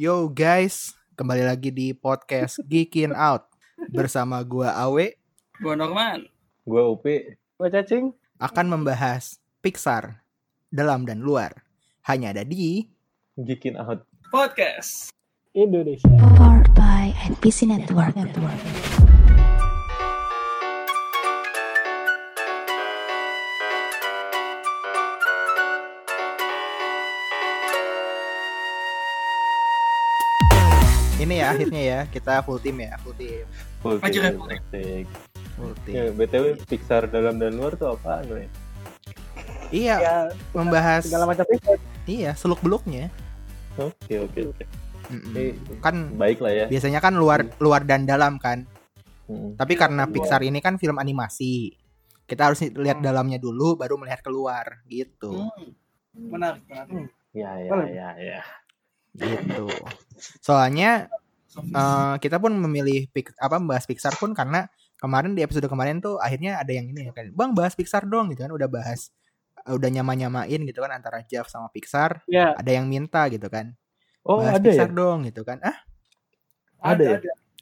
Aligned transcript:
Yo 0.00 0.32
guys, 0.32 0.96
kembali 1.12 1.44
lagi 1.44 1.68
di 1.68 1.92
podcast 1.92 2.56
Geekin 2.64 3.12
Out 3.12 3.52
bersama 3.92 4.40
gua 4.40 4.72
Awe 4.72 5.12
Gua 5.60 5.76
Norman. 5.76 6.24
Gue 6.64 6.80
Upi. 6.88 7.36
Gue 7.36 7.68
cacing. 7.68 8.08
akan 8.40 8.66
membahas 8.72 9.36
Pixar 9.60 10.24
dalam 10.72 11.04
dan 11.04 11.20
luar. 11.20 11.52
Hanya 12.08 12.32
ada 12.32 12.48
di 12.48 12.88
Geekin 13.36 13.76
out. 13.76 14.08
Podcast. 14.32 15.12
Indonesia. 15.52 16.08
Powered 16.32 16.72
by 16.72 17.12
NPC 17.36 17.68
Network. 17.68 18.16
ini 18.16 19.19
ya 31.50 31.54
akhirnya 31.58 31.82
ya 31.82 32.00
kita 32.06 32.34
full 32.40 32.56
team 32.56 32.78
ya, 32.78 32.94
full 33.02 33.14
team. 33.14 33.44
Full 33.82 33.98
team, 33.98 34.20
kan, 34.22 34.34
asik. 34.54 35.06
Full 35.58 35.74
team. 35.82 35.94
Ya, 35.94 36.04
BTW 36.10 36.44
Pixar 36.64 37.02
dalam 37.06 37.36
dan 37.36 37.58
luar 37.58 37.74
tuh 37.74 37.90
apaan, 37.90 38.24
we? 38.30 38.46
Iya, 39.70 39.96
Ya, 39.98 40.16
membahas 40.50 41.06
segala 41.06 41.26
macam 41.26 41.46
itu. 41.46 41.74
iya 42.04 42.34
seluk-beluknya. 42.34 43.06
Oke, 43.78 44.18
oke, 44.18 44.40
oke. 44.50 44.64
Eh, 45.34 45.54
Kan 45.82 46.14
baik 46.14 46.38
lah 46.38 46.52
ya. 46.54 46.66
biasanya 46.66 46.98
kan 46.98 47.14
luar 47.14 47.42
luar 47.58 47.82
dan 47.82 48.06
dalam 48.06 48.38
kan. 48.38 48.66
Hmm. 49.26 49.54
Tapi 49.54 49.74
karena 49.74 50.06
Pixar 50.06 50.42
ini 50.42 50.58
kan 50.58 50.74
film 50.74 50.98
animasi. 50.98 51.74
Kita 52.26 52.46
harus 52.46 52.62
lihat 52.62 53.02
dalamnya 53.02 53.38
dulu 53.38 53.74
baru 53.74 53.98
melihat 53.98 54.22
keluar 54.22 54.82
gitu. 54.86 55.50
Hmm. 55.50 55.70
Menarik, 56.14 56.62
menarik. 56.66 57.10
Ya, 57.30 57.50
ya, 57.58 57.70
ya, 57.86 58.08
ya. 58.18 58.42
Gitu. 59.14 59.66
Soalnya 60.42 61.06
eh, 61.62 62.12
kita 62.18 62.36
pun 62.36 62.50
memilih 62.52 63.04
Pix- 63.08 63.34
apa 63.36 63.56
membahas 63.56 63.84
Pixar 63.84 64.14
pun 64.14 64.30
karena 64.30 64.64
kemarin 64.96 65.32
di 65.32 65.40
episode 65.40 65.64
kemarin 65.64 65.98
tuh 65.98 66.16
akhirnya 66.16 66.56
ada 66.56 66.70
yang 66.70 66.86
ini 66.86 67.06
ya 67.06 67.10
kan 67.10 67.26
bang 67.30 67.50
bahas 67.50 67.72
Pixar 67.72 68.04
dong 68.04 68.28
gitu 68.28 68.42
kan 68.42 68.50
udah 68.50 68.66
bahas 68.66 69.08
eh, 69.60 69.72
udah 69.72 69.88
nyama 69.88 70.12
nyamain 70.14 70.60
gitu 70.60 70.78
kan 70.78 70.90
antara 70.90 71.20
Jeff 71.22 71.46
sama 71.46 71.66
Pixar 71.68 72.20
Ya, 72.24 72.52
ada 72.52 72.68
yang 72.68 72.84
minta 72.84 73.24
gitu 73.26 73.46
kan 73.46 73.72
Oh, 74.20 74.36
bahas 74.38 74.56
ada 74.56 74.62
ya? 74.62 74.64
Pixar 74.76 74.88
dong 74.90 75.24
gitu 75.24 75.40
kan 75.42 75.56
ah 75.60 75.76
Ada 76.80 77.16
ya? 77.16 77.18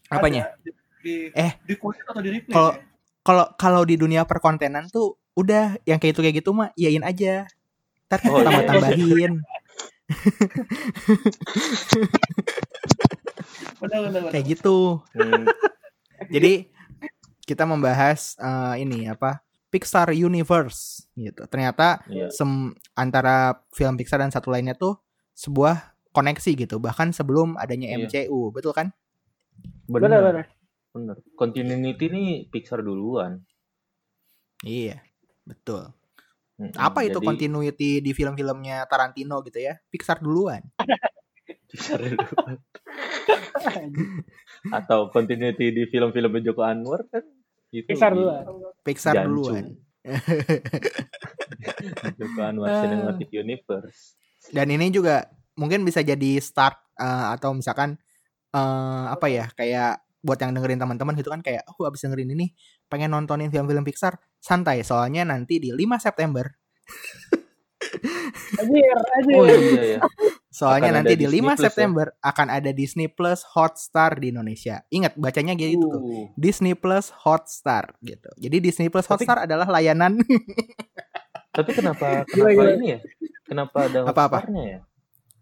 apanya 0.08 0.42
Ada. 0.48 0.56
Di, 0.58 0.70
di, 0.98 1.14
Eh. 1.30 1.52
di 1.62 1.72
atau 1.78 2.18
di 2.18 2.28
replay? 2.32 2.50
Kalau- 2.50 2.74
ya? 2.74 2.80
kalau 3.22 3.44
kalau 3.54 3.80
di 3.84 3.94
dunia 3.94 4.24
perkontenan 4.24 4.88
tuh 4.88 5.14
udah 5.34 5.76
yang 5.84 5.96
kayak 5.96 6.12
itu 6.16 6.20
kayak 6.20 6.36
gitu 6.38 6.50
mah 6.50 6.68
iyain 6.74 7.02
aja 7.04 7.44
ntar 8.08 8.18
Oh, 8.24 8.40
iya. 8.40 9.28
Benar, 13.76 13.98
benar, 14.08 14.20
benar. 14.24 14.30
kayak 14.32 14.46
gitu 14.48 15.04
Hmm, 15.12 15.44
Jadi 16.34 16.66
kita 17.42 17.64
membahas 17.64 18.36
eh, 18.36 18.74
ini 18.82 19.06
apa 19.06 19.40
Pixar 19.68 20.10
Universe 20.10 21.04
gitu. 21.12 21.44
Ternyata 21.44 22.00
Iya. 22.08 22.32
sem 22.32 22.72
antara 22.92 23.60
film 23.70 23.94
Pixar 23.94 24.18
dan 24.18 24.32
satu 24.32 24.48
lainnya 24.48 24.72
tuh 24.72 24.96
sebuah 25.32 25.92
koneksi 26.10 26.50
gitu. 26.56 26.80
Bahkan 26.80 27.12
sebelum 27.12 27.54
adanya 27.54 27.92
Iya. 27.92 28.08
MCU, 28.26 28.48
betul 28.50 28.72
kan? 28.72 28.90
benar 29.86 30.08
bener, 30.08 30.20
benar. 30.22 30.46
bener. 30.94 31.16
Continuity 31.34 32.06
nih 32.08 32.30
Pixar 32.48 32.80
duluan. 32.80 33.44
Iya, 34.60 34.98
betul. 35.44 35.92
Hmm, 36.58 36.74
Apa 36.74 37.06
itu 37.06 37.22
jadi 37.22 37.26
continuity 37.26 37.90
di 38.02 38.10
film-filmnya 38.10 38.82
Tarantino 38.90 39.38
gitu 39.46 39.62
ya? 39.62 39.78
Pixar 39.88 40.18
duluan. 40.18 40.64
Atau 44.78 45.12
continuity 45.12 45.72
di 45.72 45.84
film-film 45.88 46.40
Joko 46.40 46.62
Anwar 46.64 47.04
kan? 47.12 47.22
Itu 47.68 47.92
Pixar 47.92 48.16
di 48.16 48.24
duluan. 48.24 48.44
Pixar 48.80 49.14
Jancu. 49.14 49.28
duluan. 49.28 49.64
Joko 52.18 52.40
Anwar. 52.40 52.68
Cinematic 52.80 53.28
Universe. 53.32 54.16
Dan 54.48 54.72
ini 54.72 54.88
juga 54.88 55.28
mungkin 55.60 55.84
bisa 55.84 56.00
jadi 56.00 56.40
start 56.40 56.80
eh, 56.96 57.26
atau 57.36 57.52
misalkan 57.52 58.00
eh, 58.54 59.04
apa 59.12 59.28
ya 59.28 59.52
kayak 59.52 60.00
buat 60.18 60.34
yang 60.42 60.50
dengerin 60.50 60.82
teman-teman 60.82 61.14
gitu 61.14 61.30
kan 61.30 61.38
kayak 61.44 61.62
oh 61.70 61.86
abis 61.86 62.02
dengerin 62.02 62.34
ini 62.34 62.50
pengen 62.90 63.14
nontonin 63.14 63.54
film-film 63.54 63.86
Pixar 63.86 64.18
santai 64.42 64.82
soalnya 64.82 65.22
nanti 65.22 65.62
di 65.62 65.70
5 65.70 65.78
September 66.02 66.42
Anjir, 68.56 68.96
anjir. 69.12 69.34
Oh 69.34 69.46
iya 69.46 69.82
ya. 69.84 69.98
soalnya 70.48 70.90
Akan 70.90 70.96
nanti 70.98 71.14
di 71.14 71.22
Disney 71.22 71.38
5 71.38 71.44
Plus 71.44 71.54
ya? 71.54 71.64
September 71.64 72.06
akan 72.20 72.46
ada 72.48 72.70
Disney 72.70 73.06
Plus 73.06 73.40
Hotstar 73.46 74.10
di 74.16 74.26
Indonesia 74.28 74.82
ingat 74.88 75.12
bacanya 75.14 75.52
gitu 75.52 75.82
tuh 75.82 76.00
Uh, 76.00 76.26
Disney 76.34 76.72
Plus 76.72 77.08
Hotstar 77.14 77.94
gitu 78.00 78.28
jadi 78.34 78.56
Disney 78.58 78.86
Plus 78.86 79.04
Tapi- 79.04 79.22
Hotstar 79.22 79.44
adalah 79.44 79.66
layanan 79.66 80.18
Tapi 81.50 81.70
kenapa 81.72 82.22
kenapa 82.24 82.54
gila. 82.54 82.72
ini 82.72 82.86
ya? 82.88 82.98
Kenapa 83.42 83.78
ada 83.82 83.98
Apa-apa? 84.04 84.38
Hotstar-nya 84.40 84.64
ya? 84.64 84.80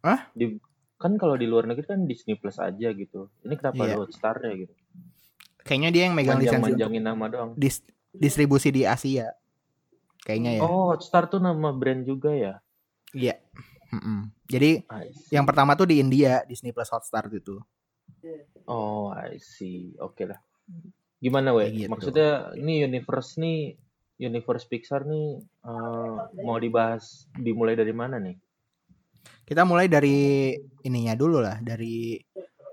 Hah? 0.01 0.21
Di, 0.33 0.57
kan 0.95 1.13
kalau 1.15 1.35
di 1.35 1.45
luar 1.45 1.67
negeri 1.67 1.85
kan 1.85 2.01
Disney 2.03 2.35
Plus 2.35 2.57
aja 2.57 2.89
gitu. 2.91 3.29
Ini 3.41 3.55
kenapa 3.55 3.77
Iya. 3.79 3.87
ada 3.87 3.97
Hotstar-nya 3.99 4.53
gitu? 4.57 4.73
kayaknya 5.59 5.91
dia 5.91 6.03
yang 6.07 6.15
megang 6.15 6.39
lisensi 6.39 6.55
untuk 6.55 6.63
Manjang-manjangin 6.79 7.03
nama 7.05 7.25
doang. 7.27 7.51
dis- 7.55 7.83
distribusi 8.13 8.71
di 8.71 8.83
Asia 8.83 9.35
kayaknya 10.21 10.57
ya 10.57 10.63
Oh, 10.63 10.91
Hotstar 10.91 11.27
tuh 11.27 11.39
nama 11.39 11.69
brand 11.71 12.01
juga 12.01 12.31
ya? 12.31 12.63
Iya 13.15 13.39
Mm-mm. 13.95 14.35
jadi 14.51 14.83
I 14.91 15.15
see. 15.15 15.39
Yang 15.39 15.47
pertama 15.47 15.79
tuh 15.79 15.87
di 15.87 16.03
India 16.03 16.43
Disney 16.43 16.75
Plus 16.75 16.91
Hotstar 16.91 17.31
gitu. 17.31 17.63
Oh, 18.67 19.15
I 19.15 19.39
see. 19.39 19.95
Oke 20.03 20.27
lah. 20.27 20.43
Gimana, 21.23 21.55
we? 21.55 21.71
Kayak 21.71 21.75
gitu. 21.79 21.91
Maksudnya 21.95 22.31
ini 22.59 22.83
universe 22.83 23.39
nih 23.39 23.79
universe 24.19 24.67
Pixar 24.67 25.07
nih 25.07 25.39
eh, 25.43 26.17
mau 26.43 26.59
dibahas 26.59 27.31
dimulai 27.39 27.79
dari 27.79 27.95
mana 27.95 28.19
nih? 28.19 28.37
Kita 29.47 29.63
mulai 29.63 29.87
dari 29.87 30.51
ininya 30.83 31.15
dulu 31.15 31.39
lah, 31.39 31.63
dari 31.63 32.19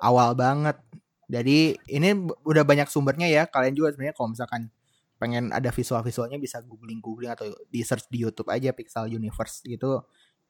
awal 0.01 0.33
banget. 0.33 0.81
Jadi 1.29 1.77
ini 1.93 2.09
udah 2.45 2.63
banyak 2.65 2.89
sumbernya 2.89 3.29
ya. 3.29 3.45
Kalian 3.45 3.77
juga 3.77 3.93
sebenarnya 3.93 4.17
kalau 4.17 4.33
misalkan 4.33 4.73
pengen 5.21 5.53
ada 5.53 5.69
visual-visualnya 5.69 6.41
bisa 6.41 6.59
googling-googling 6.65 7.31
atau 7.31 7.47
di 7.69 7.79
search 7.85 8.09
di 8.09 8.25
YouTube 8.25 8.49
aja 8.49 8.73
Pixar 8.73 9.07
Universe 9.07 9.61
gitu. 9.63 10.01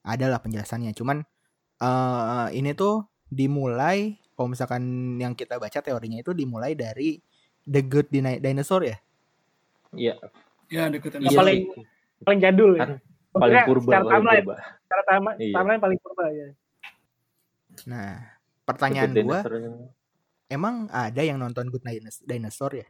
Ada 0.04 0.28
lah 0.28 0.40
penjelasannya. 0.40 0.92
Cuman 0.92 1.24
eh 1.80 2.48
ini 2.54 2.72
tuh 2.72 3.04
dimulai 3.26 4.16
kalau 4.34 4.48
misalkan 4.48 4.84
yang 5.18 5.34
kita 5.34 5.58
baca 5.58 5.80
teorinya 5.80 6.20
itu 6.20 6.32
dimulai 6.32 6.74
dari 6.74 7.18
The 7.64 7.82
Good 7.82 8.08
Dino- 8.10 8.38
Dinosaur 8.38 8.84
ya. 8.84 8.98
Iya, 9.94 10.16
Ya, 10.68 10.90
deketin. 10.90 11.22
Yang 11.22 11.34
iya 11.34 11.40
paling- 11.40 11.64
sih. 11.70 11.86
Paling 12.24 12.40
jadul 12.42 12.72
ya. 12.74 12.82
Kan 12.82 12.92
paling 13.32 13.58
purba, 13.66 13.90
Secara 13.90 14.06
timeline, 14.10 14.46
secara 14.84 15.04
timeline, 15.06 15.38
Iya. 15.40 15.54
timeline 15.54 15.82
paling 15.82 16.00
purba 16.00 16.26
ya. 16.30 16.48
Nah, 17.86 18.12
pertanyaan 18.64 19.10
Good 19.12 19.26
gua 19.26 19.40
Dinosaur. 19.42 19.90
emang 20.48 20.76
ada 20.88 21.22
yang 21.22 21.38
nonton 21.38 21.66
Good 21.68 21.84
Dinos- 21.84 22.24
Dinosaur 22.24 22.74
ya? 22.74 22.86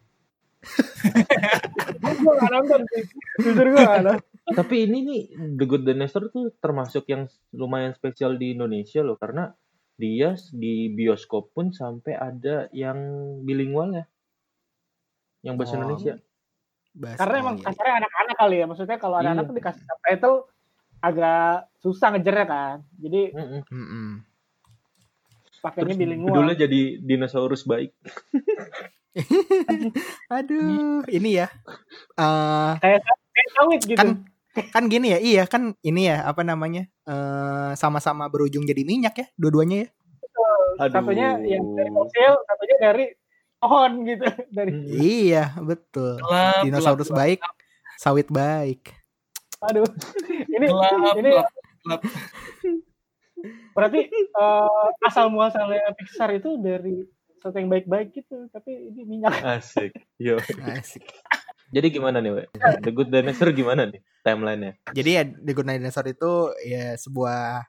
gue 2.24 2.34
gak 2.40 2.51
nonton 2.51 2.80
sih. 2.88 3.03
Jujur 3.41 3.68
gue 3.68 3.80
gak 3.80 4.00
nonton. 4.01 4.33
Tapi 4.46 4.76
ini 4.84 4.98
nih 5.02 5.22
The 5.56 5.66
Good 5.66 5.84
Dinosaur 5.84 6.28
tuh 6.28 6.52
termasuk 6.58 7.08
yang 7.08 7.26
lumayan 7.50 7.92
spesial 7.92 8.36
di 8.36 8.52
Indonesia 8.52 9.00
loh 9.00 9.16
karena 9.16 9.56
dia 9.94 10.34
di 10.52 10.90
bioskop 10.90 11.50
pun 11.50 11.70
sampai 11.70 12.14
ada 12.14 12.68
yang 12.70 12.98
bilingual 13.42 13.94
ya. 13.94 14.06
Yang 15.42 15.56
bahasa 15.56 15.72
Oh, 15.72 15.78
Indonesia. 15.80 16.14
Bahas- 16.94 17.18
Karena 17.18 17.36
emang 17.40 17.56
iya. 17.58 17.66
kasarnya 17.66 17.96
anak-anak 18.00 18.36
kali 18.38 18.56
ya. 18.56 18.66
Maksudnya 18.66 18.98
kalau 18.98 19.16
Iya. 19.16 19.22
anak-anak 19.24 19.44
tuh 19.46 19.56
dikasih 19.56 19.84
subtitle 19.84 20.38
agak 21.00 21.52
susah 21.80 22.08
ngejernya 22.12 22.46
kan. 22.46 22.78
Jadi 22.96 23.22
pakainya 25.60 25.96
bilingual. 25.96 26.28
judulnya 26.34 26.56
jadi 26.60 26.81
dinosaurus 27.00 27.63
baik. 27.63 27.95
Aduh, 30.30 31.06
ini 31.07 31.38
ya. 31.38 31.48
eh 32.13 32.74
Kayak 32.78 33.01
kayak 33.31 33.50
sawit 33.54 33.81
gitu. 33.84 33.98
kan 33.98 34.10
kan 34.54 34.86
gini 34.86 35.14
ya, 35.14 35.20
iya 35.20 35.44
kan 35.50 35.74
ini 35.82 36.08
ya 36.08 36.26
apa 36.26 36.46
namanya? 36.46 36.86
eh 37.04 37.72
sama-sama 37.76 38.30
berujung 38.30 38.64
jadi 38.64 38.86
minyak 38.86 39.16
ya, 39.18 39.28
dua-duanya 39.36 39.86
ya. 39.86 39.90
Aduh. 40.80 40.94
Satunya 40.94 41.38
yang 41.46 41.66
dari 41.74 41.90
fosil, 41.94 42.32
satunya 42.46 42.78
dari 42.82 43.06
pohon 43.58 43.92
gitu. 44.04 44.26
Dari 44.58 44.72
Mm. 44.74 44.86
Iya, 45.00 45.44
betul. 45.62 46.20
Gelap, 46.20 46.64
Dinosaurus 46.66 47.08
gelap, 47.08 47.20
baik, 47.20 47.40
sawit 47.96 48.28
baik. 48.28 48.92
aduh. 49.62 49.88
Ini 50.54 50.66
Gelap, 50.68 51.16
ini 51.16 51.30
gelap, 51.32 51.48
gelap. 51.82 52.02
berarti 53.72 54.00
eh, 54.12 54.90
asal 55.04 55.32
muasalnya 55.32 55.96
Pixar 55.96 56.30
itu 56.34 56.60
dari 56.60 57.02
sesuatu 57.34 57.58
yang 57.58 57.72
baik-baik 57.72 58.12
gitu, 58.14 58.48
tapi 58.52 58.92
ini 58.92 59.02
minyak. 59.04 59.34
Asik. 59.40 59.92
Yo. 60.16 60.38
Asik. 60.64 61.04
Jadi 61.74 61.88
gimana 61.90 62.22
nih, 62.22 62.31
We? 62.38 62.44
The 62.86 62.92
Good 62.94 63.10
Dinosaur 63.10 63.50
gimana 63.50 63.90
nih 63.90 64.02
timelinenya? 64.22 64.78
Jadi 64.94 65.10
ya 65.10 65.24
The 65.25 65.54
Good 65.58 65.68
Dinosaur 65.74 66.06
itu 66.06 66.31
ya 66.62 66.94
sebuah 66.94 67.66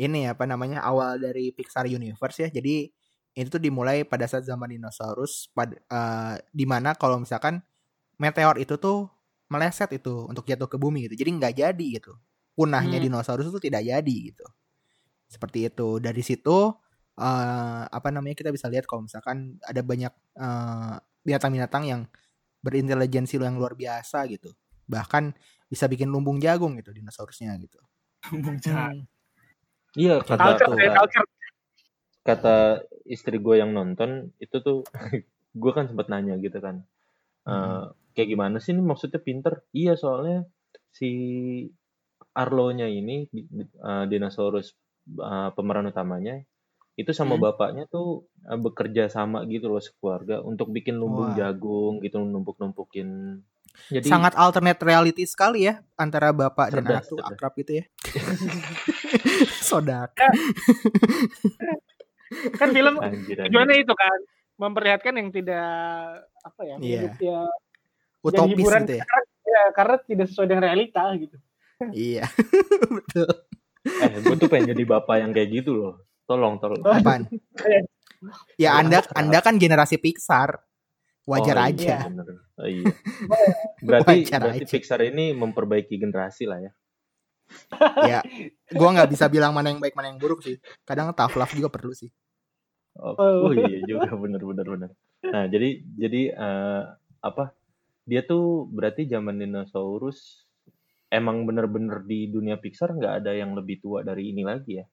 ini 0.00 0.24
apa 0.24 0.48
namanya 0.48 0.80
awal 0.80 1.20
dari 1.20 1.52
Pixar 1.52 1.84
Universe 1.84 2.40
ya. 2.40 2.48
Jadi 2.48 2.88
itu 3.36 3.48
tuh 3.52 3.60
dimulai 3.60 4.08
pada 4.08 4.24
saat 4.24 4.44
zaman 4.48 4.72
dinosaurus 4.72 5.52
pada 5.52 5.76
eh, 5.76 6.34
di 6.52 6.64
mana 6.64 6.96
kalau 6.96 7.20
misalkan 7.20 7.60
meteor 8.16 8.56
itu 8.56 8.76
tuh 8.80 9.08
meleset 9.52 9.92
itu 9.92 10.24
untuk 10.32 10.48
jatuh 10.48 10.68
ke 10.68 10.80
bumi 10.80 11.12
gitu. 11.12 11.20
Jadi 11.20 11.30
nggak 11.36 11.54
jadi 11.60 11.86
gitu. 12.00 12.16
Punahnya 12.56 13.00
Hmm. 13.00 13.04
dinosaurus 13.08 13.52
itu 13.52 13.60
tidak 13.60 13.84
jadi 13.84 14.16
gitu. 14.32 14.48
Seperti 15.28 15.68
itu. 15.68 16.00
Dari 16.00 16.22
situ 16.24 16.72
eh, 17.20 17.82
apa 17.84 18.08
namanya 18.08 18.32
kita 18.32 18.48
bisa 18.48 18.72
lihat 18.72 18.88
kalau 18.88 19.04
misalkan 19.04 19.60
ada 19.60 19.84
banyak 19.84 20.12
eh, 20.40 20.94
binatang-binatang 21.20 21.84
yang 21.84 22.02
berintelijensi 22.62 23.36
yang 23.36 23.58
luar 23.58 23.74
biasa 23.74 24.24
gitu. 24.30 24.54
Bahkan 24.86 25.34
bisa 25.66 25.90
bikin 25.90 26.08
lumbung 26.08 26.38
jagung 26.38 26.78
gitu 26.78 26.94
dinosaurusnya 26.94 27.52
gitu. 27.60 27.82
Bung 28.30 28.62
Jahat. 28.62 28.94
Hmm. 28.94 29.04
Iya 29.92 30.24
kata 30.24 30.56
Culture, 30.56 30.78
ya, 30.80 30.88
kata, 30.88 30.98
culture. 31.04 31.26
kata 32.24 32.56
istri 33.04 33.36
gue 33.36 33.60
yang 33.60 33.76
nonton 33.76 34.32
itu 34.40 34.56
tuh 34.64 34.86
gue 35.62 35.72
kan 35.76 35.90
sempat 35.90 36.08
nanya 36.08 36.38
gitu 36.40 36.58
kan 36.62 36.86
Eh, 37.42 37.50
Hmm. 37.50 37.90
kayak 38.14 38.28
gimana 38.38 38.56
sih 38.62 38.70
ini 38.70 38.86
maksudnya 38.86 39.18
pinter 39.18 39.66
iya 39.74 39.98
soalnya 39.98 40.46
si 40.94 41.10
Arlo-nya 42.32 42.86
ini 42.88 43.26
eh, 43.28 44.04
dinosaurus 44.08 44.72
eh, 45.18 45.50
pemeran 45.58 45.90
utamanya 45.90 46.40
itu 46.94 47.10
sama 47.10 47.34
Hmm. 47.34 47.44
bapaknya 47.46 47.84
tuh 47.86 48.24
eh, 48.42 48.56
bekerja 48.56 49.08
sama 49.08 49.42
gitu 49.46 49.66
loh 49.66 49.80
sekeluarga 49.80 50.40
untuk 50.40 50.68
bikin 50.68 50.94
lumbung 50.94 51.32
Wah. 51.32 51.36
jagung 51.38 52.00
gitu 52.00 52.20
numpuk-numpukin 52.20 53.40
jadi 53.88 54.04
Sangat 54.04 54.36
alternate 54.36 54.76
reality 54.78 55.24
sekali 55.24 55.64
ya 55.64 55.80
antara 55.94 56.28
bapak 56.30 56.68
dan 56.70 56.84
Cerdas, 56.84 56.92
anak 56.92 57.08
tuh 57.08 57.18
akrab 57.24 57.52
gitu 57.56 57.72
ya. 57.72 57.84
Sodak. 59.64 60.12
Kan 62.54 62.68
film 62.70 62.96
anjir, 62.96 63.36
anjir. 63.36 63.48
tujuannya 63.48 63.76
itu 63.78 63.92
kan 63.92 64.18
memperlihatkan 64.56 65.14
yang 65.14 65.28
tidak 65.28 65.68
apa 66.38 66.60
ya, 66.62 66.76
Iya. 66.78 67.00
hidup 67.02 67.16
ya, 67.18 67.40
Utopis 68.22 68.56
hiburan. 68.56 68.80
gitu 68.82 68.94
ya. 68.94 69.04
ya 69.42 69.62
karena 69.72 69.96
tidak 70.00 70.26
sesuai 70.28 70.46
dengan 70.46 70.64
realita 70.64 71.02
gitu. 71.16 71.36
Iya. 71.90 72.24
Betul. 72.96 73.28
eh 73.82 74.14
gue 74.16 74.36
tuh 74.36 74.46
pengen 74.46 74.70
jadi 74.70 74.84
bapak 74.86 75.16
yang 75.18 75.32
kayak 75.32 75.48
gitu 75.50 75.74
loh 75.74 75.94
tolong 76.32 76.54
tolong 76.56 76.80
Apaan? 76.80 77.28
Ya 78.56 78.78
Anda 78.78 79.02
Anda 79.12 79.42
kan 79.42 79.58
generasi 79.58 79.98
Pixar. 79.98 80.62
Wajar 81.22 81.54
Oh, 81.54 81.66
aja. 81.70 81.96
Iya, 82.02 82.10
bener. 82.10 82.26
Oh, 82.58 82.66
iya. 82.66 82.84
Berarti, 83.86 84.26
Wajar 84.26 84.40
berarti 84.42 84.62
aja. 84.66 84.72
Pixar 84.74 85.00
ini 85.06 85.30
memperbaiki 85.34 85.94
generasi 85.94 86.46
lah 86.50 86.58
ya. 86.58 86.72
Ya, 88.10 88.20
gua 88.72 88.88
nggak 88.96 89.10
bisa 89.12 89.28
bilang 89.28 89.52
mana 89.52 89.70
yang 89.70 89.78
baik 89.82 89.92
mana 89.92 90.08
yang 90.10 90.18
buruk 90.18 90.40
sih. 90.42 90.56
Kadang 90.88 91.12
tough 91.12 91.36
love 91.36 91.52
juga 91.52 91.68
perlu 91.68 91.92
sih. 91.92 92.08
Oh, 92.96 93.14
Oh. 93.18 93.50
oh 93.50 93.52
iya 93.52 93.82
juga 93.84 94.08
bener 94.14 94.42
bener 94.42 94.66
bener. 94.66 94.90
Nah 95.30 95.44
jadi 95.46 95.68
jadi 95.98 96.22
eh, 96.32 96.82
apa? 97.20 97.52
Dia 98.02 98.24
tuh 98.26 98.66
berarti 98.66 99.06
zaman 99.06 99.38
dinosaurus 99.38 100.42
emang 101.06 101.44
bener-bener 101.46 102.02
di 102.02 102.26
dunia 102.26 102.56
Pixar 102.58 102.96
nggak 102.96 103.14
ada 103.22 103.30
yang 103.36 103.52
lebih 103.54 103.78
tua 103.84 104.02
dari 104.02 104.32
ini 104.32 104.42
lagi 104.42 104.80
ya? 104.80 104.86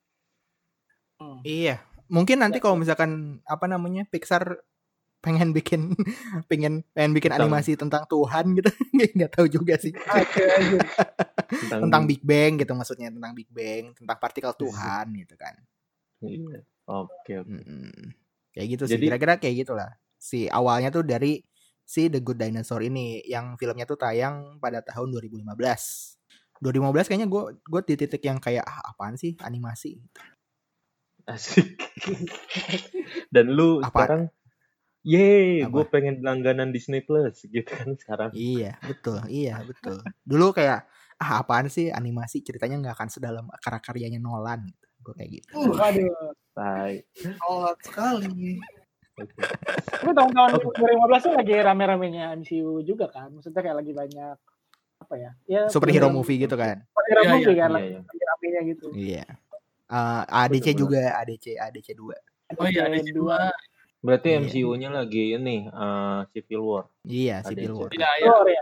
Iya. 1.43 1.83
Mungkin 2.09 2.41
nanti 2.41 2.57
kalau 2.57 2.73
misalkan 2.79 3.43
apa 3.45 3.69
namanya 3.69 4.07
Pixar 4.09 4.63
pengen 5.19 5.51
bikin 5.51 5.91
pengen 6.49 6.87
pengen 6.95 7.11
bikin 7.11 7.35
Tentang- 7.35 7.51
animasi 7.51 7.75
tentang 7.75 8.03
Tuhan 8.07 8.55
gitu. 8.55 8.69
Nggak 9.19 9.31
tahu 9.35 9.47
juga 9.51 9.75
sih. 9.77 9.91
Anjir. 9.93 10.81
tentang 11.69 12.05
Big 12.05 12.21
Bang 12.21 12.61
gitu 12.61 12.71
maksudnya 12.77 13.09
tentang 13.09 13.33
Big 13.33 13.49
Bang 13.51 13.93
tentang 13.97 14.17
partikel 14.17 14.53
Tuhan 14.55 15.05
gitu 15.17 15.35
kan. 15.35 15.55
Iya. 16.23 16.61
Oke 16.89 17.35
kayak 18.49 18.67
gitu 18.75 18.83
sih 18.89 18.97
kira-kira 18.97 19.37
kayak 19.37 19.65
gitulah. 19.67 19.93
Si 20.19 20.49
awalnya 20.49 20.89
tuh 20.89 21.05
dari 21.05 21.39
si 21.85 22.09
The 22.09 22.21
Good 22.21 22.37
Dinosaur 22.41 22.81
ini 22.85 23.21
yang 23.25 23.57
filmnya 23.57 23.85
tuh 23.85 23.97
tayang 23.97 24.57
pada 24.61 24.81
tahun 24.85 25.09
2015 25.09 25.41
2015 26.61 27.09
kayaknya 27.09 27.27
gue 27.29 27.43
gue 27.55 27.81
di 27.87 27.95
titik 27.97 28.21
yang 28.25 28.37
kayak 28.37 28.61
ah 28.67 28.93
apaan 28.93 29.15
sih 29.15 29.33
animasi 29.41 29.95
Asik. 31.29 31.77
Dan 33.33 33.45
lu 33.49 33.79
Apa? 33.79 33.87
sekarang 33.93 34.21
Yeay, 34.99 35.63
Apa? 35.63 35.71
gue 35.71 35.83
pengen 35.87 36.15
langganan 36.19 36.69
Disney 36.69 36.99
Plus 36.99 37.39
gitu 37.41 37.63
kan 37.65 37.95
sekarang. 37.95 38.29
iya 38.33 38.75
betul 38.81 39.23
iya 39.25 39.61
betul 39.61 40.03
dulu 40.21 40.51
kayak 40.51 40.83
ah 41.15 41.39
apaan 41.39 41.67
sih 41.67 41.87
animasi 41.87 42.41
ceritanya 42.41 42.81
nggak 42.81 42.95
akan 42.95 43.09
sedalam 43.09 43.45
karya-karyanya 43.57 44.17
Nolan 44.17 44.67
gue 44.99 45.13
kayak 45.13 45.29
gitu 45.37 45.51
Uh, 45.55 45.71
Waduh. 45.71 46.35
Tai. 46.51 46.99
sholat 47.15 47.77
sekali. 47.79 48.59
Tapi 49.93 50.11
tahun-tahun 50.11 50.51
2015 50.59 50.79
tuh 51.21 51.33
lagi 51.33 51.53
rame-ramenya 51.57 52.35
MCU 52.35 52.79
juga 52.81 53.07
kan. 53.07 53.31
Maksudnya 53.31 53.59
kayak 53.61 53.77
lagi 53.79 53.91
banyak 53.91 54.35
apa 54.99 55.15
ya? 55.15 55.31
Ya 55.45 55.61
superhero 55.67 56.07
movie 56.09 56.35
gitu 56.37 56.55
kan 56.55 56.83
Superhero 56.85 57.21
Iya, 57.21 57.31
movie 57.33 57.47
iya, 57.49 57.55
kan 57.57 57.69
iya, 57.69 57.75
lagi, 57.75 57.87
iya. 57.89 57.99
lagi 58.03 58.23
ramenya 58.25 58.61
gitu. 58.67 58.87
iya 58.93 59.25
Eh, 59.89 60.23
ADC 60.23 60.67
Betul, 60.69 60.79
juga 60.79 61.01
ADC 61.17 61.45
ADC 61.57 61.87
2 61.97 62.13
Oh 62.57 62.65
iya, 62.65 62.85
Ada 62.85 63.01
dua. 63.09 63.39
Berarti 63.99 64.27
Iya. 64.27 64.37
MCU-nya 64.39 64.89
lagi 64.89 65.33
ini 65.33 65.65
eh, 65.65 66.19
Civil 66.31 66.61
War. 66.61 66.85
iya 67.03 67.41
ADC. 67.41 67.49
Civil 67.51 67.73
War 67.75 67.89
Tidak 67.89 68.13
ya. 68.15 68.27
Oh, 68.27 68.45
iya. 68.45 68.61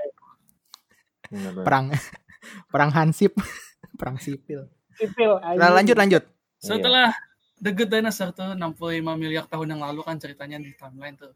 Bener-bener. 1.28 1.64
perang 1.64 1.86
perang 2.72 2.92
hansip 2.92 3.36
perang 4.00 4.16
sipil 4.16 4.72
Sipil. 4.94 5.36
nah, 5.38 5.70
lanjut 5.70 5.94
lanjut 5.94 6.24
Setelah 6.58 7.12
The 7.58 7.70
Good 7.70 7.90
Dinosaur 7.90 8.32
tuh 8.32 8.54
65 8.54 9.04
miliar 9.14 9.44
tahun 9.46 9.68
yang 9.70 9.82
lalu 9.84 10.02
kan 10.02 10.16
ceritanya 10.16 10.58
di 10.58 10.72
timeline 10.74 11.14
tuh. 11.14 11.34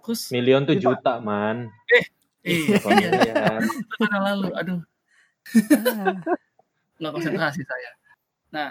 Terus 0.00 0.30
Milion 0.30 0.62
tuh 0.62 0.74
Juta. 0.74 0.96
juta, 0.96 1.14
man. 1.20 1.68
iya, 2.40 2.74
Apa 2.74 2.88
miliar? 2.90 3.60
tahun 3.92 4.08
yang 4.08 4.24
lalu. 4.24 4.48
Aduh, 4.54 4.80
nggak 6.96 7.12
konsentrasi 7.12 7.62
saya. 7.62 7.90
Nah, 8.50 8.68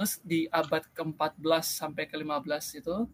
terus 0.00 0.16
di 0.24 0.48
abad 0.48 0.80
ke-14 0.96 1.44
sampai 1.76 2.08
ke-15 2.08 2.80
itu 2.80 3.04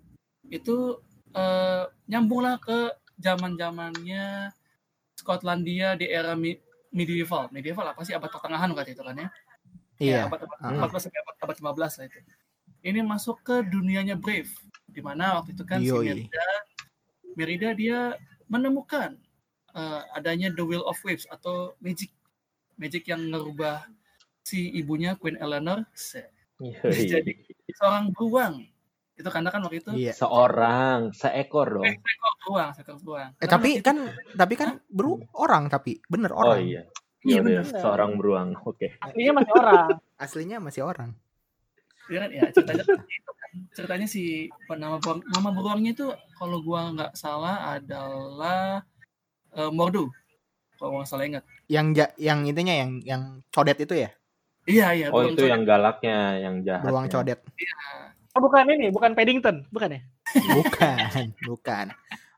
itu 0.46 1.02
eh, 1.34 1.82
nyambunglah 2.06 2.62
ke 2.62 2.94
zaman-zamannya 3.18 4.54
Skotlandia 5.18 5.98
di 5.98 6.06
era 6.06 6.38
mi- 6.38 6.62
medieval. 6.94 7.50
Medieval 7.50 7.90
apa 7.90 8.06
sih 8.06 8.14
abad 8.14 8.30
pertengahan 8.30 8.70
waktu 8.70 8.94
itu 8.94 9.02
kan 9.02 9.18
ya? 9.18 9.28
iya 9.98 10.16
Ya, 10.22 10.30
abad 10.30 10.46
abad 10.46 10.58
Ah. 10.62 10.86
14 10.86 11.10
sampai 11.10 11.18
abad, 11.26 11.34
abad 11.42 11.56
15 11.58 11.92
lah 11.98 12.04
itu. 12.06 12.18
Ini 12.86 13.00
masuk 13.02 13.42
ke 13.42 13.66
dunianya 13.66 14.14
Brave, 14.14 14.54
di 14.86 15.02
mana 15.02 15.42
waktu 15.42 15.58
itu 15.58 15.66
kan 15.66 15.82
si 15.82 15.90
Yoi. 15.90 16.06
Merida, 16.06 16.46
Merida 17.34 17.68
dia 17.74 17.98
menemukan 18.46 19.18
eh, 19.74 20.02
adanya 20.14 20.54
The 20.54 20.62
Wheel 20.62 20.86
of 20.86 21.02
Waves 21.02 21.26
atau 21.26 21.74
magic, 21.82 22.14
magic 22.78 23.10
yang 23.10 23.26
ngerubah 23.26 23.90
si 24.40 24.70
ibunya 24.70 25.18
Queen 25.18 25.34
Eleanor 25.36 25.82
se- 25.90 26.22
Yoi. 26.22 26.35
Jadi, 26.58 27.32
seorang 27.70 28.10
beruang. 28.10 28.54
Itu 29.12 29.28
karena 29.28 29.48
kan 29.48 29.64
waktu 29.64 29.80
itu 29.80 29.88
iya 29.96 30.12
Seorang, 30.12 31.08
seekor 31.10 31.80
dong. 31.80 31.88
eh, 31.88 31.96
seekor 31.96 32.32
beruang, 32.40 32.68
seekor 32.72 32.96
beruang. 33.00 33.30
Eh, 33.36 33.48
tapi 33.48 33.80
itu- 33.80 33.84
kan 33.84 33.96
tapi 34.34 34.54
kan 34.54 34.76
bro 34.86 35.16
orang 35.32 35.68
tapi 35.68 36.00
bener 36.04 36.32
Oh 36.32 36.44
orang 36.44 36.60
iya. 36.62 36.82
Iya, 37.24 37.40
Iya, 37.42 37.64
bener. 37.64 37.80
seorang 37.80 38.10
beruang. 38.14 38.48
Oke. 38.62 38.92
Aslinya 38.98 39.32
masih 39.34 39.52
orang. 39.52 39.88
aslinya 40.24 40.56
masih 40.58 40.82
orang 40.82 41.10
Iya 42.06 42.18
kan 42.22 42.30
ya 42.30 42.42
ceritanya 42.54 42.84
seperti 42.84 43.12
itu 43.14 43.32
kan. 43.32 43.50
Ceritanya 43.72 44.06
si 44.06 44.22
nama 44.70 44.96
beruang, 44.96 45.20
nama 45.26 45.48
beruangnya 45.50 45.90
itu 45.90 46.06
kalau 46.34 46.60
gua 46.60 46.92
nggak 46.92 47.12
salah 47.14 47.72
adalah 47.72 48.84
eh, 49.50 49.70
Mordu. 49.72 50.06
Kalau 50.76 50.92
nggak 50.94 51.08
salah 51.08 51.24
ingat. 51.24 51.44
yang 51.66 51.90
ja, 51.90 52.12
yang 52.14 52.44
intinya 52.44 52.70
yang 52.70 53.00
yang 53.02 53.22
codet 53.50 53.80
itu 53.80 53.96
ya 53.96 54.12
Iya 54.66 54.86
iya. 54.92 55.06
Oh 55.08 55.22
itu 55.22 55.38
codet. 55.38 55.48
yang 55.48 55.62
galaknya, 55.62 56.18
yang 56.38 56.54
jahat. 56.60 56.82
beruang 56.82 57.06
codet 57.06 57.38
Oh, 58.30 58.40
bukan 58.42 58.68
ini, 58.68 58.90
bukan 58.90 59.10
Paddington, 59.12 59.64
bukan 59.70 59.96
ya? 59.96 60.00
bukan 60.52 60.96
bukan 61.40 61.86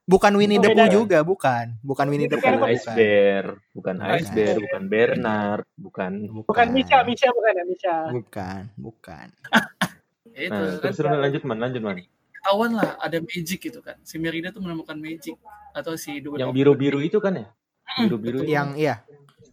bukan 0.04 0.32
Winnie 0.32 0.56
Oh, 0.56 0.62
the. 0.62 0.70
Pooh 0.70 0.88
juga 0.94 1.18
bukan 1.20 1.74
bukan 1.82 2.06
Winnie 2.06 2.26
the 2.26 2.36
Bukan 2.36 2.54
Pooh 2.54 2.68
Ice 2.68 2.84
bukan. 2.84 2.94
Bear, 2.94 3.44
bukan 3.74 3.94
Ice 4.14 4.30
Bear, 4.30 4.54
bukan 4.58 4.82
Bernard, 4.86 5.64
bukan. 5.74 6.12
Bukan 6.44 6.66
Misha, 6.70 7.02
Misha 7.02 7.28
bukan 7.28 7.50
ya, 7.50 7.64
Misha. 7.64 7.96
bukan 8.08 8.60
bukan 8.76 9.26
itu 10.38 10.46
Nah, 10.48 10.78
kan 10.78 10.80
terus 10.80 10.96
terus 10.96 11.10
lanjut 11.10 11.42
man, 11.42 11.58
lanjut 11.58 11.82
man. 11.82 11.98
ketahuan 12.30 12.70
lah 12.72 12.94
ada 12.96 13.18
magic 13.18 13.58
gitu 13.58 13.80
kan. 13.80 13.98
Si 14.00 14.14
Merida 14.16 14.48
tuh 14.48 14.62
menemukan 14.62 14.94
magic 14.94 15.34
atau 15.72 15.98
si 15.98 16.20
Wheel 16.20 16.38
Yang 16.38 16.52
biru-biru 16.54 17.02
itu 17.02 17.18
kan 17.18 17.34
ya? 17.34 17.46
Hmm, 17.88 18.06
Biru-biru 18.06 18.38
itu. 18.40 18.52
yang 18.52 18.78
iya 18.78 19.02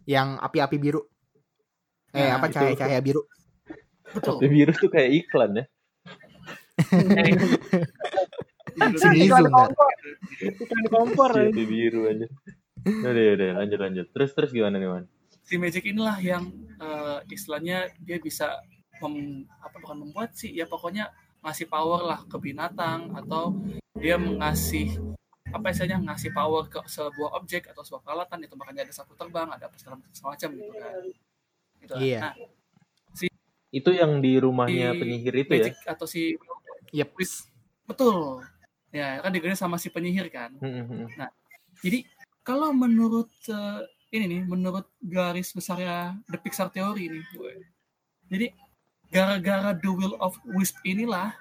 yang 0.06 0.38
api-api 0.38 0.78
biru 0.78 1.02
eh 2.16 2.24
Nah, 2.24 2.40
apa 2.40 2.46
itu- 2.46 2.54
cahaya-cahaya 2.56 3.00
biru 3.00 3.22
betul. 4.08 4.34
Biru 4.40 4.72
tuh 4.72 4.88
kayak 4.88 5.10
iklan 5.14 5.50
ya. 5.54 5.64
Sini 8.76 9.24
Iklan 9.26 9.42
zoom, 9.42 9.48
Nar. 9.48 9.68
kompor. 9.68 9.92
Iklan 10.40 10.84
kompor. 10.88 11.30
Tapi 11.32 11.64
biru 11.64 12.00
aja. 12.06 12.26
Udah, 12.86 13.10
udah, 13.34 13.48
lanjut, 13.56 13.78
lanjut. 13.78 14.06
Terus, 14.10 14.30
terus 14.32 14.50
gimana 14.50 14.76
nih, 14.76 14.86
Man? 14.86 15.04
Si 15.42 15.56
magic 15.56 15.84
inilah 15.84 16.18
yang 16.18 16.44
eh, 16.76 17.18
istilahnya 17.28 17.88
dia 17.98 18.18
bisa 18.18 18.58
mem- 18.98 19.46
apa 19.58 19.76
bukan 19.78 20.02
membuat 20.02 20.34
sih 20.34 20.50
ya 20.50 20.64
pokoknya 20.64 21.08
ngasih 21.40 21.66
power 21.66 22.02
lah 22.02 22.20
ke 22.22 22.36
binatang 22.36 23.14
atau 23.14 23.54
dia 23.94 24.18
mengasih 24.18 24.98
apa 25.46 25.70
istilahnya 25.70 26.02
ngasih 26.02 26.34
power 26.34 26.66
ke 26.66 26.82
sebuah 26.82 27.38
objek 27.38 27.70
atau 27.70 27.80
sebuah 27.80 28.02
peralatan 28.02 28.42
itu 28.42 28.58
makanya 28.58 28.82
ada 28.82 28.90
sapu 28.90 29.14
terbang 29.14 29.46
ada 29.46 29.70
apa 29.70 29.76
segala 29.78 30.02
macam 30.02 30.48
gitu 30.50 30.72
kan 30.74 31.04
gitu 31.86 31.94
lah. 31.94 32.02
Iya. 32.02 32.20
nah 32.20 32.34
Itu 33.70 33.90
yang 33.92 34.22
di 34.24 34.38
rumahnya 34.40 34.94
Di 34.94 35.00
penyihir 35.02 35.34
itu 35.42 35.52
ya. 35.52 35.70
atau 35.86 36.06
si 36.08 36.34
Yep. 36.94 37.12
betul 37.86 38.40
ya 38.94 39.20
kan 39.20 39.30
digedein 39.34 39.58
sama 39.58 39.76
si 39.76 39.90
penyihir 39.90 40.26
kan 40.30 40.54
Hmm, 40.58 40.86
hmm, 40.86 41.06
hmm. 41.12 41.28
Jadi 41.84 42.08
kalau 42.40 42.72
menurut 42.72 43.28
eh, 43.50 43.80
ini 44.14 44.24
nih, 44.38 44.42
menurut 44.46 44.86
garis 45.02 45.50
besarnya 45.52 46.16
The 46.30 46.38
Pixar 46.40 46.70
Theory 46.72 47.10
ini, 47.10 47.20
jadi 48.30 48.54
gara-gara 49.10 49.74
The 49.76 49.90
Will 49.92 50.14
of 50.22 50.38
Wisp 50.46 50.78
inilah 50.86 51.34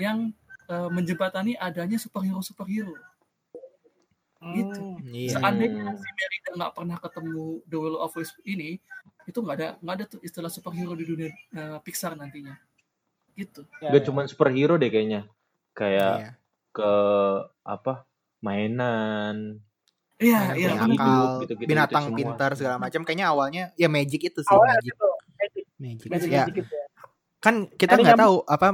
yang 0.00 0.32
eh, 0.66 0.88
menjembatani 0.90 1.54
adanya 1.54 2.00
superhero 2.00 2.40
superhero. 2.42 2.96
Gitu. 4.36 4.80
Iya. 5.06 5.40
Seandainya 5.40 5.96
si 5.96 6.08
Merida 6.12 6.50
nggak 6.54 6.72
pernah 6.72 6.96
ketemu 7.00 7.44
The 7.64 7.76
Will 7.76 7.96
of 7.96 8.12
Wisp 8.12 8.36
ini, 8.44 8.76
itu 9.24 9.38
nggak 9.40 9.56
ada 9.56 9.68
nggak 9.80 9.94
ada 9.96 10.04
tuh 10.06 10.20
istilah 10.20 10.52
superhero 10.52 10.92
di 10.92 11.04
dunia 11.04 11.30
eh, 11.32 11.78
Pixar 11.80 12.14
nantinya. 12.14 12.52
Gitu. 13.32 13.64
Ya, 13.80 13.92
Gak 13.92 14.00
ya. 14.00 14.06
cuma 14.06 14.20
superhero 14.24 14.76
deh 14.76 14.88
kayaknya. 14.88 15.28
Kayak 15.72 16.14
Iya. 16.16 16.30
ke 16.72 16.92
apa? 17.62 18.04
Mainan. 18.40 19.60
Iya, 20.16 20.56
iya. 20.56 20.68
Binatang 21.58 22.08
itu 22.08 22.16
pintar 22.16 22.56
segala 22.56 22.80
macam 22.80 23.04
kayaknya 23.04 23.28
awalnya 23.28 23.62
ya 23.76 23.88
magic 23.88 24.32
itu 24.32 24.40
sih 24.40 24.48
Awalnya 24.48 24.80
magic. 24.80 24.88
gitu, 24.92 25.08
magic, 25.36 25.64
Magic. 25.76 26.08
magic, 26.08 26.28
Ya, 26.28 26.40
magic 26.44 26.54
gitu 26.56 26.72
ya. 26.72 26.84
kan 27.36 27.54
kita 27.70 27.94
nggak 28.00 28.16
tahu 28.16 28.36
apa 28.48 28.68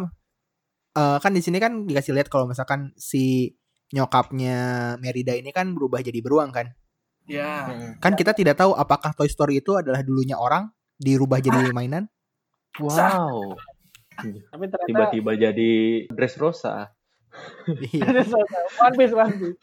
eh, 0.94 1.18
kan 1.18 1.32
di 1.34 1.42
sini 1.42 1.58
kan 1.58 1.82
dikasih 1.82 2.14
lihat 2.14 2.30
kalau 2.30 2.46
misalkan 2.46 2.94
si 2.94 3.54
nyokapnya 3.92 4.58
Merida 4.98 5.36
ini 5.36 5.52
kan 5.52 5.76
berubah 5.76 6.00
jadi 6.00 6.18
beruang 6.24 6.50
kan. 6.50 6.72
Ya. 7.28 7.70
Hmm. 7.70 7.92
Kan 8.02 8.18
kita 8.18 8.34
tidak 8.34 8.58
tahu 8.58 8.74
apakah 8.74 9.14
Toy 9.14 9.30
Story 9.30 9.62
itu 9.62 9.78
adalah 9.78 10.02
dulunya 10.02 10.34
orang 10.40 10.72
dirubah 10.98 11.38
jadi 11.38 11.70
mainan. 11.70 12.08
Wow. 12.80 13.54
Tapi 14.16 14.64
ternyata 14.68 14.88
Tiba-tiba 14.88 15.32
jadi 15.36 15.72
dress 16.08 16.36
rosa. 16.40 16.92
Iya, 17.64 18.12
One 18.76 18.94
Piece, 18.96 19.14
One 19.16 19.32
Piece. 19.40 19.56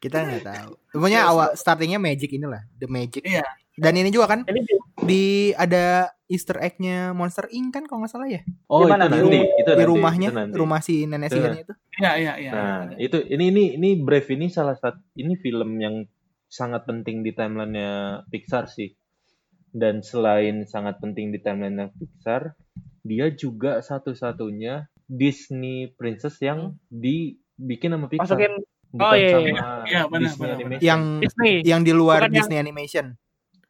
kita 0.00 0.24
nggak 0.24 0.44
tahu. 0.44 0.72
Pokoknya 0.96 1.28
awal 1.28 1.52
startingnya 1.52 2.00
magic 2.00 2.32
inilah, 2.32 2.64
the 2.80 2.88
magic. 2.88 3.24
Iya. 3.28 3.44
Dan 3.80 3.96
ini 3.96 4.08
juga 4.08 4.26
kan 4.28 4.40
Jadi 4.44 4.60
di- 5.02 5.52
ada 5.52 5.84
Easter 6.26 6.60
egg-nya 6.60 7.10
Monster 7.10 7.48
Inc 7.48 7.72
kan 7.72 7.84
kalau 7.84 8.04
nggak 8.04 8.12
salah 8.12 8.28
ya 8.28 8.44
Oh, 8.66 8.84
Di 8.84 8.92
mana? 8.92 9.08
itu 9.08 9.16
nanti. 9.18 9.40
itu 9.40 9.66
di 9.66 9.72
nanti, 9.74 9.84
rumahnya, 9.86 10.28
itu 10.28 10.36
nanti. 10.36 10.54
rumah 10.54 10.80
si 10.80 10.94
nenek 11.02 11.26
Itu 11.26 11.34
sihirnya 11.34 11.62
itu. 11.62 11.74
Iya, 11.96 12.12
iya, 12.14 12.32
iya. 12.38 12.50
Nah, 12.50 12.80
itu 12.96 13.18
ini 13.24 13.44
ini 13.48 13.64
ini 13.74 13.88
Brave 13.98 14.28
ini 14.30 14.46
salah 14.46 14.74
satu 14.74 15.00
ini 15.14 15.34
film 15.34 15.76
yang 15.76 16.04
sangat 16.46 16.84
penting 16.84 17.20
di 17.20 17.30
timelinenya 17.30 17.90
Pixar 18.26 18.66
sih. 18.66 18.92
Dan 19.68 20.00
selain 20.00 20.64
sangat 20.64 20.98
penting 20.98 21.30
di 21.30 21.38
timelinenya 21.38 21.90
Pixar, 21.92 22.54
dia 23.00 23.26
juga 23.30 23.80
satu-satunya 23.80 24.84
Disney 25.04 25.90
princess 25.90 26.38
yang 26.38 26.76
dibikin 26.88 27.90
sama 27.90 28.06
Pixar. 28.06 28.28
Masukin 28.28 28.54
Bukan 28.90 29.06
Oh, 29.06 29.14
iya, 29.14 29.22
iya. 29.22 29.34
sama 29.54 29.84
Iya, 29.84 30.00
benar, 30.04 30.20
Disney 30.24 30.42
benar, 30.42 30.56
Animation. 30.56 30.82
Yang 30.82 31.02
Disney. 31.20 31.54
yang 31.62 31.80
di 31.80 31.92
luar 31.92 32.18
Bukan 32.18 32.26
yang- 32.26 32.36
Disney 32.36 32.58
Animation. 32.58 33.06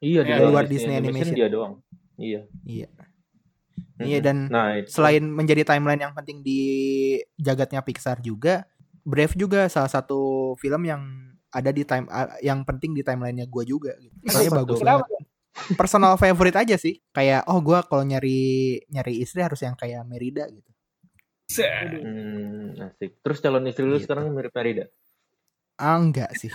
Iya 0.00 0.20
di 0.20 0.26
Iya, 0.26 0.36
luar, 0.38 0.50
luar 0.50 0.62
Disney, 0.64 0.74
Disney 0.74 0.94
Animation, 0.96 1.22
Animation. 1.22 1.36
dia 1.36 1.48
doang. 1.48 1.72
Iya. 2.16 2.40
Iya. 2.62 2.88
Mm-mm. 2.90 4.02
Iya 4.02 4.18
dan 4.20 4.36
Nah, 4.46 4.66
itu. 4.76 4.86
selain 4.90 5.22
menjadi 5.24 5.62
timeline 5.66 6.00
yang 6.00 6.10
penting 6.10 6.40
di 6.40 6.60
jagatnya 7.36 7.80
Pixar 7.80 8.18
juga, 8.20 8.64
Brave 9.00 9.32
juga 9.34 9.66
salah 9.66 9.88
satu 9.88 10.52
film 10.56 10.84
yang 10.84 11.00
ada 11.50 11.68
di 11.68 11.82
time 11.82 12.06
yang 12.40 12.62
penting 12.62 12.92
di 12.92 13.00
timelinenya 13.00 13.44
gue 13.44 13.62
juga. 13.66 13.92
Gitu. 13.96 14.12
Soalnya 14.24 14.50
Kenapa 14.50 14.60
bagus 14.64 14.78
banget. 14.80 15.06
Personal 15.74 16.14
favorite 16.14 16.56
aja 16.56 16.74
sih. 16.76 16.98
Kayak 17.10 17.42
oh 17.46 17.58
gue 17.58 17.74
kalau 17.84 18.02
nyari 18.02 18.78
nyari 18.86 19.18
istri 19.18 19.40
harus 19.40 19.58
yang 19.60 19.74
kayak 19.74 20.04
Merida 20.04 20.46
gitu. 20.46 20.68
Hmm, 21.50 22.76
asik. 22.78 23.18
Terus 23.20 23.38
calon 23.40 23.66
istri 23.66 23.82
lu 23.82 23.94
Gitu. 23.94 24.06
sekarang 24.06 24.30
mirip 24.30 24.52
Merida. 24.54 24.84
Ah, 25.74 25.96
enggak 25.96 26.30
sih. 26.36 26.50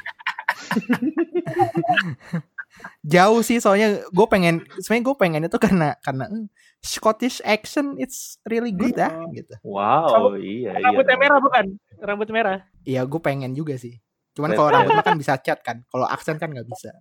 Jauh 3.01 3.41
sih 3.41 3.57
soalnya 3.61 4.01
gue 4.09 4.27
pengen 4.27 4.63
sebenarnya 4.79 5.03
gue 5.05 5.15
pengen 5.15 5.41
itu 5.47 5.57
karena 5.61 5.87
karena 6.01 6.25
eh, 6.29 6.47
Scottish 6.81 7.41
action 7.41 7.97
it's 7.97 8.37
really 8.45 8.69
good 8.69 8.95
ah 9.01 9.25
gitu. 9.33 9.55
Wow, 9.65 10.37
iya 10.37 10.77
iya. 10.77 10.85
Rambutnya 10.85 11.17
dong. 11.17 11.23
merah 11.23 11.39
bukan? 11.41 11.65
Rambut 11.97 12.29
merah. 12.29 12.57
Iya 12.85 13.01
gue 13.05 13.21
pengen 13.21 13.51
juga 13.57 13.75
sih. 13.77 13.97
Cuman 14.37 14.53
kalau 14.53 14.69
rambutnya 14.69 15.03
kan 15.09 15.17
bisa 15.17 15.33
cat 15.41 15.59
kan. 15.65 15.81
Kalau 15.89 16.05
aksen 16.05 16.37
kan 16.37 16.51
nggak 16.51 16.67
bisa. 16.67 16.91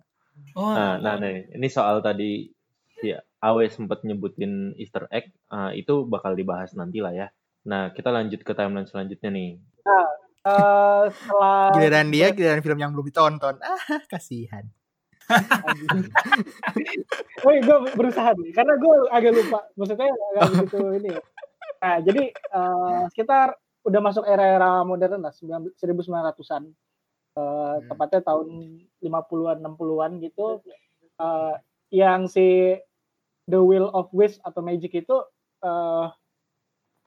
Oh, 0.55 0.71
Nah, 0.75 0.99
nah 0.99 1.15
nih, 1.15 1.47
ini 1.55 1.67
soal 1.71 2.03
tadi 2.03 2.51
si 2.99 3.11
Awe 3.39 3.65
sempat 3.71 4.03
nyebutin 4.03 4.75
Easter 4.75 5.07
egg, 5.07 5.31
ah, 5.47 5.71
itu 5.71 6.03
bakal 6.07 6.35
dibahas 6.35 6.75
nanti 6.75 6.99
lah 6.99 7.15
ya. 7.15 7.27
Nah, 7.67 7.95
kita 7.95 8.11
lanjut 8.11 8.43
ke 8.43 8.51
timeline 8.51 8.87
selanjutnya 8.87 9.31
nih. 9.31 9.59
Eh, 10.45 11.03
setelah 11.09 11.73
Giliran 11.73 12.07
dia 12.13 12.29
giliran 12.29 12.61
film 12.61 12.77
yang 12.77 12.93
belum 12.93 13.09
ditonton. 13.09 13.57
Ah 13.65 13.81
kasihan. 14.05 14.61
Woi, 17.45 17.57
gue 17.61 17.77
berusaha 17.97 18.33
nih, 18.37 18.51
karena 18.53 18.73
gue 18.77 18.93
agak 19.09 19.31
lupa. 19.33 19.59
Maksudnya 19.73 20.09
agak 20.09 20.43
begitu 20.53 20.77
ini 21.01 21.09
ya. 21.13 21.21
Nah, 21.81 21.97
jadi 22.01 22.23
eh, 22.33 23.01
sekitar 23.13 23.57
udah 23.85 24.01
masuk 24.01 24.25
era-era 24.25 24.81
modern 24.81 25.21
lah, 25.29 25.33
1900-an. 25.33 26.63
Eh, 27.35 27.75
tepatnya 27.91 28.21
tahun 28.23 28.47
50-an, 29.03 29.57
60-an 29.61 30.11
gitu. 30.23 30.63
Eh, 31.21 31.55
yang 31.93 32.25
si 32.25 32.77
The 33.45 33.61
Will 33.61 33.89
of 33.93 34.09
Wish 34.09 34.41
atau 34.41 34.65
Magic 34.65 34.93
itu 34.93 35.15
eh, 35.61 36.05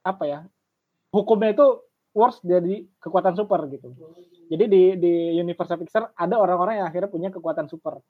apa 0.07 0.25
ya? 0.25 0.41
Hukumnya 1.11 1.57
itu 1.57 1.67
worse 2.13 2.43
jadi 2.45 2.87
kekuatan 3.01 3.35
super 3.35 3.67
gitu. 3.71 3.95
Jadi 4.49 4.65
di 4.67 4.83
di 4.97 5.15
universe 5.37 5.77
Pixar 5.77 6.17
ada 6.17 6.35
orang-orang 6.41 6.81
yang 6.83 6.87
akhirnya 6.89 7.13
punya 7.13 7.29
kekuatan 7.29 7.69
super. 7.69 8.01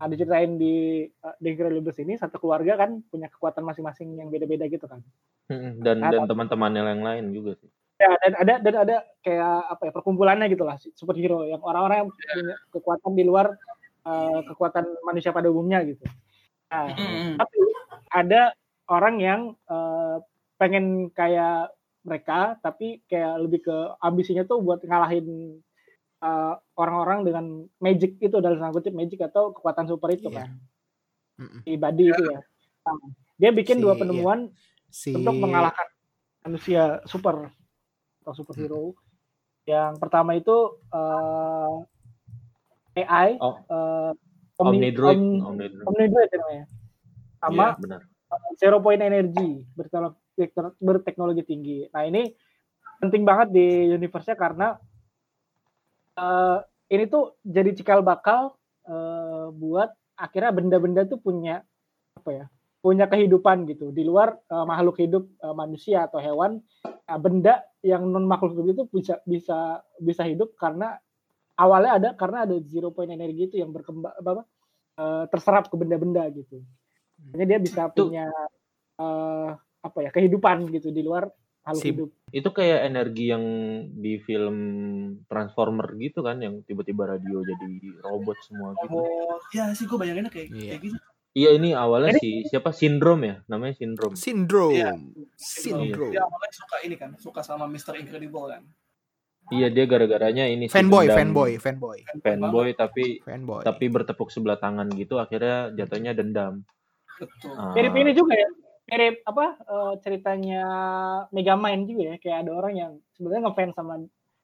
Nah, 0.00 0.08
diceritain 0.08 0.58
di 0.58 1.06
uh, 1.22 1.36
The 1.38 1.48
Incredibles 1.52 2.00
ini 2.02 2.18
satu 2.18 2.42
keluarga 2.42 2.74
kan 2.74 3.04
punya 3.06 3.30
kekuatan 3.30 3.62
masing-masing 3.62 4.18
yang 4.18 4.32
beda-beda 4.32 4.66
gitu 4.66 4.88
kan. 4.88 5.04
Dan 5.46 6.02
Ada. 6.02 6.18
dan 6.18 6.20
teman-temannya 6.26 6.82
yang 6.82 7.04
lain 7.04 7.24
juga 7.30 7.54
sih. 7.60 7.70
Ya, 8.02 8.10
dan 8.18 8.34
ada 8.34 8.54
dan 8.58 8.74
ada 8.82 8.96
kayak 9.22 9.54
apa 9.78 9.82
ya 9.86 9.92
perkumpulannya 9.94 10.50
gitu 10.50 10.66
lah 10.66 10.74
superhero 10.98 11.46
yang 11.46 11.62
orang-orang 11.62 12.02
yang 12.02 12.10
punya 12.10 12.56
kekuatan 12.74 13.12
di 13.14 13.22
luar 13.22 13.54
uh, 14.02 14.42
kekuatan 14.42 14.84
manusia 15.06 15.30
pada 15.30 15.46
umumnya 15.46 15.86
gitu. 15.86 16.02
Nah, 16.66 16.90
Mm-mm. 16.98 17.38
tapi 17.38 17.56
ada 18.10 18.58
orang 18.90 19.22
yang 19.22 19.40
uh, 19.70 20.18
pengen 20.58 21.14
kayak 21.14 21.70
mereka 22.02 22.58
tapi 22.58 23.06
kayak 23.06 23.38
lebih 23.38 23.70
ke 23.70 23.76
ambisinya 24.02 24.42
tuh 24.42 24.58
buat 24.58 24.82
ngalahin 24.82 25.58
uh, 26.22 26.54
orang-orang 26.74 27.26
dengan 27.26 27.44
magic 27.76 28.16
itu 28.18 28.38
dalam 28.38 28.56
tanda 28.56 28.72
kutip 28.72 28.94
magic 28.94 29.20
atau 29.20 29.50
kekuatan 29.50 29.84
super 29.84 30.08
itu 30.08 30.26
Iya. 30.26 30.38
kan 30.38 30.48
Mm-mm. 31.36 31.60
ibadi 31.66 32.08
itu 32.08 32.22
ya 32.24 32.40
Nah, 32.82 32.98
dia 33.36 33.50
bikin 33.50 33.78
Si- 33.78 33.82
dua 33.82 33.94
penemuan 33.94 34.50
Si 34.88 35.10
untuk 35.12 35.34
mengalahkan 35.36 35.86
manusia 36.42 36.98
super 37.04 37.50
atau 38.20 38.32
superhero 38.32 38.94
yang 39.62 39.94
pertama 39.96 40.34
itu 40.34 40.52
uh, 40.90 41.82
AI 42.92 43.38
Oh. 43.38 43.56
uh, 43.66 44.12
Omnidroid, 44.58 45.16
Omni- 45.16 45.42
Omnidroid. 45.42 45.86
Omnidroid 45.86 46.30
namanya 46.34 46.64
sama 47.38 47.66
Iya, 47.68 47.78
benar. 47.78 48.00
zero 48.56 48.78
point 48.78 49.00
energy 49.00 49.62
berteknologi, 49.72 50.18
berteknologi 50.78 51.42
tinggi. 51.42 51.78
Nah 51.88 52.02
ini 52.02 52.30
penting 52.98 53.22
banget 53.22 53.50
di 53.50 53.66
universe-nya 53.90 54.34
karena 54.34 54.78
eh, 56.18 56.58
ini 56.92 57.04
tuh 57.08 57.38
jadi 57.44 57.70
cikal 57.76 58.00
bakal 58.04 58.58
eh, 58.88 59.46
buat 59.52 59.92
akhirnya 60.18 60.52
benda-benda 60.52 61.08
tuh 61.08 61.18
punya 61.20 61.64
apa 62.12 62.30
ya 62.30 62.46
punya 62.82 63.06
kehidupan 63.06 63.64
gitu 63.70 63.94
di 63.94 64.02
luar 64.04 64.36
eh, 64.36 64.64
makhluk 64.66 65.00
hidup 65.00 65.24
eh, 65.28 65.54
manusia 65.54 66.04
atau 66.08 66.18
hewan 66.18 66.60
Nah, 67.12 67.20
benda 67.20 67.60
yang 67.84 68.08
non 68.08 68.24
makhluk 68.24 68.56
hidup 68.56 68.72
itu 68.72 68.84
bisa 68.88 69.14
bisa 69.28 69.84
bisa 70.00 70.24
hidup 70.24 70.56
karena 70.56 70.96
awalnya 71.60 71.92
ada 72.00 72.08
karena 72.16 72.48
ada 72.48 72.56
zero 72.64 72.88
point 72.88 73.12
energy 73.12 73.52
itu 73.52 73.60
yang 73.60 73.68
berkembang 73.68 74.16
apa 74.16 74.48
eh, 74.96 75.24
terserap 75.28 75.68
ke 75.68 75.76
benda-benda 75.76 76.24
gitu. 76.32 76.64
Makanya 77.20 77.46
dia 77.52 77.58
bisa 77.60 77.92
Tuh. 77.92 78.08
punya 78.08 78.32
eh, 78.96 79.50
apa 79.84 79.98
ya 80.00 80.08
kehidupan 80.08 80.72
gitu 80.72 80.88
di 80.88 81.04
luar 81.04 81.28
makhluk 81.62 81.78
Si- 81.78 81.90
hidup. 81.90 82.08
Itu 82.28 82.48
kayak 82.50 82.80
energi 82.86 83.24
yang 83.28 83.44
di 83.92 84.18
film 84.18 84.56
Transformer 85.24 85.88
gitu 85.96 86.20
kan 86.20 86.38
yang 86.38 86.62
tiba-tiba 86.62 87.06
radio 87.06 87.40
jadi 87.40 87.68
robot 88.00 88.38
semua 88.42 88.74
gitu. 88.78 88.98
Oh, 88.98 89.36
ya 89.52 89.70
sih 89.72 89.84
gue 89.84 89.94
bayanginnya 89.94 90.28
kayak, 90.28 90.48
Iya. 90.50 90.70
kayak 90.74 90.82
gitu. 90.82 90.98
Iya 91.32 91.50
ini 91.56 91.72
awalnya 91.72 92.12
Ini- 92.12 92.20
si 92.20 92.30
siapa 92.44 92.72
sindrom 92.72 93.24
ya 93.24 93.40
namanya 93.46 93.72
sindrom. 93.72 94.12
Syndrome. 94.12 94.76
Iya. 94.76 94.92
Syndrome. 95.34 96.12
Dia 96.12 96.22
awalnya 96.22 96.52
suka 96.52 96.76
ini 96.82 96.94
kan, 96.94 97.10
suka 97.16 97.40
sama 97.40 97.64
Mr. 97.64 97.96
Incredible 97.96 98.48
kan. 98.48 98.62
Iya 99.50 99.68
dia 99.68 99.84
gara-garanya 99.84 100.46
ini 100.46 100.68
Fanboy, 100.68 101.08
dendam. 101.10 101.18
fanboy, 101.34 101.52
fanboy, 101.58 101.98
fanboy 102.22 102.68
tapi 102.72 103.20
fanboy. 103.20 103.60
tapi 103.60 103.84
bertepuk 103.90 104.30
sebelah 104.30 104.56
tangan 104.56 104.86
gitu 104.88 105.18
akhirnya 105.18 105.68
jatuhnya 105.74 106.12
dendam. 106.12 106.62
Betul. 107.18 107.52
Ah, 107.52 107.74
mirip 107.74 107.92
ini 107.92 108.12
juga 108.12 108.32
ya 108.32 108.48
mirip 108.92 109.24
apa 109.24 109.44
eh, 109.58 109.92
ceritanya 109.98 110.62
Megamind 111.30 111.88
juga 111.88 112.02
ya 112.04 112.16
kayak 112.16 112.38
ada 112.44 112.52
orang 112.52 112.74
yang 112.74 112.92
sebenarnya 113.12 113.48
ngefans 113.48 113.72
sama 113.72 113.94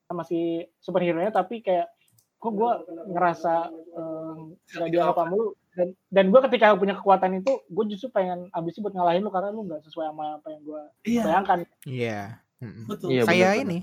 sama 0.03 0.23
si 0.25 0.41
superhero 0.81 1.21
nya 1.21 1.29
tapi 1.29 1.61
kayak 1.61 1.93
kok 2.35 2.49
gue 2.51 2.71
ngerasa 3.09 3.55
eh, 3.69 4.35
nggak 4.73 4.89
dianggap 4.89 5.17
sama 5.17 5.33
lu 5.33 5.47
dan 5.77 5.89
dan 6.09 6.25
gue 6.33 6.41
ketika 6.49 6.73
punya 6.75 6.97
kekuatan 6.97 7.39
itu 7.39 7.53
gue 7.63 7.85
justru 7.89 8.09
pengen 8.09 8.49
abis 8.51 8.81
buat 8.81 8.91
ngalahin 8.91 9.21
lu 9.21 9.29
karena 9.29 9.51
lu 9.51 9.63
nggak 9.63 9.85
sesuai 9.85 10.09
sama 10.09 10.41
apa 10.41 10.49
yang 10.49 10.63
gue 10.65 10.83
Iya, 11.05 11.23
bayangkan 11.23 11.59
Iya. 11.85 12.21
Mm-mm. 12.59 12.85
betul. 12.91 13.09
Iya, 13.13 13.23
Kayak 13.23 13.53
bener-bener. 13.55 13.71
ini. 13.71 13.79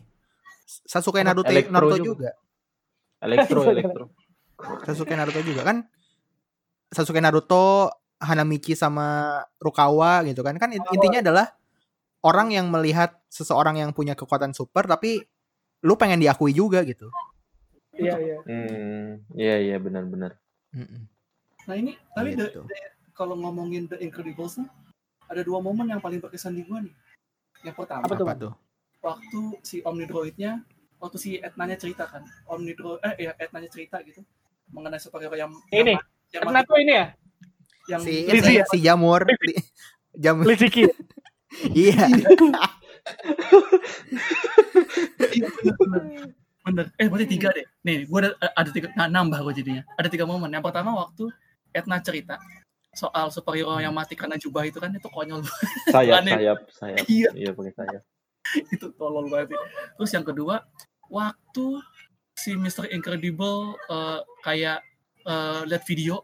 Sasuke 0.65 1.21
Apa, 1.21 1.27
Naruto 1.29 1.47
Elektro 1.47 1.71
Naruto 1.71 1.95
juga. 1.95 2.07
juga. 2.09 2.31
elektro 3.21 3.59
elektro. 3.63 4.05
Sasuke 4.83 5.13
Naruto 5.15 5.39
juga 5.39 5.61
kan. 5.63 5.77
Sasuke 6.89 7.19
Naruto, 7.19 7.87
Hanamichi 8.25 8.73
sama 8.73 9.39
Rukawa 9.61 10.25
gitu 10.25 10.41
kan. 10.41 10.57
Kan 10.57 10.73
int- 10.73 10.89
intinya 10.91 11.21
adalah 11.21 11.47
orang 12.25 12.49
yang 12.49 12.67
melihat 12.67 13.21
seseorang 13.29 13.77
yang 13.77 13.93
punya 13.93 14.17
kekuatan 14.17 14.51
super 14.51 14.89
tapi 14.89 15.21
lu 15.85 15.93
pengen 15.93 16.17
diakui 16.17 16.51
juga 16.51 16.81
gitu. 16.81 17.13
iya 17.95 18.17
iya 18.19 18.37
Hmm, 18.43 19.23
iya 19.31 19.55
iya 19.61 19.77
benar-benar. 19.79 20.35
Nah 21.65 21.75
ini, 21.77 21.95
tapi 22.11 22.35
Gitu. 22.35 22.59
the- 22.67 22.91
kalau 23.15 23.39
ngomongin 23.39 23.87
The 23.87 24.03
Incredibles 24.03 24.59
nih, 24.59 24.67
ada 25.25 25.41
dua 25.41 25.63
momen 25.63 25.87
yang 25.87 26.03
paling 26.03 26.19
berkesan 26.19 26.53
di 26.53 26.67
gua 26.67 26.83
nih. 26.83 26.91
Yang 27.63 27.75
pertama, 27.79 28.03
Apa 28.03 28.13
tuh? 28.13 28.27
Apa 28.27 28.35
tuh? 28.35 28.53
waktu 28.99 29.41
si 29.61 29.77
Omnidroid-nya, 29.79 30.65
waktu 30.97 31.17
si 31.17 31.29
Etnanya 31.37 31.77
cerita 31.77 32.09
kan, 32.09 32.25
Omnidroid, 32.49 32.99
eh 33.05 33.29
ya 33.29 33.31
Etnanya 33.37 33.69
cerita 33.69 34.01
gitu, 34.01 34.25
mengenai 34.73 34.97
superhero 34.99 35.37
yang 35.37 35.53
Ini, 35.69 35.93
yang, 35.93 36.01
yang, 36.33 36.41
karena 36.41 36.59
tuh 36.65 36.77
ini 36.81 36.93
ya 36.93 37.05
yang 37.91 38.01
Si 38.01 38.13
Lizzie 38.25 38.61
ini, 38.61 38.69
si 38.71 38.77
Jamur. 38.81 39.21
Li- 39.27 39.61
Jamur. 40.15 40.45
Liziki 40.49 40.85
Iya. 41.71 42.09
Iya, 45.31 45.47
bener. 46.65 46.85
Eh 46.97 47.07
berarti 47.07 47.27
tiga 47.29 47.53
deh. 47.53 47.65
Nih, 47.85 48.09
gue 48.09 48.19
ada, 48.25 48.31
ada 48.57 48.69
tiga, 48.73 48.89
nah, 48.97 49.05
nambah 49.05 49.39
gue 49.45 49.53
jadinya. 49.61 49.83
Ada 49.95 50.09
tiga 50.09 50.25
momen. 50.25 50.49
Yang 50.49 50.65
pertama 50.65 50.97
waktu 50.97 51.29
Etna 51.75 52.01
cerita 52.01 52.41
soal 52.95 53.27
superhero 53.29 53.75
yang 53.77 53.91
mati 53.91 54.15
karena 54.15 54.39
jubah 54.39 54.63
itu 54.63 54.79
kan 54.79 54.89
itu 54.95 55.05
konyol 55.11 55.43
banget. 55.43 55.69
Sayap 55.91 56.15
Aneh. 56.23 56.33
sayap 56.39 56.59
sayap. 56.71 57.03
Iya. 57.05 57.29
Iya 57.35 57.49
pakai 57.53 57.73
sayap. 57.75 58.03
itu 58.71 58.87
tolol 58.95 59.27
banget. 59.27 59.53
sih. 59.53 59.59
Terus 59.99 60.11
yang 60.15 60.25
kedua, 60.25 60.55
waktu 61.11 61.65
si 62.35 62.55
Mr. 62.55 62.87
Incredible 62.89 63.75
eh, 63.91 64.19
kayak 64.41 64.79
eh, 65.27 65.61
lihat 65.67 65.83
video 65.85 66.23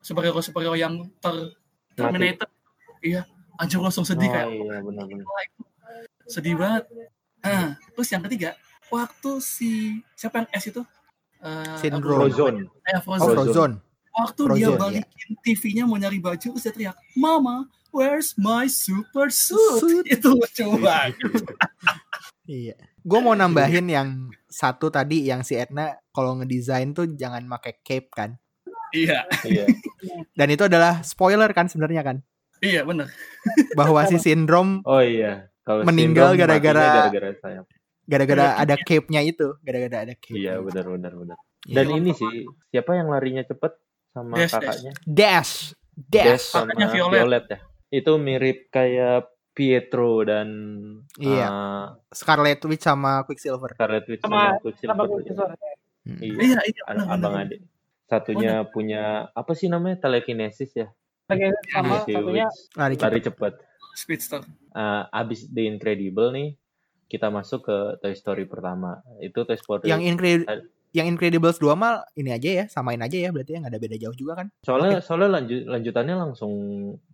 superhero 0.00 0.40
superhero 0.40 0.74
yang 0.78 1.06
ter 1.18 1.54
terminated. 1.94 2.48
Iya, 2.98 3.22
anjir 3.58 3.78
langsung 3.78 4.02
sedih 4.06 4.26
Oh 4.28 4.34
kayak 4.34 4.48
iya 4.50 4.76
benar-benar. 4.82 5.26
sedih 6.26 6.54
banget. 6.58 6.84
Nah, 7.38 7.78
terus 7.94 8.08
yang 8.10 8.22
ketiga, 8.26 8.50
waktu 8.90 9.30
si 9.38 9.70
siapa 10.18 10.42
yang 10.44 10.48
S 10.50 10.64
itu? 10.70 10.82
Eh. 11.38 11.78
Eh, 11.78 11.90
Oh, 11.94 12.02
Frozen. 12.02 12.66
Frozen. 13.06 13.72
Waktu 14.18 14.42
Frozen, 14.42 14.58
dia 14.58 14.66
iya. 14.66 14.78
balikin 14.78 15.32
TV-nya 15.46 15.84
mau 15.86 15.94
nyari 15.94 16.18
baju, 16.18 16.48
terus 16.50 16.64
dia 16.66 16.74
teriak, 16.74 16.96
Mama, 17.14 17.70
where's 17.94 18.34
my 18.34 18.66
super 18.66 19.30
suit? 19.30 19.78
Suit. 19.78 20.04
Itu 20.18 20.34
lucu 20.34 20.66
banget. 20.82 21.14
Iya. 22.50 22.74
Gue 23.06 23.20
mau 23.22 23.38
nambahin 23.38 23.86
yang 23.86 24.08
satu 24.50 24.90
tadi 24.90 25.22
yang 25.30 25.46
si 25.46 25.54
Edna 25.54 25.94
kalau 26.10 26.34
ngedesain 26.42 26.90
tuh 26.90 27.06
jangan 27.14 27.46
pakai 27.46 27.78
cape 27.86 28.10
kan. 28.10 28.34
Iya, 28.92 29.18
Iya. 29.42 29.64
Dan 30.30 30.48
itu 30.48 30.62
adalah 30.62 31.00
spoiler 31.02 31.50
kan 31.50 31.66
sebenarnya 31.66 32.02
kan. 32.02 32.16
iya 32.58 32.82
bener. 32.82 33.06
Bahwa 33.72 34.02
si 34.04 34.18
Syndrome 34.18 34.82
Oh 34.82 34.98
iya. 34.98 35.46
Kalau 35.62 35.84
Meninggal 35.84 36.32
sindrom 36.32 36.42
gara-gara- 36.42 36.90
gara-gara 37.06 37.30
sayap. 37.36 37.64
gara-gara 38.02 38.46
ada 38.56 38.74
cape-nya 38.78 39.20
itu, 39.20 39.52
gara-gara 39.60 40.02
ada 40.02 40.14
cape. 40.14 40.32
Iya 40.34 40.58
benar 40.58 40.88
benar 40.88 41.12
benar. 41.14 41.36
Iya. 41.62 41.74
Dan 41.74 41.86
ini 41.94 42.10
sih 42.12 42.34
siapa 42.66 42.94
yang 42.94 43.08
larinya 43.08 43.42
cepet 43.42 43.76
sama 44.08 44.32
Dash, 44.34 44.50
kakaknya? 44.50 44.92
Dash, 45.04 45.52
Dash 45.92 46.24
Dash. 46.34 46.46
sama 46.48 46.72
Kakaknya 46.72 46.86
Violet. 46.90 47.12
Violet. 47.14 47.44
ya. 47.46 47.58
Itu 47.90 48.12
mirip 48.16 48.58
kayak 48.68 49.18
Pietro 49.52 50.22
dan 50.22 50.48
Iya. 51.14 51.46
uh, 51.46 51.84
Scarlet 52.08 52.62
Witch 52.64 52.80
sama 52.80 53.22
Quicksilver. 53.22 53.74
Scarlet 53.74 54.06
Witch 54.06 54.22
Sama- 54.22 54.56
sama 54.56 54.62
Quicksilver. 54.62 54.94
sama. 54.94 55.04
Quicksilver. 55.06 55.48
Hmm. 56.02 56.18
Iya. 56.18 56.36
Iya, 56.40 56.58
iya 56.64 56.82
abang 57.06 57.34
adik. 57.36 57.60
Satunya 58.08 58.64
punya 58.64 59.02
apa 59.30 59.52
sih 59.52 59.68
namanya 59.68 60.00
telekinesis 60.00 60.72
ya? 60.72 60.88
Lagi 61.28 61.52
sama 61.68 62.02
Si 62.02 62.12
satunya. 62.12 62.48
Lari 62.74 62.94
cepet. 62.96 63.04
lari 63.04 63.20
cepat. 63.20 63.52
Speedster. 63.92 64.40
Uh, 64.72 65.04
abis 65.12 65.44
The 65.46 65.66
Incredible 65.66 66.30
nih, 66.30 66.48
kita 67.06 67.28
masuk 67.28 67.64
ke 67.64 67.76
Toy 67.98 68.14
Story 68.14 68.44
pertama. 68.44 69.04
Itu 69.18 69.44
Toy 69.44 69.54
Story. 69.54 69.84
Yang 69.84 70.02
Incredible 70.08 70.48
Ad- 70.48 70.66
yang 70.88 71.04
Incredibles 71.06 71.60
2 71.60 71.76
mal 71.76 72.00
ini 72.16 72.32
aja 72.32 72.48
ya, 72.48 72.64
samain 72.64 72.96
aja 72.96 73.12
ya 73.12 73.28
berarti 73.28 73.52
ya 73.52 73.60
nggak 73.60 73.72
ada 73.76 73.78
beda 73.78 73.96
jauh 73.98 74.16
juga 74.16 74.40
kan. 74.40 74.48
soalnya 74.64 75.04
soalnya 75.04 75.36
lanjut 75.36 75.68
lanjutannya 75.68 76.16
langsung 76.16 76.52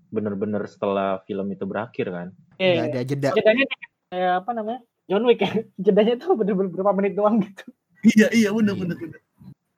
bener-bener 0.08 0.62
setelah 0.70 1.18
film 1.26 1.50
itu 1.50 1.66
berakhir 1.66 2.06
kan. 2.06 2.28
Nggak 2.54 2.70
Iya, 2.70 2.82
ada 2.86 3.00
jeda. 3.02 3.30
jedanya 3.34 3.64
kayak 4.06 4.32
apa 4.38 4.50
namanya 4.54 4.80
John 5.10 5.26
Wick 5.26 5.42
ya 5.42 5.50
jedanya 5.90 6.14
tuh 6.16 6.38
bener-bener 6.38 6.70
berapa 6.70 6.94
menit 6.94 7.18
doang 7.18 7.42
gitu 7.42 7.66
Iya, 8.04 8.28
iya 8.30 8.48
bener, 8.52 8.78
bener, 8.78 8.94
bener. 8.94 9.20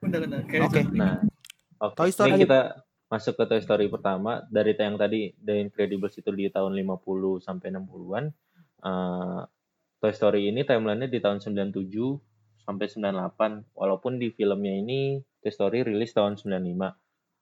Kayak 0.07 0.71
itu. 0.71 0.81
Nah, 0.95 1.23
oke. 1.81 1.95
Toy 1.97 2.11
Story. 2.11 2.31
Ini 2.33 2.43
kita 2.45 2.61
masuk 3.07 3.35
ke 3.39 3.45
Toy 3.47 3.61
Story 3.61 3.87
pertama 3.87 4.43
dari 4.49 4.75
yang 4.75 4.99
tadi 4.99 5.31
The 5.39 5.63
Incredibles 5.63 6.15
itu 6.15 6.31
di 6.31 6.51
tahun 6.51 6.75
50 6.75 7.39
sampai 7.39 7.69
60-an. 7.71 8.25
Eh, 8.83 9.41
Toy 9.97 10.13
Story 10.13 10.51
ini 10.51 10.63
timelinenya 10.63 11.09
di 11.09 11.19
tahun 11.19 11.39
97 11.41 12.19
sampai 12.67 12.87
98 12.91 13.73
walaupun 13.73 14.19
di 14.19 14.35
filmnya 14.35 14.75
ini 14.75 15.23
Toy 15.41 15.53
Story 15.53 15.87
rilis 15.87 16.11
tahun 16.13 16.35
95. 16.37 16.95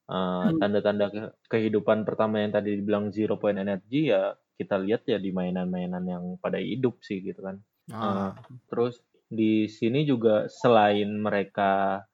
Eh, 0.05 0.13
Hmm. 0.13 0.61
tanda-tanda 0.61 1.09
ke- 1.09 1.33
kehidupan 1.49 2.05
pertama 2.05 2.45
yang 2.45 2.53
tadi 2.53 2.77
dibilang 2.77 3.09
zero 3.09 3.41
point 3.41 3.57
energy 3.57 4.13
ya 4.13 4.37
kita 4.55 4.77
lihat 4.79 5.09
ya 5.09 5.17
di 5.17 5.33
mainan-mainan 5.33 6.05
yang 6.05 6.25
pada 6.39 6.61
hidup 6.61 7.01
sih 7.01 7.19
gitu 7.19 7.41
kan. 7.41 7.57
Ah, 7.91 8.37
Terus 8.69 9.01
di 9.27 9.67
sini 9.67 10.05
juga 10.05 10.47
selain 10.47 11.09
mereka 11.11 12.05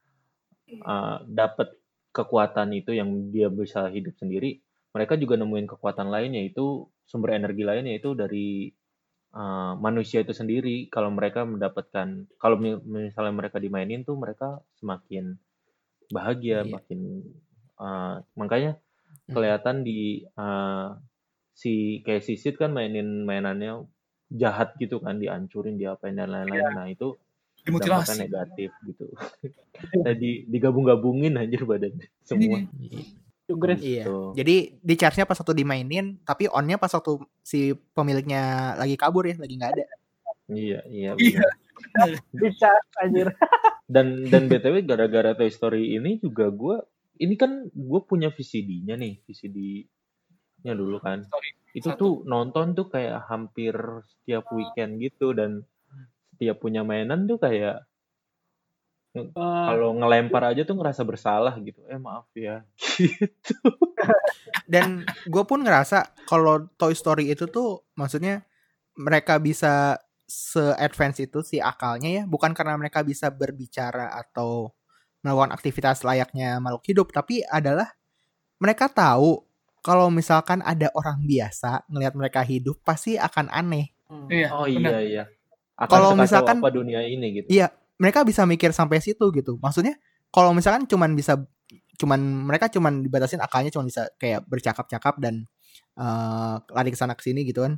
uh, 0.85 1.23
dapat 1.27 1.77
kekuatan 2.11 2.75
itu 2.75 2.91
yang 2.97 3.31
dia 3.35 3.49
bisa 3.53 3.87
hidup 3.91 4.15
sendiri, 4.19 4.61
mereka 4.95 5.15
juga 5.19 5.39
nemuin 5.39 5.67
kekuatan 5.71 6.09
lain 6.11 6.35
yaitu 6.39 6.91
sumber 7.07 7.39
energi 7.39 7.63
lain 7.63 7.87
yaitu 7.87 8.15
dari 8.19 8.71
uh, 9.35 9.75
manusia 9.79 10.23
itu 10.25 10.35
sendiri. 10.35 10.89
Kalau 10.91 11.11
mereka 11.15 11.47
mendapatkan, 11.47 12.27
kalau 12.43 12.57
mi- 12.59 12.83
misalnya 12.85 13.35
mereka 13.35 13.59
dimainin 13.63 14.03
tuh 14.09 14.17
mereka 14.19 14.63
semakin 14.81 15.39
bahagia, 16.11 16.59
Iya. 16.61 16.75
makin 16.75 17.01
uh, 17.79 18.23
makanya 18.39 18.79
Hmm. 19.29 19.35
kelihatan 19.35 19.77
di 19.87 20.27
uh, 20.39 20.99
si 21.55 22.01
kayak 22.07 22.25
Sisit 22.27 22.55
kan 22.63 22.71
mainin 22.75 23.27
mainannya 23.29 23.87
jahat 24.31 24.75
gitu 24.83 24.97
kan 25.05 25.19
dihancurin 25.23 25.77
diapain 25.81 26.17
dan 26.19 26.31
lain-lain 26.35 26.71
nah 26.79 26.87
itu 26.91 27.19
Dimutilasi. 27.63 28.19
negatif 28.21 28.71
gitu 28.85 29.05
jadi 30.07 30.31
digabung-gabungin 30.47 31.37
anjir 31.37 31.65
badan 31.65 31.97
semua 32.23 32.65
Jugres 33.45 33.83
Iya. 33.83 34.07
Tuh. 34.07 34.31
Jadi 34.31 34.79
di 34.79 34.95
charge-nya 34.95 35.27
pas 35.27 35.35
waktu 35.35 35.59
dimainin, 35.59 36.23
tapi 36.23 36.47
on-nya 36.47 36.79
pas 36.79 36.87
waktu 36.89 37.19
si 37.43 37.75
pemiliknya 37.91 38.43
lagi 38.79 38.95
kabur 38.95 39.27
ya, 39.27 39.35
lagi 39.35 39.59
nggak 39.59 39.73
ada. 39.75 39.85
iya 40.49 40.79
iya 40.87 41.11
Iya. 41.19 41.43
bisa 42.31 42.71
anjir 43.03 43.27
dan 43.91 44.23
dan 44.27 44.47
btw 44.47 44.87
gara-gara 44.87 45.35
Toy 45.35 45.51
Story 45.51 45.95
ini 45.95 46.19
juga 46.19 46.47
gue 46.47 46.79
ini 47.19 47.35
kan 47.35 47.67
gue 47.67 48.01
punya 48.01 48.31
VCD-nya 48.31 48.95
nih 48.95 49.19
VCD-nya 49.25 50.73
dulu 50.73 50.99
kan 50.99 51.27
Sorry. 51.27 51.51
itu 51.73 51.89
Satu. 51.89 51.99
tuh 51.99 52.13
nonton 52.25 52.75
tuh 52.75 52.87
kayak 52.87 53.27
hampir 53.27 53.75
setiap 54.07 54.47
weekend 54.51 54.99
gitu 54.99 55.31
dan 55.33 55.67
setiap 56.41 56.57
punya 56.57 56.81
mainan 56.81 57.29
tuh 57.29 57.37
kayak 57.37 57.85
Eh, 59.11 59.27
kalau 59.35 59.91
ngelempar 59.99 60.55
aja 60.55 60.63
tuh 60.63 60.79
ngerasa 60.79 61.03
bersalah 61.03 61.59
gitu 61.67 61.83
eh 61.91 61.99
maaf 61.99 62.31
ya 62.31 62.63
gitu 62.95 63.59
Dan 64.71 65.03
gue 65.27 65.43
pun 65.43 65.67
ngerasa 65.67 66.15
kalau 66.31 66.71
Toy 66.79 66.95
Story 66.95 67.27
itu 67.35 67.51
tuh 67.51 67.83
maksudnya 67.99 68.47
mereka 68.95 69.43
bisa 69.43 69.99
se-advance 70.31 71.27
itu 71.27 71.43
si 71.43 71.59
akalnya 71.59 72.23
ya, 72.23 72.25
bukan 72.25 72.55
karena 72.55 72.79
mereka 72.79 73.03
bisa 73.03 73.35
berbicara 73.35 74.15
atau 74.15 74.71
melakukan 75.27 75.59
aktivitas 75.59 76.07
layaknya 76.07 76.63
makhluk 76.63 76.87
hidup, 76.87 77.11
tapi 77.11 77.43
adalah 77.51 77.91
mereka 78.63 78.87
tahu 78.87 79.43
kalau 79.83 80.07
misalkan 80.07 80.63
ada 80.63 80.87
orang 80.95 81.19
biasa 81.27 81.83
ngelihat 81.91 82.15
mereka 82.15 82.41
hidup 82.47 82.79
pasti 82.87 83.19
akan 83.19 83.51
aneh. 83.51 83.91
Iya. 84.31 84.55
Oh 84.55 84.71
benar. 84.71 85.03
iya 85.03 85.03
iya. 85.03 85.25
Akan 85.81 85.89
Kalau 85.97 86.13
misalkan- 86.13 86.61
apa 86.61 86.69
dunia 86.69 87.01
ini 87.01 87.41
gitu. 87.41 87.49
Iya, 87.49 87.73
mereka 87.97 88.21
bisa 88.23 88.45
mikir 88.45 88.71
sampai 88.71 89.01
situ 89.01 89.25
gitu. 89.33 89.57
Maksudnya 89.57 89.97
kalau 90.29 90.53
misalkan 90.53 90.85
cuman 90.85 91.17
bisa 91.17 91.41
cuman 91.97 92.21
mereka 92.21 92.69
cuman 92.69 93.01
dibatasin 93.01 93.41
akalnya 93.41 93.73
cuman 93.73 93.89
bisa 93.89 94.09
kayak 94.17 94.45
bercakap-cakap 94.45 95.17
dan 95.21 95.49
eh, 95.97 96.57
lari 96.73 96.91
ke 96.93 96.99
sana 97.01 97.17
ke 97.17 97.25
sini 97.25 97.45
gitu 97.45 97.65
kan. 97.65 97.77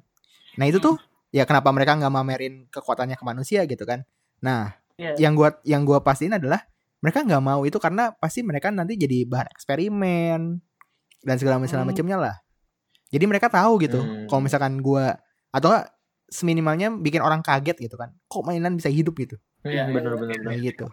Nah, 0.59 0.67
itu 0.67 0.79
tuh 0.79 0.99
ya 1.31 1.43
kenapa 1.43 1.71
mereka 1.71 1.95
nggak 1.97 2.12
mamerin 2.12 2.55
kekuatannya 2.69 3.17
ke 3.19 3.25
manusia 3.25 3.65
gitu 3.65 3.83
kan. 3.83 4.03
Nah, 4.43 4.75
Iya. 4.99 5.17
yang 5.19 5.35
gua 5.35 5.55
yang 5.65 5.83
gua 5.83 6.03
pastiin 6.03 6.37
adalah 6.37 6.62
mereka 7.01 7.23
nggak 7.23 7.43
mau 7.43 7.62
itu 7.67 7.79
karena 7.79 8.15
pasti 8.15 8.43
mereka 8.47 8.71
nanti 8.71 8.95
jadi 8.95 9.27
bahan 9.27 9.49
eksperimen 9.51 10.41
dan 11.23 11.37
segala 11.38 11.59
macam 11.59 11.83
Hmm. 11.83 11.88
macamnya 11.88 12.19
lah. 12.21 12.37
Jadi 13.11 13.25
mereka 13.27 13.51
tahu 13.51 13.79
gitu. 13.83 13.99
Hmm. 13.99 14.27
Kalau 14.31 14.41
misalkan 14.41 14.79
gua 14.79 15.19
atau 15.51 15.73
seminimalnya 16.33 16.88
bikin 16.90 17.21
orang 17.21 17.40
kaget 17.40 17.77
gitu 17.79 17.95
kan. 17.95 18.11
Kok 18.27 18.42
mainan 18.42 18.75
bisa 18.75 18.88
hidup 18.88 19.12
gitu. 19.14 19.37
Iya, 19.62 19.87
bener 19.87 20.16
bener 20.16 20.33
bener. 20.40 20.49
Kayak 20.49 20.62
gitu. 20.73 20.87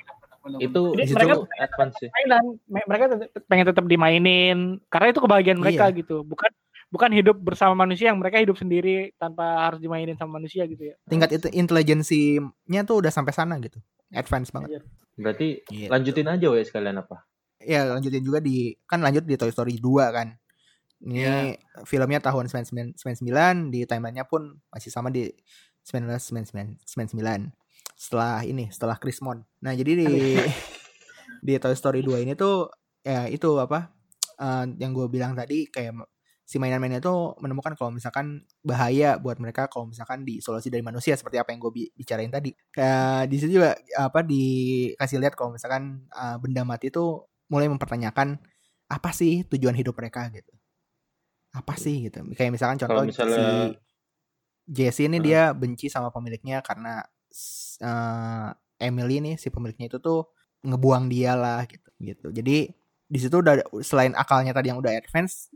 Itu 0.58 0.82
Jadi 0.94 1.14
mereka- 1.14 1.46
advance 1.58 1.96
sih. 1.98 2.10
mainan 2.12 2.44
Me- 2.66 2.86
mereka 2.86 3.06
pengen 3.46 3.66
tetap 3.66 3.86
dimainin 3.86 4.60
karena 4.88 5.08
itu 5.10 5.20
kebahagiaan 5.20 5.58
mereka 5.58 5.88
Iya. 5.88 6.00
gitu 6.00 6.24
bukan 6.24 6.50
bukan 6.90 7.12
hidup 7.12 7.38
bersama 7.38 7.78
manusia 7.78 8.10
yang 8.10 8.18
mereka 8.18 8.40
hidup 8.40 8.56
sendiri 8.56 9.14
tanpa 9.16 9.46
harus 9.62 9.78
dimainin 9.78 10.16
sama 10.16 10.42
manusia 10.42 10.66
gitu 10.66 10.90
ya 10.90 10.96
tingkat 11.06 11.30
itu 11.32 11.46
intelijensinya 11.52 12.82
tuh 12.82 12.98
udah 12.98 13.10
sampai 13.10 13.30
sana 13.30 13.60
gitu 13.60 13.78
advance 14.10 14.50
banget 14.50 14.82
Berarti 15.14 15.62
Gitu. 15.68 15.86
lanjutin 15.86 16.26
aja 16.26 16.48
weh 16.48 16.64
sekalian 16.64 16.98
apa? 16.98 17.28
ya 17.60 17.84
lanjutin 17.86 18.24
juga 18.24 18.40
di 18.40 18.72
kan 18.82 19.04
lanjut 19.04 19.22
di 19.22 19.36
Toy 19.36 19.52
Story 19.52 19.76
2 19.76 19.84
kan 20.10 20.34
ini 21.00 21.56
Iya. 21.56 21.56
filmnya 21.88 22.20
tahun 22.20 22.52
99 22.52 22.96
di 23.72 23.88
timelinenya 23.88 24.28
pun 24.28 24.60
masih 24.68 24.92
sama 24.92 25.08
di 25.08 25.32
1999 25.84 26.86
setelah 27.96 28.44
ini 28.44 28.68
setelah 28.72 29.00
Chrismon 29.00 29.44
nah 29.60 29.72
jadi 29.72 29.92
di 29.96 30.08
di 31.46 31.54
Toy 31.56 31.76
Story 31.76 32.04
2 32.04 32.24
ini 32.28 32.36
tuh 32.36 32.68
ya 33.00 33.28
itu 33.32 33.56
apa 33.60 33.96
eh, 34.40 34.66
yang 34.80 34.92
gue 34.92 35.08
bilang 35.08 35.36
tadi 35.36 35.68
kayak 35.72 35.96
si 36.50 36.58
mainan-mainan 36.58 36.98
itu 36.98 37.14
menemukan 37.38 37.78
kalau 37.78 37.94
misalkan 37.94 38.42
bahaya 38.66 39.22
buat 39.22 39.38
mereka 39.38 39.70
kalau 39.70 39.86
misalkan 39.86 40.26
diisolasi 40.26 40.74
dari 40.74 40.82
manusia 40.82 41.14
seperti 41.14 41.38
apa 41.38 41.54
yang 41.54 41.62
gue 41.62 41.70
bi- 41.70 41.92
bicarain 41.94 42.34
tadi. 42.34 42.50
Kayak 42.74 43.30
di 43.30 43.36
situ 43.38 43.62
juga 43.62 43.78
apa 43.94 44.26
dikasih 44.26 45.22
lihat 45.22 45.38
kalau 45.38 45.54
misalkan 45.54 46.10
uh, 46.10 46.42
benda 46.42 46.66
mati 46.66 46.90
itu 46.90 47.22
mulai 47.54 47.70
mempertanyakan 47.70 48.42
apa 48.90 49.10
sih 49.14 49.46
tujuan 49.46 49.78
hidup 49.78 49.94
mereka 49.94 50.26
gitu. 50.34 50.50
Apa 51.52 51.74
sih 51.76 52.06
gitu. 52.06 52.22
Kayak 52.32 52.52
misalkan 52.54 52.78
contoh 52.78 53.04
misalnya- 53.04 53.74
si 53.74 53.78
Jesse 54.68 55.02
ini 55.04 55.18
Hmm. 55.18 55.26
dia 55.26 55.42
benci 55.52 55.88
sama 55.88 56.10
pemiliknya 56.10 56.62
karena 56.62 57.02
uh, 57.80 58.50
Emily 58.78 59.18
nih 59.20 59.36
si 59.36 59.50
pemiliknya 59.50 59.88
itu 59.88 59.98
tuh 59.98 60.30
ngebuang 60.62 61.08
dia 61.08 61.34
lah 61.34 61.66
gitu 61.66 61.90
gitu. 61.98 62.28
Jadi 62.30 62.70
di 63.04 63.18
situ 63.18 63.34
udah 63.36 63.58
selain 63.82 64.14
akalnya 64.14 64.52
tadi 64.52 64.70
yang 64.70 64.78
udah 64.78 64.94
advance 64.94 65.50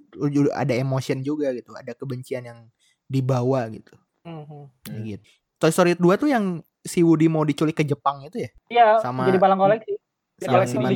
ada 0.52 0.74
emotion 0.74 1.22
juga 1.22 1.52
gitu 1.52 1.70
ada 1.72 1.94
kebencian 1.94 2.42
yang 2.42 2.60
dibawa 3.06 3.70
gitu 3.70 3.94
Mhm. 4.24 4.62
Kayak 4.82 4.90
Hmm. 4.90 5.06
gitu 5.08 5.24
Toy 5.56 5.70
Story 5.70 5.94
2 5.94 6.18
tuh 6.18 6.28
yang 6.28 6.46
si 6.82 7.00
Woody 7.00 7.28
mau 7.28 7.44
diculik 7.44 7.76
ke 7.76 7.86
Jepang 7.86 8.26
itu 8.26 8.40
ya 8.40 8.50
Iya, 8.68 8.88
Sama- 9.00 9.24
jadi 9.24 9.38
barang 9.38 9.60
koleksi. 9.60 9.94
Jadi 10.34 10.44
sama 10.44 10.54
koleksi 10.58 10.74
si 10.74 10.80
kan. 10.82 10.90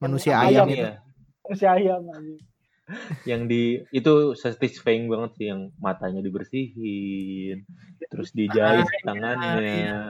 manusia 0.00 0.34
Ayam 0.34 0.64
ayam, 0.64 0.66
itu 0.70 0.80
ya. 0.80 0.92
si 1.52 1.64
ayam 1.66 2.00
anjing. 2.08 2.40
Yang 3.22 3.42
di 3.46 3.62
itu 3.90 4.12
satisfying 4.34 5.06
banget 5.06 5.30
sih 5.36 5.46
yang 5.48 5.68
matanya 5.76 6.20
dibersihin, 6.20 7.64
terus 8.08 8.32
dijahit 8.32 8.84
Ah, 8.84 9.00
tangannya, 9.04 9.52
iya. 9.60 10.00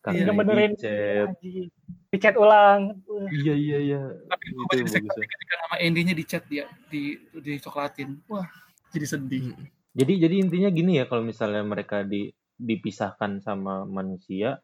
kakinya 0.00 0.32
Benerin. 0.34 0.72
dicat. 0.72 1.28
Anjing. 1.34 1.68
Dicat 2.08 2.34
ulang. 2.34 2.96
Iya 3.28 3.52
iya 3.52 3.78
iya. 3.78 4.00
Tapi 4.24 4.44
gue 4.48 4.64
Itu 4.80 4.84
baca 4.88 5.20
di 5.20 5.28
ketika 5.28 5.54
nama 5.58 5.76
Andy-nya 5.78 6.14
di 6.14 6.24
chat 6.24 6.44
dia 6.46 6.64
di 6.88 7.02
di 7.34 7.52
coklatin. 7.58 8.16
Wah, 8.26 8.48
jadi 8.88 9.06
sedih. 9.06 9.52
Hmm. 9.52 9.68
Jadi 9.92 10.12
jadi 10.16 10.34
intinya 10.38 10.70
gini 10.70 10.96
ya 10.96 11.04
kalau 11.04 11.20
misalnya 11.20 11.60
mereka 11.60 12.00
di 12.02 12.32
dipisahkan 12.56 13.38
sama 13.38 13.84
manusia 13.84 14.58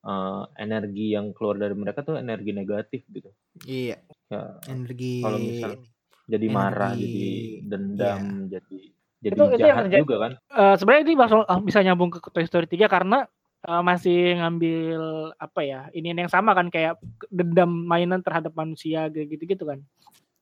eh, 0.00 0.42
energi 0.56 1.12
yang 1.12 1.30
keluar 1.30 1.54
dari 1.54 1.76
mereka 1.76 2.00
tuh 2.00 2.16
energi 2.16 2.50
negatif 2.50 3.04
gitu. 3.06 3.30
iya 3.62 4.00
Ya, 4.26 4.56
energi 4.66 5.20
Kalau 5.20 5.38
misal- 5.38 5.82
jadi 6.30 6.46
Energi- 6.46 6.54
marah, 6.54 6.92
jadi 6.94 7.24
dendam, 7.62 8.22
jadi 8.46 8.78
jadi 9.20 9.34
Itu- 9.34 9.44
itu 9.44 9.52
yang 9.52 9.68
jahat 9.68 9.84
terjadi. 9.84 10.00
juga 10.00 10.16
kan. 10.16 10.32
Eh, 10.48 10.74
sebenarnya 10.76 11.02
ini 11.02 11.14
langsung 11.14 11.42
ah, 11.42 11.60
bisa 11.60 11.78
nyambung 11.80 12.08
ke 12.08 12.22
Toy 12.24 12.44
Story 12.44 12.64
3 12.64 12.86
karena 12.86 13.18
eh, 13.60 13.82
masih 13.82 14.18
ngambil 14.34 15.02
apa 15.36 15.60
ya 15.60 15.80
ini 15.90 16.16
yang 16.16 16.26
sama 16.26 16.54
kan 16.54 16.66
kayak 16.66 16.96
dendam 17.28 17.68
mainan 17.68 18.20
terhadap 18.20 18.54
manusia 18.54 19.06
kayak 19.06 19.28
gitu-gitu 19.30 19.66
kan 19.66 19.84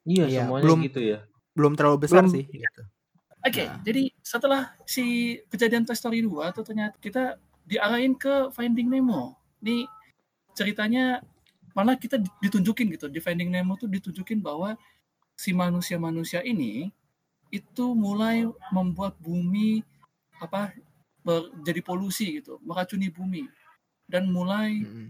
Iya, 0.05 0.25
Iya, 0.25 0.41
semuanya 0.45 0.63
belum- 0.63 0.83
gitu 0.87 1.01
ya. 1.03 1.19
belum 1.51 1.73
terlalu 1.75 1.99
besar 2.01 2.23
Belum- 2.23 2.33
sih 2.33 2.45
gitu 2.47 2.83
Oke, 3.39 3.65
Nah. 3.65 3.79
jadi 3.81 4.03
setelah 4.21 4.63
si 4.85 5.05
kejadian 5.47 5.83
Toy 5.83 5.95
Story 5.95 6.21
2 6.21 6.51
tuh 6.53 6.63
ternyata 6.63 6.95
kita 6.97 7.39
diarahin 7.65 8.13
ke 8.13 8.51
Finding 8.51 8.87
Nemo. 8.89 9.39
Ini 9.59 9.87
ceritanya 10.53 11.23
malah 11.71 11.95
kita 11.95 12.19
ditunjukin 12.37 12.91
gitu 12.91 13.07
di 13.07 13.19
Finding 13.19 13.47
Nemo 13.49 13.75
tuh 13.75 13.87
ditunjukin 13.87 14.39
bahwa 14.39 14.75
si 15.39 15.55
manusia-manusia 15.55 16.43
ini 16.43 16.91
itu 17.49 17.87
mulai 17.95 18.45
membuat 18.75 19.15
bumi 19.23 19.81
apa 20.43 20.75
ber- 21.23 21.55
jadi 21.63 21.81
polusi 21.81 22.43
gitu, 22.43 22.59
meracuni 22.67 23.09
bumi 23.09 23.47
dan 24.11 24.29
mulai 24.29 24.83
Mm-mm. 24.83 25.09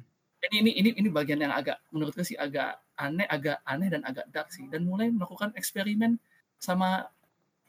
ini 0.53 0.57
ini 0.63 0.71
ini 0.79 0.91
ini 1.01 1.09
bagian 1.09 1.41
yang 1.41 1.55
agak 1.57 1.81
menurutku 1.91 2.23
sih 2.23 2.37
agak 2.39 2.79
aneh 2.95 3.27
agak 3.27 3.59
aneh 3.65 3.89
dan 3.89 4.03
agak 4.05 4.27
dark 4.31 4.49
sih 4.53 4.69
dan 4.69 4.85
mulai 4.85 5.09
melakukan 5.11 5.51
eksperimen 5.57 6.21
sama 6.61 7.09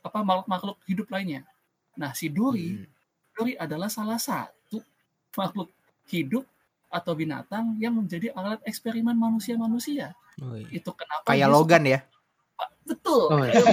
apa 0.04 0.20
makhluk-makhluk 0.24 0.78
hidup 0.88 1.08
lainnya. 1.12 1.48
Nah, 2.00 2.12
si 2.16 2.28
Dori, 2.32 2.76
Mm-mm. 2.76 2.88
Dori 3.36 3.54
adalah 3.56 3.88
salah 3.92 4.20
satu 4.20 4.80
makhluk 5.36 5.72
hidup 6.12 6.44
atau 6.90 7.14
binatang 7.14 7.78
yang 7.78 7.96
menjadi 7.96 8.34
alat 8.34 8.60
eksperimen 8.66 9.14
manusia-manusia. 9.16 10.16
Oh, 10.42 10.56
iya. 10.56 10.68
Itu 10.72 10.96
kenapa 10.96 11.28
kayak 11.28 11.50
Logan 11.52 11.84
ya 11.86 12.00
betul. 12.84 13.24
Oh, 13.32 13.44
iya. 13.46 13.60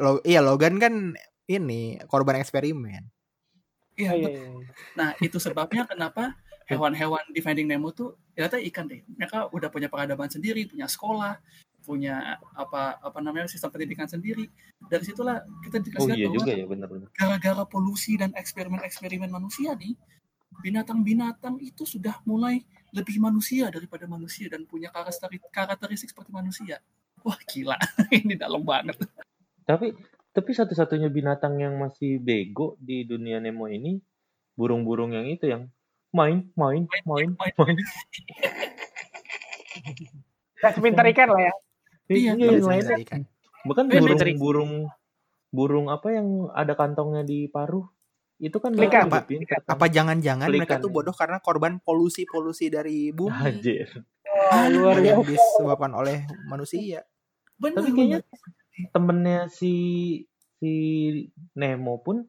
Lo- 0.00 0.24
iya 0.24 0.40
Logan 0.40 0.80
kan 0.80 1.12
ini 1.44 2.00
korban 2.08 2.38
Iya, 2.38 2.42
eksperimen 2.46 3.02
Iya, 4.00 4.16
iya, 4.16 4.28
betul. 4.32 4.64
iya. 4.64 4.72
Nah, 4.96 5.10
itu 5.20 5.36
sebabnya 5.36 5.84
kenapa 5.84 6.32
hewan-hewan 6.64 7.20
di 7.34 7.42
Finding 7.44 7.68
Nemo 7.68 7.92
tuh 7.92 8.16
ternyata 8.32 8.56
ikan 8.62 8.88
deh. 8.88 9.04
Mereka 9.04 9.52
udah 9.52 9.68
punya 9.68 9.92
peradaban 9.92 10.30
sendiri, 10.32 10.64
punya 10.64 10.88
sekolah, 10.88 11.36
punya 11.84 12.40
apa 12.56 12.96
apa 13.02 13.18
namanya 13.20 13.50
sistem 13.50 13.68
pendidikan 13.74 14.08
sendiri. 14.08 14.48
Dari 14.88 15.04
situlah 15.04 15.44
kita 15.60 15.84
dikasih 15.84 16.06
Oh 16.06 16.16
iya 16.16 16.26
bahwa 16.32 16.36
juga 16.40 16.52
ya 16.56 16.64
benar-benar. 16.64 17.08
gara-gara 17.12 17.64
polusi 17.68 18.16
dan 18.16 18.32
eksperimen-eksperimen 18.32 19.28
manusia 19.28 19.76
nih, 19.76 19.92
binatang-binatang 20.60 21.58
itu 21.58 21.82
sudah 21.82 22.20
mulai 22.22 22.60
lebih 22.90 23.16
manusia 23.16 23.68
daripada 23.68 24.04
manusia 24.04 24.46
dan 24.46 24.64
punya 24.64 24.88
karakteristik, 24.88 25.48
karakteristik 25.48 26.08
seperti 26.10 26.30
manusia. 26.30 26.78
Wah 27.20 27.36
gila, 27.42 27.76
ini 28.14 28.34
dalam 28.34 28.62
banget. 28.62 28.96
Tapi 29.64 29.92
tapi 30.30 30.50
satu-satunya 30.50 31.08
binatang 31.08 31.58
yang 31.58 31.74
masih 31.76 32.16
bego 32.16 32.78
di 32.78 33.02
dunia 33.02 33.38
Nemo 33.38 33.66
ini 33.66 33.98
burung-burung 34.54 35.10
yang 35.10 35.26
itu 35.26 35.46
yang 35.46 35.66
main 36.10 36.50
main 36.54 36.86
main 36.86 37.30
main. 37.34 37.54
main. 37.56 37.76
Nggak 40.58 40.72
sepintar 40.76 41.04
ikan 41.10 41.28
lah 41.30 41.42
ya 41.46 41.54
Iya, 42.10 42.34
Iya, 42.34 43.06
kan. 43.06 43.22
Bukan 43.62 43.84
Eh, 43.86 44.02
burung 44.02 44.18
dari- 44.18 44.34
burung 44.34 44.72
burung 45.50 45.86
apa 45.86 46.10
yang 46.10 46.50
ada 46.50 46.74
kantongnya 46.74 47.22
di 47.22 47.46
paruh 47.46 47.86
itu 48.40 48.56
kan 48.56 48.72
mereka 48.72 49.04
pintar 49.04 49.60
kan? 49.60 49.60
apa 49.68 49.86
jangan-jangan 49.86 50.48
mereka 50.48 50.80
tuh 50.80 50.88
bodoh 50.88 51.12
karena 51.12 51.38
korban 51.38 51.76
polusi-polusi 51.78 52.72
dari 52.72 53.12
bumi 53.12 53.36
Anjir. 53.36 53.88
Wah, 54.24 54.66
luar 54.66 54.96
yang 54.98 55.20
biasa 55.20 55.36
disebabkan 55.60 55.92
oleh 55.92 56.24
manusia 56.46 57.04
Benar, 57.60 57.84
Tapi 57.84 57.90
kayaknya 57.92 58.18
benar. 58.24 58.88
temennya 58.88 59.40
si 59.52 59.72
si 60.56 60.72
Nemo 61.52 62.00
pun 62.00 62.24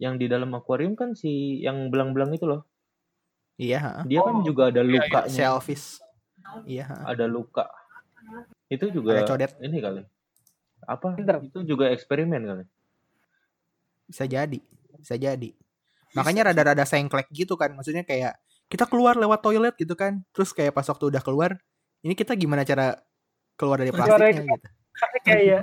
yang 0.00 0.16
di 0.16 0.24
dalam 0.24 0.48
akuarium 0.56 0.96
kan 0.96 1.12
si 1.12 1.60
yang 1.60 1.92
belang-belang 1.92 2.32
itu 2.32 2.48
loh. 2.48 2.64
iya 3.54 3.78
ha. 3.78 3.92
Dia 4.08 4.24
kan 4.24 4.40
Oh, 4.40 4.42
juga 4.42 4.72
ada 4.72 4.80
iya, 4.80 4.88
iya. 4.88 5.04
lukanya. 5.04 5.28
shellfish 5.28 6.00
iya 6.64 6.88
ha. 6.88 7.12
Ada 7.12 7.28
luka. 7.28 7.68
Itu 8.66 8.88
juga 8.88 9.20
ada 9.20 9.28
codet 9.28 9.52
ini 9.60 9.76
kali. 9.78 10.00
Apa? 10.82 11.12
Pinter. 11.12 11.44
Itu 11.44 11.60
juga 11.62 11.92
eksperimen 11.92 12.40
kali. 12.40 12.64
bisa 14.06 14.24
jadi 14.24 14.58
bisa 15.00 15.16
jadi. 15.16 15.50
Makanya 16.14 16.50
rada-rada 16.50 16.84
sengklek 16.84 17.30
gitu 17.30 17.54
kan 17.54 17.72
maksudnya 17.74 18.02
kayak 18.02 18.36
kita 18.70 18.86
keluar 18.86 19.18
lewat 19.18 19.42
toilet 19.42 19.74
gitu 19.74 19.98
kan 19.98 20.22
terus 20.30 20.54
kayak 20.54 20.70
pas 20.70 20.86
waktu 20.86 21.10
udah 21.10 21.22
keluar 21.22 21.58
ini 22.06 22.14
kita 22.14 22.38
gimana 22.38 22.62
cara 22.62 22.94
keluar 23.58 23.82
dari 23.82 23.90
plastiknya 23.90 24.46
gitu. 24.46 24.68
kayak 25.26 25.42
ya. 25.42 25.60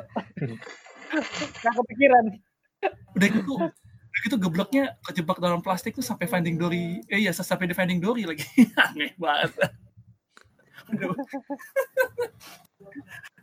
Nggak 1.64 1.74
kepikiran. 1.74 2.26
Udah 3.16 3.28
gitu 3.32 3.54
udah 3.58 4.20
gitu 4.26 4.36
gebleknya 4.42 4.84
kejebak 5.06 5.38
dalam 5.40 5.62
plastik 5.62 5.94
tuh 5.94 6.02
sampai 6.02 6.26
finding 6.26 6.58
dory 6.58 7.06
eh 7.08 7.22
iya 7.22 7.32
sampai 7.34 7.70
di 7.70 7.76
finding 7.76 8.02
dory 8.04 8.28
lagi. 8.28 8.46
Aneh 8.84 9.16
banget. 9.16 9.52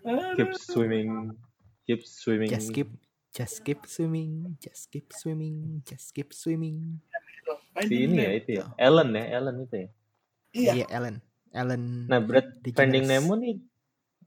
Aduh. 0.04 0.36
keep 0.36 0.52
swimming 0.56 1.32
keep 1.84 2.04
swimming. 2.04 2.48
Just 2.48 2.72
keep 2.72 2.88
just 3.34 3.66
keep 3.66 3.82
swimming, 3.84 4.54
just 4.62 4.86
keep 4.88 5.10
swimming, 5.10 5.82
just 5.82 6.14
keep 6.14 6.30
swimming. 6.30 7.02
si 7.84 8.06
ini 8.06 8.22
ya 8.22 8.30
itu 8.32 8.50
ya 8.54 8.64
Ellen 8.78 9.10
ya 9.12 9.24
Ellen 9.34 9.56
itu 9.66 9.76
ya 9.76 9.88
Iya. 10.54 10.72
Iya, 10.78 10.86
Ellen. 10.88 11.16
Ellen. 11.50 11.82
nah 12.06 12.22
berat 12.22 12.46
DeGeneres. 12.62 12.78
Finding 12.78 13.04
Nemo 13.04 13.34
nih 13.34 13.58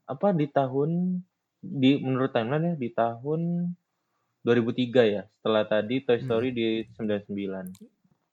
apa 0.05 0.35
di 0.35 0.47
tahun 0.47 1.19
di 1.59 1.99
menurut 1.99 2.31
timeline 2.31 2.71
ya 2.71 2.75
di 2.75 2.89
tahun 2.91 3.71
2003 4.43 5.15
ya 5.15 5.23
setelah 5.39 5.63
tadi 5.63 6.03
Toy 6.03 6.19
Hmm. 6.19 6.27
Story 6.27 6.49
di 6.51 6.67
99 6.95 7.71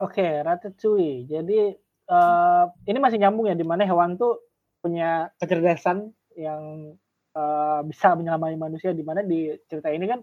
Oke, 0.03 0.27
Ratatouille. 0.43 1.23
Jadi 1.25 1.59
eh, 2.05 2.65
ini 2.85 2.99
masih 2.99 3.19
nyambung 3.23 3.47
ya, 3.47 3.55
di 3.55 3.63
mana 3.63 3.87
hewan 3.87 4.19
tuh 4.19 4.43
punya 4.83 5.31
kecerdasan 5.39 6.11
yang 6.35 6.93
eh, 7.33 7.81
bisa 7.87 8.19
menyelamati 8.19 8.59
manusia. 8.59 8.91
Di 8.91 9.07
mana 9.07 9.23
di 9.23 9.55
cerita 9.71 9.95
ini 9.95 10.11
kan 10.11 10.19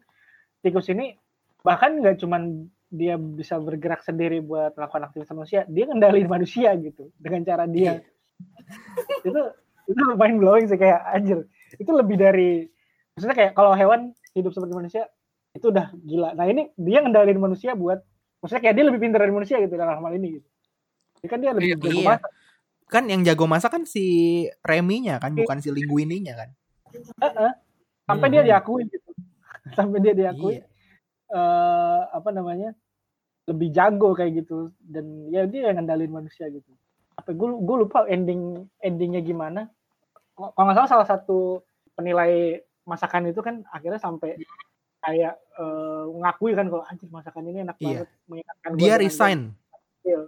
tikus 0.62 0.88
ini 0.89 1.17
bahkan 1.62 1.97
nggak 2.02 2.21
cuman 2.21 2.65
dia 2.91 3.15
bisa 3.15 3.56
bergerak 3.62 4.04
sendiri 4.04 4.43
buat 4.43 4.76
melakukan 4.76 5.08
aktivitas 5.08 5.32
manusia, 5.32 5.62
dia 5.69 5.88
ngendalin 5.88 6.28
manusia 6.28 6.76
gitu 6.76 7.08
dengan 7.15 7.41
cara 7.47 7.63
dia. 7.63 8.04
itu 9.28 9.41
itu 9.88 10.02
mind 10.15 10.38
blowing 10.39 10.65
sih 10.67 10.76
kayak 10.76 11.00
anjir. 11.08 11.47
Itu 11.80 11.91
lebih 11.95 12.19
dari 12.19 12.67
maksudnya 13.15 13.36
kayak 13.36 13.52
kalau 13.56 13.71
hewan 13.76 14.12
hidup 14.36 14.52
seperti 14.52 14.74
manusia 14.76 15.04
itu 15.56 15.71
udah 15.71 15.91
gila. 16.04 16.36
Nah 16.36 16.45
ini 16.47 16.71
dia 16.76 17.00
ngendalin 17.04 17.39
manusia 17.39 17.76
buat 17.76 18.04
maksudnya 18.43 18.62
kayak 18.63 18.76
dia 18.76 18.86
lebih 18.88 19.00
pintar 19.00 19.19
dari 19.24 19.34
manusia 19.36 19.58
gitu 19.63 19.76
dalam 19.76 20.00
hal 20.04 20.13
ini 20.15 20.39
gitu. 20.39 20.47
Jadi 21.21 21.28
kan 21.28 21.39
dia 21.39 21.52
lebih 21.56 21.67
Iya. 21.71 21.78
jago 21.80 22.00
Iya. 22.02 22.08
masak. 22.12 22.32
Kan 22.91 23.04
yang 23.08 23.21
jago 23.24 23.45
masak 23.47 23.71
kan 23.71 23.84
si 23.88 24.04
Remy-nya 24.67 25.15
kan, 25.24 25.32
bukan 25.32 25.63
si 25.63 25.71
Linguini-nya 25.71 26.34
kan. 26.36 26.50
Heeh. 27.24 27.52
Sampai 28.04 28.28
dia 28.28 28.43
Mhm. 28.43 28.47
diakui 28.52 28.84
gitu. 28.91 29.11
Sampai 29.78 30.00
dia 30.00 30.13
diakui 30.13 30.58
Iya. 30.58 30.65
eh 31.32 32.02
apa 32.12 32.30
namanya? 32.30 32.71
lebih 33.41 33.74
jago 33.74 34.13
kayak 34.13 34.45
gitu 34.45 34.69
dan 34.80 35.04
ya 35.28 35.43
dia 35.43 35.69
yang 35.69 35.82
ngendalin 35.82 36.13
manusia 36.13 36.45
gitu. 36.47 36.71
Apa 37.17 37.34
gue 37.34 37.50
gue 37.58 37.78
lupa 37.80 38.06
ending 38.06 38.63
endingnya 38.80 39.19
gimana. 39.19 39.67
Kalau 40.32 40.54
nggak 40.62 40.78
salah 40.78 40.89
salah 40.89 41.08
satu 41.10 41.60
penilai 41.91 42.62
masakan 42.84 43.28
itu 43.28 43.41
kan 43.41 43.65
akhirnya 43.67 43.97
sampai 43.97 44.38
kayak 45.00 45.34
eh, 45.58 46.04
ngakui 46.15 46.54
kan 46.54 46.69
kalau 46.69 46.86
anjir 46.86 47.10
masakan 47.10 47.43
ini 47.45 47.65
enak 47.65 47.76
Iya. 47.76 47.88
banget 48.06 48.10
mengingatkan 48.26 48.69
Dia 48.78 48.95
resign. 48.95 49.39
Dia 50.02 50.19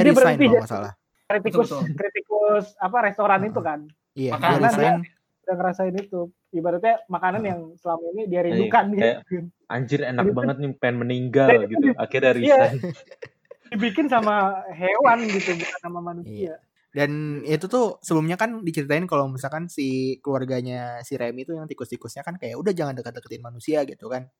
Jadi 0.00 0.08
resign 0.10 0.36
kalau 0.36 0.54
nggak 0.56 0.66
salah. 0.66 0.92
kritikus 1.26 1.68
Betul, 1.68 1.80
betul. 1.82 1.94
kritikus 1.94 2.66
apa 2.78 2.96
restoran 3.02 3.40
itu 3.42 3.60
kan 3.60 3.80
Iya, 4.12 4.30
dia 4.32 4.34
Makanan 4.34 4.60
resign. 4.64 4.94
udah 5.44 5.54
ngerasain 5.54 5.94
itu 5.94 6.20
ibaratnya 6.56 7.04
makanan 7.06 7.40
Heeh. 7.40 7.50
yang 7.52 7.60
selama 7.76 8.04
ini 8.10 8.22
dia 8.26 8.40
rindukan 8.42 8.84
kayak- 8.90 9.20
gitu 9.24 9.48
anjir 9.66 10.00
enak 10.02 10.24
Jadi- 10.24 10.36
banget 10.36 10.56
nih 10.56 10.70
pengen 10.76 10.96
meninggal 10.98 11.48
Iya. 11.50 11.66
gitu. 11.66 11.86
akhirnya 11.94 12.30
Iya. 12.32 12.36
resign. 12.36 12.76
Dibikin 13.66 14.06
sama 14.06 14.34
hewan 14.70 15.18
gitu 15.26 15.50
bukan 15.54 15.78
sama 15.82 16.00
manusia. 16.00 16.62
Dan 16.94 17.42
itu 17.42 17.66
tuh 17.66 17.98
sebelumnya 18.00 18.38
kan 18.38 18.62
diceritain 18.62 19.04
kalau 19.04 19.28
misalkan 19.28 19.68
si 19.68 20.16
keluarganya 20.22 21.02
si 21.02 21.18
Remy 21.18 21.44
itu 21.44 21.52
yang 21.52 21.66
tikus-tikusnya 21.66 22.22
kan 22.22 22.38
kayak 22.38 22.56
udah 22.56 22.72
jangan 22.72 22.94
dekat-deketin 22.94 23.42
manusia 23.42 23.82
gitu 23.84 24.08
kan. 24.08 24.30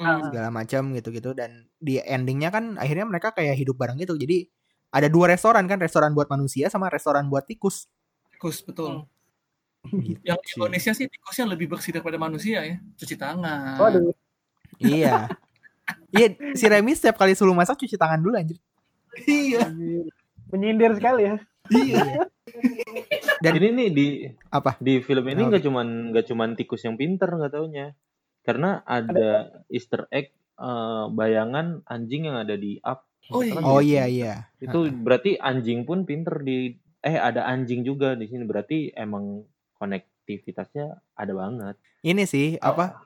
Hmm. 0.00 0.32
segala 0.32 0.48
macam 0.48 0.96
gitu-gitu. 0.96 1.36
Dan 1.36 1.68
di 1.76 2.00
endingnya 2.00 2.48
kan 2.48 2.80
akhirnya 2.80 3.04
mereka 3.04 3.36
kayak 3.36 3.52
hidup 3.52 3.76
bareng 3.76 4.00
gitu. 4.00 4.16
Jadi 4.16 4.48
ada 4.90 5.12
dua 5.12 5.28
restoran 5.28 5.68
kan 5.68 5.76
restoran 5.76 6.16
buat 6.16 6.24
manusia 6.26 6.72
sama 6.72 6.88
restoran 6.88 7.28
buat 7.28 7.44
tikus. 7.44 7.84
Tikus 8.32 8.64
betul 8.64 9.04
Gitu 9.88 10.20
yang 10.22 10.38
sih. 10.44 10.60
Indonesia 10.60 10.92
sih 10.92 11.06
tikusnya 11.08 11.46
lebih 11.48 11.66
bersih 11.72 11.90
daripada 11.96 12.20
manusia 12.20 12.62
ya 12.62 12.76
cuci 13.00 13.16
tangan. 13.16 13.80
Waduh. 13.80 14.12
Iya. 14.76 15.26
Iya 16.14 16.26
si 16.54 16.64
Remy 16.68 16.92
setiap 16.94 17.18
kali 17.18 17.34
sebelum 17.34 17.58
masak 17.58 17.80
cuci 17.80 17.96
tangan 17.96 18.20
dulu 18.20 18.36
anjir. 18.36 18.60
Iya. 19.26 19.72
Menyindir 20.52 20.94
sekali 20.94 21.26
ya. 21.26 21.36
Iya. 21.70 22.28
Dan- 23.40 23.56
ini 23.56 23.68
nih 23.72 23.88
di 23.90 24.06
apa? 24.52 24.76
di 24.82 25.00
film 25.00 25.24
ini 25.32 25.48
nggak 25.48 25.64
cuman 25.64 26.12
nggak 26.12 26.26
cuman 26.28 26.48
tikus 26.58 26.84
yang 26.84 27.00
pinter 27.00 27.30
nggak 27.30 27.52
taunya. 27.56 27.96
Karena 28.44 28.84
ada 28.84 29.62
Easter 29.72 30.06
egg 30.12 30.30
eh, 30.60 31.04
bayangan 31.08 31.82
anjing 31.88 32.28
yang 32.30 32.36
ada 32.36 32.54
di 32.54 32.78
up. 32.84 33.08
Oh, 33.30 33.46
iya. 33.46 33.62
oh 33.62 33.80
iya 33.80 34.04
iya. 34.10 34.34
Itu 34.58 34.90
berarti 34.90 35.38
anjing 35.38 35.86
pun 35.86 36.02
pinter 36.02 36.42
di 36.42 36.74
eh 37.00 37.16
ada 37.16 37.46
anjing 37.48 37.86
juga 37.86 38.12
di 38.18 38.26
sini. 38.26 38.42
Berarti 38.44 38.90
emang 38.92 39.46
konektivitasnya 39.80 40.86
ada 41.16 41.32
banget. 41.32 41.74
Ini 42.00 42.22
sih 42.24 42.60
apa 42.60 43.00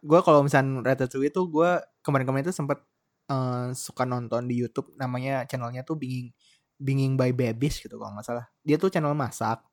gue 0.00 0.20
kalau 0.20 0.40
misalnya 0.40 0.80
Ratatouille 0.84 1.28
itu 1.28 1.42
gue 1.44 1.70
kemarin-kemarin 2.00 2.44
itu 2.44 2.54
sempet 2.54 2.80
eh, 3.26 3.72
suka 3.72 4.04
nonton 4.04 4.44
di 4.44 4.56
YouTube 4.56 4.92
namanya 4.94 5.44
channelnya 5.44 5.80
tuh 5.80 5.96
Binging 5.96 6.28
Binging 6.76 7.12
by 7.14 7.32
Babies 7.32 7.76
gitu 7.78 7.96
kalau 7.96 8.12
nggak 8.14 8.24
salah. 8.24 8.46
Dia 8.60 8.76
tuh 8.76 8.88
channel 8.88 9.12
masak 9.12 9.64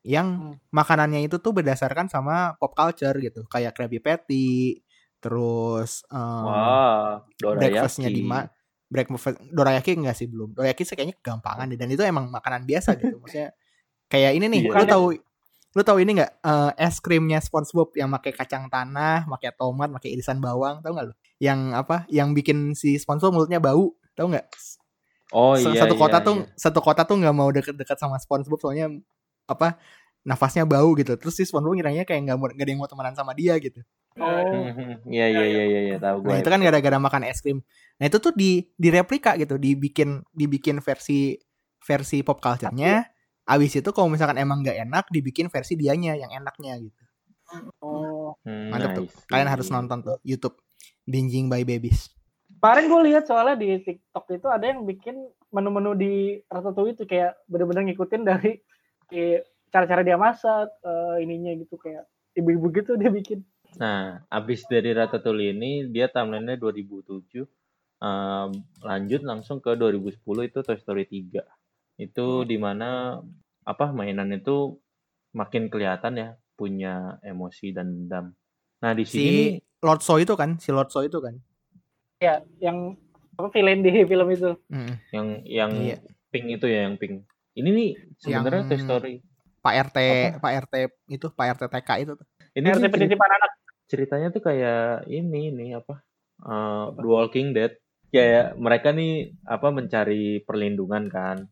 yang 0.00 0.26
Hmm. 0.32 0.54
makanannya 0.72 1.20
itu 1.22 1.36
tuh 1.36 1.52
berdasarkan 1.52 2.08
sama 2.08 2.56
pop 2.56 2.72
culture 2.72 3.14
gitu. 3.16 3.44
Kayak 3.46 3.76
Krabby 3.76 4.00
Patty 4.00 4.80
terus 5.20 6.02
eh, 6.08 6.16
wah 6.16 7.20
breakfastnya 7.38 8.08
dorayaki. 8.08 8.16
di 8.16 8.22
mana 8.24 8.48
breakfast 8.90 9.38
dorayaki 9.46 9.90
enggak 9.94 10.16
sih 10.16 10.26
belum. 10.26 10.56
Dorayaki 10.56 10.82
sih 10.82 10.96
kayaknya 10.96 11.14
kegampangan 11.20 11.70
deh 11.70 11.78
dan 11.78 11.88
itu 11.88 12.02
emang 12.02 12.26
makanan 12.26 12.64
biasa 12.64 12.98
gitu. 12.98 13.20
Maksudnya 13.20 13.52
kayak 14.08 14.32
ini 14.34 14.46
nih 14.50 14.60
Iya. 14.66 14.74
lu 14.74 14.84
tahu 14.88 15.04
lu 15.70 15.82
tahu 15.86 16.02
ini 16.02 16.18
nggak 16.18 16.40
Eh, 16.40 16.72
es 16.80 16.98
krimnya 17.04 17.38
SpongeBob 17.38 17.92
yang 17.94 18.08
pakai 18.16 18.32
kacang 18.32 18.66
tanah 18.72 19.28
pakai 19.28 19.52
tomat 19.54 19.92
pakai 19.92 20.16
irisan 20.16 20.40
bawang 20.40 20.80
tahu 20.80 20.96
nggak 20.96 21.06
lu 21.12 21.14
yang 21.36 21.76
apa 21.76 22.08
yang 22.08 22.32
bikin 22.32 22.72
si 22.72 22.96
SpongeBob 22.96 23.36
mulutnya 23.36 23.60
bau 23.60 23.92
tahu 24.16 24.32
nggak 24.32 24.46
oh 25.36 25.54
iya 25.60 25.84
satu 25.84 25.94
kota 26.00 26.18
iya, 26.18 26.26
tuh 26.26 26.36
iya. 26.42 26.56
satu 26.56 26.80
kota 26.80 27.02
tuh 27.04 27.20
nggak 27.20 27.34
mau 27.36 27.52
deket-deket 27.52 28.00
sama 28.00 28.16
SpongeBob 28.16 28.56
soalnya 28.56 28.88
apa 29.44 29.76
nafasnya 30.24 30.64
bau 30.64 30.96
gitu 30.96 31.12
terus 31.20 31.36
si 31.36 31.44
SpongeBob 31.44 31.76
ngiranya 31.76 32.08
kayak 32.08 32.24
nggak 32.24 32.38
mau 32.40 32.48
nggak 32.48 32.64
ada 32.64 32.72
yang 32.72 32.80
mau 32.80 32.88
temenan 32.88 33.12
sama 33.12 33.36
dia 33.36 33.54
gitu 33.60 33.84
oh 34.16 34.40
iya 35.12 35.26
iya 35.28 35.44
iya 35.44 35.64
iya 35.68 35.80
iya 35.92 35.96
tahu 36.00 36.24
gue 36.24 36.30
Nah 36.32 36.36
itu 36.40 36.48
kan 36.48 36.60
gara-gara 36.64 36.98
makan 36.98 37.22
es 37.28 37.38
krim. 37.38 37.62
Nah 38.00 38.04
itu 38.10 38.18
tuh 38.18 38.32
di 38.34 38.64
direplika 38.74 39.36
gitu, 39.38 39.54
dibikin 39.54 40.24
dibikin 40.34 40.82
versi 40.82 41.38
versi 41.78 42.24
pop 42.26 42.40
culture-nya. 42.42 43.06
Abis 43.50 43.82
itu 43.82 43.90
kalau 43.90 44.06
misalkan 44.06 44.38
emang 44.38 44.62
nggak 44.62 44.78
enak, 44.86 45.04
dibikin 45.10 45.50
versi 45.50 45.74
dianya 45.74 46.14
yang 46.14 46.30
enaknya 46.30 46.78
gitu. 46.78 47.02
oh 47.82 48.38
Hmm, 48.46 48.70
Mantep 48.70 48.90
tuh. 48.94 49.06
nice. 49.10 49.26
Kalian 49.26 49.50
harus 49.50 49.68
nonton 49.74 49.98
tuh 50.06 50.16
YouTube 50.22 50.56
Binging 51.04 51.50
by 51.50 51.66
Babies. 51.66 52.08
kemarin 52.60 52.92
gue 52.92 53.00
lihat 53.10 53.24
soalnya 53.24 53.56
di 53.56 53.78
TikTok 53.80 54.26
itu 54.36 54.46
ada 54.50 54.68
yang 54.68 54.84
bikin 54.84 55.16
menu-menu 55.48 55.96
di 55.96 56.14
Ratatouille 56.50 56.92
itu 56.92 57.08
kayak 57.08 57.38
bener-bener 57.48 57.88
ngikutin 57.88 58.22
dari 58.26 58.60
cara-cara 59.70 60.02
dia 60.02 60.18
masak 60.18 60.68
eh, 60.82 61.24
ininya 61.24 61.56
gitu 61.56 61.78
kayak 61.78 62.04
ibu-ibu 62.36 62.68
gitu 62.74 62.94
dia 63.00 63.10
bikin 63.10 63.42
Nah, 63.78 64.26
abis 64.26 64.66
dari 64.66 64.90
Ratatouille 64.90 65.54
ini 65.54 65.86
dia 65.94 66.10
timelinenya 66.10 66.58
2007. 66.58 67.46
Ehm, 68.02 68.50
lanjut 68.82 69.22
langsung 69.22 69.62
ke 69.62 69.76
2010 69.78 70.50
itu 70.50 70.58
Toy 70.64 70.78
Story 70.80 71.06
3. 71.06 71.44
Itu 72.00 72.42
di 72.42 72.56
mana 72.56 73.20
apa 73.60 73.92
mainan 73.92 74.32
itu 74.32 74.80
makin 75.30 75.68
kelihatan 75.68 76.16
ya 76.16 76.28
punya 76.56 76.94
emosi 77.22 77.70
dan 77.70 77.92
dendam. 77.94 78.32
Nah 78.80 78.92
di 78.92 79.04
sini 79.04 79.20
Si 79.20 79.20
nih, 79.22 79.48
Lord 79.80 80.00
So 80.00 80.16
itu 80.16 80.32
kan, 80.32 80.56
si 80.56 80.72
Lord 80.72 80.88
So 80.88 81.00
itu 81.00 81.20
kan. 81.20 81.36
ya 82.18 82.40
yang 82.58 82.96
apa 83.32 83.48
villain 83.48 83.80
di 83.80 83.88
film 84.10 84.28
itu 84.28 84.52
Mm. 84.68 84.92
yang 85.10 85.26
yang 85.42 85.70
Iya. 85.72 85.96
pink 86.28 86.46
itu 86.50 86.66
ya 86.66 86.84
yang 86.84 86.96
pink. 86.96 87.24
Ini 87.52 87.68
nih 87.68 87.90
sebenarnya 88.18 88.60
Yang- 88.62 88.70
Toy 88.70 88.80
Story. 88.80 89.14
Pak 89.60 89.74
RT, 89.88 89.98
Pak 90.36 90.52
RT 90.58 90.74
itu, 91.10 91.26
Pak 91.28 91.46
RT 91.50 91.62
TK 91.68 91.90
itu. 92.00 92.12
Ini 92.52 92.66
RT 92.70 92.84
penitipan 92.88 93.28
anak 93.30 93.52
ceritanya 93.84 94.28
tuh 94.28 94.40
kayak 94.40 95.04
ini 95.06 95.50
nih 95.50 95.70
apa 95.76 96.00
eh, 96.40 96.84
The 96.94 97.04
Walking 97.04 97.52
Dead 97.52 97.76
kayak 98.08 98.56
mereka 98.56 98.90
nih 98.90 99.12
apa 99.42 99.68
mencari 99.68 100.40
perlindungan 100.40 101.08
kan 101.08 101.44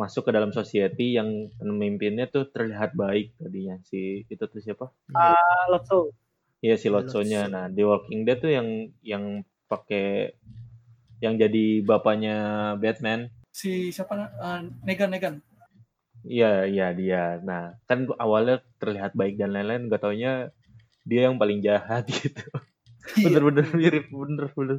masuk 0.00 0.28
ke 0.28 0.30
dalam 0.32 0.48
society 0.56 1.20
yang 1.20 1.52
pemimpinnya 1.60 2.24
tuh 2.32 2.48
terlihat 2.48 2.96
baik 2.96 3.36
tadinya. 3.36 3.76
Si 3.84 4.24
itu 4.24 4.40
tuh 4.40 4.60
siapa? 4.64 4.88
Uh, 5.12 5.64
Lotso. 5.68 6.16
Ya 6.64 6.80
si 6.80 6.88
Lotso. 6.88 7.20
Lotso-nya. 7.20 7.52
Nah 7.52 7.68
The 7.68 7.84
Walking 7.84 8.24
Dead 8.24 8.40
tuh 8.40 8.52
yang 8.56 8.68
yang 9.04 9.44
pakai 9.68 10.32
yang 11.20 11.36
jadi 11.36 11.84
bapaknya 11.84 12.36
Batman. 12.80 13.28
Si 13.52 13.92
siapa 13.92 14.16
uh, 14.16 14.64
Negan 14.88 15.12
Negan. 15.12 15.36
Iya, 16.20 16.68
iya 16.68 16.92
dia. 16.92 17.40
Nah, 17.40 17.80
kan 17.88 18.04
awalnya 18.20 18.60
terlihat 18.76 19.16
baik 19.16 19.40
dan 19.40 19.56
lain-lain, 19.56 19.88
gak 19.88 20.04
taunya 20.04 20.52
dia 21.08 21.32
yang 21.32 21.40
paling 21.40 21.64
jahat 21.64 22.04
gitu. 22.12 22.44
Iya. 23.16 23.26
bener-bener 23.26 23.66
mirip 23.74 24.06
bener-bener 24.12 24.78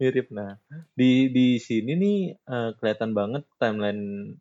mirip. 0.00 0.26
Nah 0.34 0.58
di 0.96 1.30
di 1.30 1.60
sini 1.60 1.92
nih 1.94 2.18
eh, 2.34 2.70
kelihatan 2.80 3.12
banget 3.14 3.44
timeline 3.60 4.34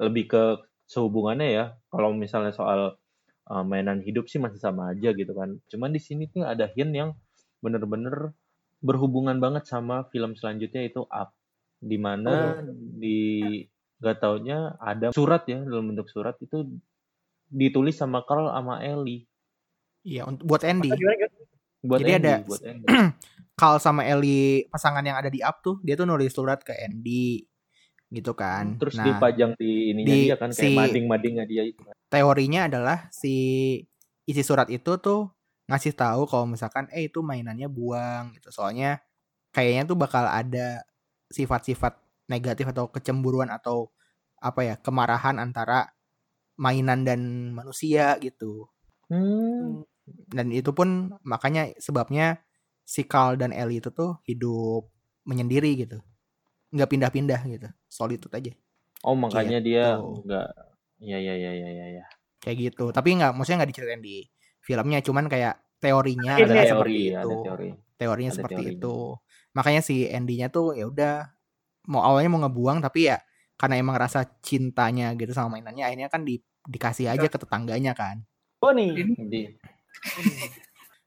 lebih 0.00 0.24
ke 0.30 0.42
sehubungannya 0.86 1.48
ya. 1.50 1.64
Kalau 1.90 2.10
misalnya 2.14 2.52
soal 2.54 2.96
eh, 3.50 3.64
mainan 3.64 4.00
hidup 4.02 4.26
sih 4.30 4.38
masih 4.42 4.58
sama 4.60 4.92
aja 4.92 5.12
gitu 5.14 5.32
kan. 5.32 5.58
Cuman 5.70 5.90
di 5.92 6.00
sini 6.02 6.28
tuh 6.30 6.44
ada 6.46 6.70
hint 6.72 6.92
yang 6.94 7.10
bener-bener 7.64 8.34
berhubungan 8.84 9.40
banget 9.40 9.64
sama 9.64 10.04
film 10.12 10.36
selanjutnya 10.36 10.84
itu 10.84 11.04
Up. 11.08 11.32
Di 11.84 11.96
mana 12.00 12.60
di 12.70 13.60
gak 14.00 14.20
taunya 14.20 14.76
ada 14.80 15.12
surat 15.16 15.48
ya 15.48 15.64
dalam 15.64 15.92
bentuk 15.92 16.12
surat 16.12 16.36
itu 16.44 16.68
ditulis 17.48 17.96
sama 17.96 18.20
Carl 18.24 18.52
sama 18.52 18.84
Ellie. 18.84 19.24
Iya, 20.04 20.28
untuk 20.28 20.44
buat 20.44 20.60
Andy. 20.64 20.92
Buat 21.84 22.00
Jadi 22.04 22.12
Andy, 22.12 22.28
ada- 22.28 22.44
buat 22.44 22.60
Andy. 22.60 22.86
Carl 23.60 23.78
sama 23.78 24.02
Ellie 24.02 24.66
pasangan 24.66 25.04
yang 25.06 25.14
ada 25.14 25.30
di 25.30 25.38
Up 25.40 25.62
tuh, 25.62 25.78
dia 25.80 25.94
tuh 25.94 26.04
nulis 26.04 26.34
surat 26.34 26.58
ke 26.60 26.74
Andy 26.74 27.38
gitu 28.14 28.32
kan. 28.32 28.78
terus 28.78 28.94
nah, 28.94 29.06
dipajang 29.10 29.58
di 29.58 29.90
ininya 29.90 30.14
di 30.14 30.20
dia 30.30 30.36
kan 30.38 30.50
kayak 30.54 30.70
si- 30.70 30.78
mading-madingnya 30.78 31.44
dia 31.44 31.62
itu 31.66 31.82
teorinya 32.14 32.70
adalah 32.70 33.10
si 33.10 33.34
isi 34.24 34.42
surat 34.46 34.70
itu 34.70 34.94
tuh 35.02 35.34
ngasih 35.66 35.96
tahu 35.96 36.28
kalau 36.28 36.46
misalkan 36.46 36.86
eh 36.92 37.08
itu 37.08 37.24
mainannya 37.24 37.66
buang 37.66 38.36
gitu. 38.36 38.52
Soalnya 38.52 39.00
kayaknya 39.50 39.88
tuh 39.88 39.98
bakal 39.98 40.28
ada 40.28 40.84
sifat-sifat 41.32 41.98
negatif 42.28 42.70
atau 42.70 42.88
kecemburuan 42.88 43.48
atau 43.50 43.90
apa 44.38 44.60
ya, 44.62 44.74
kemarahan 44.78 45.40
antara 45.40 45.90
mainan 46.60 47.02
dan 47.02 47.50
manusia 47.50 48.14
gitu. 48.20 48.68
Hmm. 49.08 49.82
Dan 50.28 50.52
itu 50.52 50.70
pun 50.76 51.16
makanya 51.24 51.72
sebabnya 51.80 52.44
si 52.84 53.08
Carl 53.08 53.40
dan 53.40 53.56
Ellie 53.56 53.80
itu 53.80 53.88
tuh 53.88 54.20
hidup 54.28 54.86
menyendiri 55.24 55.72
gitu. 55.80 55.98
Nggak 56.76 56.90
pindah-pindah 56.92 57.40
gitu. 57.48 57.68
Solitude 57.94 58.34
aja. 58.34 58.52
Oh 59.06 59.14
makanya 59.14 59.62
dia 59.62 59.94
Gitu. 59.94 60.26
nggak 60.26 60.48
ya 61.04 61.18
ya 61.20 61.34
ya 61.36 61.52
ya 61.54 61.68
ya 61.70 61.86
ya. 62.00 62.04
kayak 62.40 62.56
gitu 62.60 62.90
tapi 62.90 63.14
nggak 63.14 63.30
maksudnya 63.32 63.62
nggak 63.62 63.70
diceritain 63.70 64.02
di 64.02 64.26
filmnya 64.60 64.98
cuman 65.00 65.28
kayak 65.28 65.54
teorinya 65.78 66.34
Ada 66.34 66.42
Ada 66.42 66.50
adalah 66.50 66.64
teori, 66.64 66.72
seperti 66.74 67.00
ada 67.14 67.24
itu 67.24 67.36
teori. 67.44 67.68
teorinya 67.94 68.30
ada 68.32 68.36
seperti 68.40 68.54
teorinya. 68.60 68.78
itu 68.80 68.96
makanya 69.54 69.80
si 69.80 69.96
Andy-nya 70.08 70.48
tuh 70.50 70.66
ya 70.74 70.84
udah 70.90 71.14
mau 71.86 72.02
awalnya 72.02 72.30
mau 72.32 72.40
ngebuang 72.44 72.78
tapi 72.80 73.12
ya 73.12 73.18
karena 73.54 73.74
emang 73.78 73.96
rasa 73.96 74.24
cintanya 74.40 75.12
gitu 75.14 75.30
sama 75.30 75.56
mainannya 75.56 75.84
akhirnya 75.86 76.08
kan 76.08 76.24
di, 76.24 76.40
dikasih 76.66 77.06
aja 77.12 77.26
ke 77.30 77.38
tetangganya 77.38 77.92
kan 77.94 78.24
Oh 78.60 78.72
nih. 78.72 78.96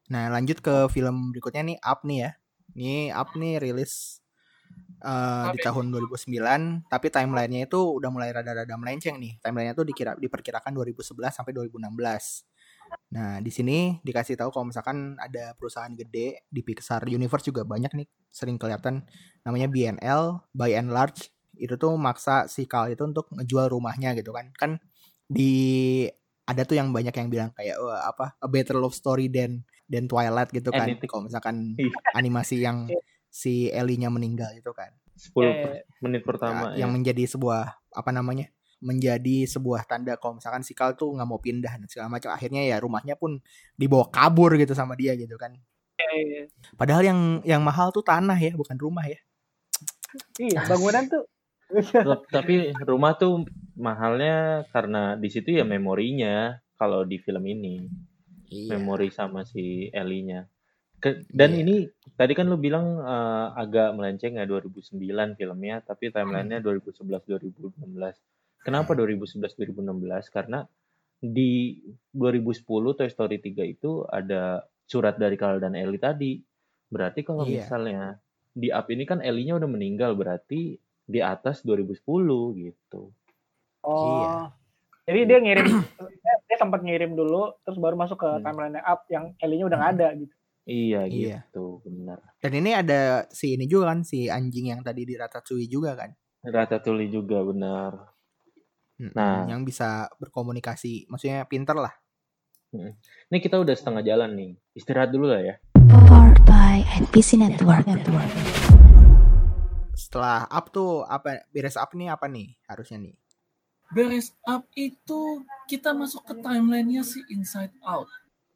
Nah 0.07 0.29
lanjut 0.31 0.61
ke 0.63 0.87
film 0.93 1.33
berikutnya 1.35 1.61
nih 1.65 1.77
Up 1.83 2.05
nih 2.07 2.17
ya 2.23 2.31
ini 2.77 2.97
Up 3.11 3.33
nih 3.35 3.59
rilis 3.59 4.23
uh, 5.03 5.51
di 5.53 5.59
tahun 5.61 5.89
2009 5.93 6.87
tapi 6.89 7.07
timelinenya 7.11 7.67
itu 7.69 7.79
udah 7.97 8.09
mulai 8.09 8.29
rada-rada 8.33 8.73
melenceng 8.79 9.17
nih. 9.19 9.37
Timelinenya 9.41 9.73
tuh 9.77 9.85
dikira 9.85 10.15
diperkirakan 10.17 10.71
2011 10.73 11.33
sampai 11.33 11.51
2016 11.53 12.47
nah 13.11 13.43
di 13.43 13.51
sini 13.51 13.99
dikasih 13.99 14.39
tahu 14.39 14.47
kalau 14.47 14.71
misalkan 14.71 15.19
ada 15.19 15.51
perusahaan 15.59 15.91
gede 15.91 16.47
di 16.47 16.61
Pixar 16.63 17.03
Universe 17.11 17.43
juga 17.43 17.67
banyak 17.67 17.91
nih 17.91 18.07
sering 18.31 18.55
kelihatan. 18.55 19.03
Namanya 19.43 19.67
BNL 19.67 20.39
by 20.55 20.71
and 20.71 20.95
large 20.95 21.27
itu 21.59 21.75
tuh 21.75 21.91
maksa 21.99 22.47
si 22.47 22.63
Carl 22.63 22.87
itu 22.93 23.03
untuk 23.03 23.27
ngejual 23.35 23.75
rumahnya 23.75 24.15
gitu 24.15 24.31
kan. 24.31 24.55
Kan 24.55 24.71
di 25.27 26.07
ada 26.47 26.63
tuh 26.63 26.79
yang 26.79 26.95
banyak 26.95 27.11
yang 27.11 27.27
bilang 27.27 27.51
kayak 27.51 27.75
Wah, 27.75 28.07
apa 28.07 28.39
a 28.39 28.47
better 28.47 28.79
love 28.79 28.95
story 28.95 29.27
than 29.27 29.67
than 29.91 30.07
Twilight 30.07 30.47
gitu 30.55 30.71
kan. 30.71 30.87
kalau 31.11 31.27
misalkan 31.27 31.75
Iya. 31.79 31.91
animasi 32.15 32.63
yang 32.63 32.87
si 33.37 33.69
Ellie-nya 33.69 34.09
meninggal 34.09 34.49
itu 34.57 34.73
kan. 34.73 34.89
10 35.13 35.45
Eh, 35.45 35.85
menit 36.01 36.25
pertama 36.25 36.73
Ya, 36.73 36.85
yang 36.85 36.89
ya. 36.89 36.95
menjadi 36.97 37.23
sebuah 37.25 37.61
apa 37.93 38.09
namanya 38.09 38.49
menjadi 38.77 39.49
sebuah 39.49 39.89
tanda 39.89 40.13
kalau 40.21 40.37
misalkan 40.37 40.61
si 40.61 40.77
Carl 40.77 40.93
tuh 40.93 41.09
nggak 41.09 41.25
mau 41.25 41.41
pindah 41.41 41.73
dan 41.81 41.89
segala 41.89 42.09
macam. 42.09 42.29
Akhirnya 42.29 42.61
ya 42.61 42.77
rumahnya 42.77 43.17
pun 43.17 43.41
dibawa 43.73 44.05
kabur 44.09 44.53
gitu 44.53 44.73
sama 44.73 44.93
dia 44.93 45.17
gitu 45.17 45.33
kan. 45.37 45.53
Eh, 45.97 46.45
padahal 46.77 47.01
yang 47.01 47.19
yang 47.41 47.61
mahal 47.65 47.89
tuh 47.89 48.05
tanah 48.05 48.37
ya 48.37 48.53
bukan 48.53 48.77
rumah 48.77 49.05
ya. 49.05 49.17
Iya, 50.37 50.61
bangunan 50.69 51.09
tuh. 51.09 51.25
Tapi 52.35 52.71
rumah 52.85 53.17
tuh 53.17 53.43
mahalnya 53.75 54.63
karena 54.71 55.17
di 55.17 55.27
situ 55.27 55.57
ya 55.57 55.65
memorinya 55.65 56.61
kalau 56.77 57.01
di 57.01 57.17
film 57.17 57.41
ini. 57.43 57.89
Iya. 58.47 58.77
Memori 58.77 59.09
sama 59.11 59.43
si 59.43 59.89
Ellie-nya. 59.91 60.45
Ke- 60.97 61.21
Dan 61.29 61.53
Iya. 61.53 61.61
ini 61.61 61.75
tadi 62.13 62.33
kan 62.33 62.45
lu 62.45 62.57
bilang 62.57 62.97
eh, 62.97 63.47
agak 63.55 63.93
melenceng 63.93 64.35
ya 64.35 64.45
2009 64.45 64.97
filmnya, 65.33 65.79
tapi 65.79 66.09
timelinenya 66.09 66.57
2011-2016. 66.59 68.17
Kenapa 68.59 68.91
2011-2016? 68.93 69.77
Karena 70.27 70.65
di 71.17 71.77
2010 72.11 72.65
Toy 72.93 73.07
Story 73.07 73.37
3 73.37 73.63
itu 73.63 74.03
ada 74.03 74.61
surat 74.83 75.15
dari 75.15 75.35
Carl 75.35 75.57
dan 75.57 75.73
Ellie 75.73 75.97
tadi. 75.97 76.41
Berarti 76.87 77.21
kalau 77.21 77.43
Iya. 77.43 77.61
misalnya 77.61 78.17
di 78.51 78.69
up 78.69 78.87
ini 78.87 79.03
kan 79.03 79.19
Ellie-nya 79.19 79.53
udah 79.55 79.67
meninggal, 79.67 80.13
berarti 80.13 80.75
di 81.03 81.19
atas 81.19 81.61
2010 81.61 82.01
gitu. 82.55 83.13
Oh. 83.81 84.01
Iya. 84.17 84.33
Jadi 85.05 85.19
dia 85.23 85.37
ngirim, 85.39 85.67
dia, 85.69 86.33
dia 86.43 86.57
sempat 86.57 86.81
ngirim 86.81 87.13
dulu, 87.13 87.55
terus 87.61 87.77
baru 87.77 87.95
masuk 87.95 88.17
ke 88.17 88.27
Hmm. 88.27 88.41
timeline 88.41 88.81
up 88.81 89.05
yang 89.07 89.31
Ellie-nya 89.37 89.65
udah 89.65 89.77
nggak 89.77 89.93
ada 89.95 90.07
gitu. 90.17 90.33
Iya 90.67 91.07
Iya. 91.07 91.47
gitu, 91.47 91.79
benar. 91.81 92.19
dan 92.43 92.51
ini 92.51 92.75
ada 92.75 93.23
si 93.31 93.55
ini 93.55 93.65
juga 93.65 93.95
kan 93.95 94.03
si 94.03 94.27
anjing 94.27 94.75
yang 94.75 94.83
tadi 94.83 95.07
di 95.07 95.15
Ratatouille 95.15 95.71
juga 95.71 95.95
kan 95.95 96.11
Ratatouille 96.43 97.07
juga 97.07 97.39
benar. 97.41 97.91
Nah. 98.97 99.45
yang 99.47 99.61
bisa 99.61 100.09
berkomunikasi 100.17 101.07
maksudnya 101.07 101.47
pinter 101.47 101.73
lah 101.73 101.95
Ini 103.31 103.39
kita 103.39 103.63
udah 103.63 103.71
setengah 103.73 104.03
jalan 104.03 104.35
nih. 104.35 104.51
Istirahat 104.75 105.09
dulu 105.09 105.31
lah 105.31 105.39
ya. 105.39 105.55
Powered 105.87 106.43
by 106.43 106.83
NPC 106.99 107.39
Network. 107.39 107.87
Network. 107.87 108.27
setelah 109.97 110.45
up 110.45 110.69
tuh 110.69 111.01
apa 111.01 111.47
beres 111.49 111.73
up 111.73 111.89
nih 111.91 112.11
apa 112.11 112.29
nih 112.29 112.53
harusnya 112.69 113.01
nih 113.01 113.15
beres 113.89 114.29
up 114.45 114.67
itu 114.77 115.41
kita 115.65 115.95
masuk 115.95 116.21
ke 116.21 116.37
timelinenya 116.37 117.01
si 117.01 117.23
Inside 117.31 117.73
Out. 117.81 118.05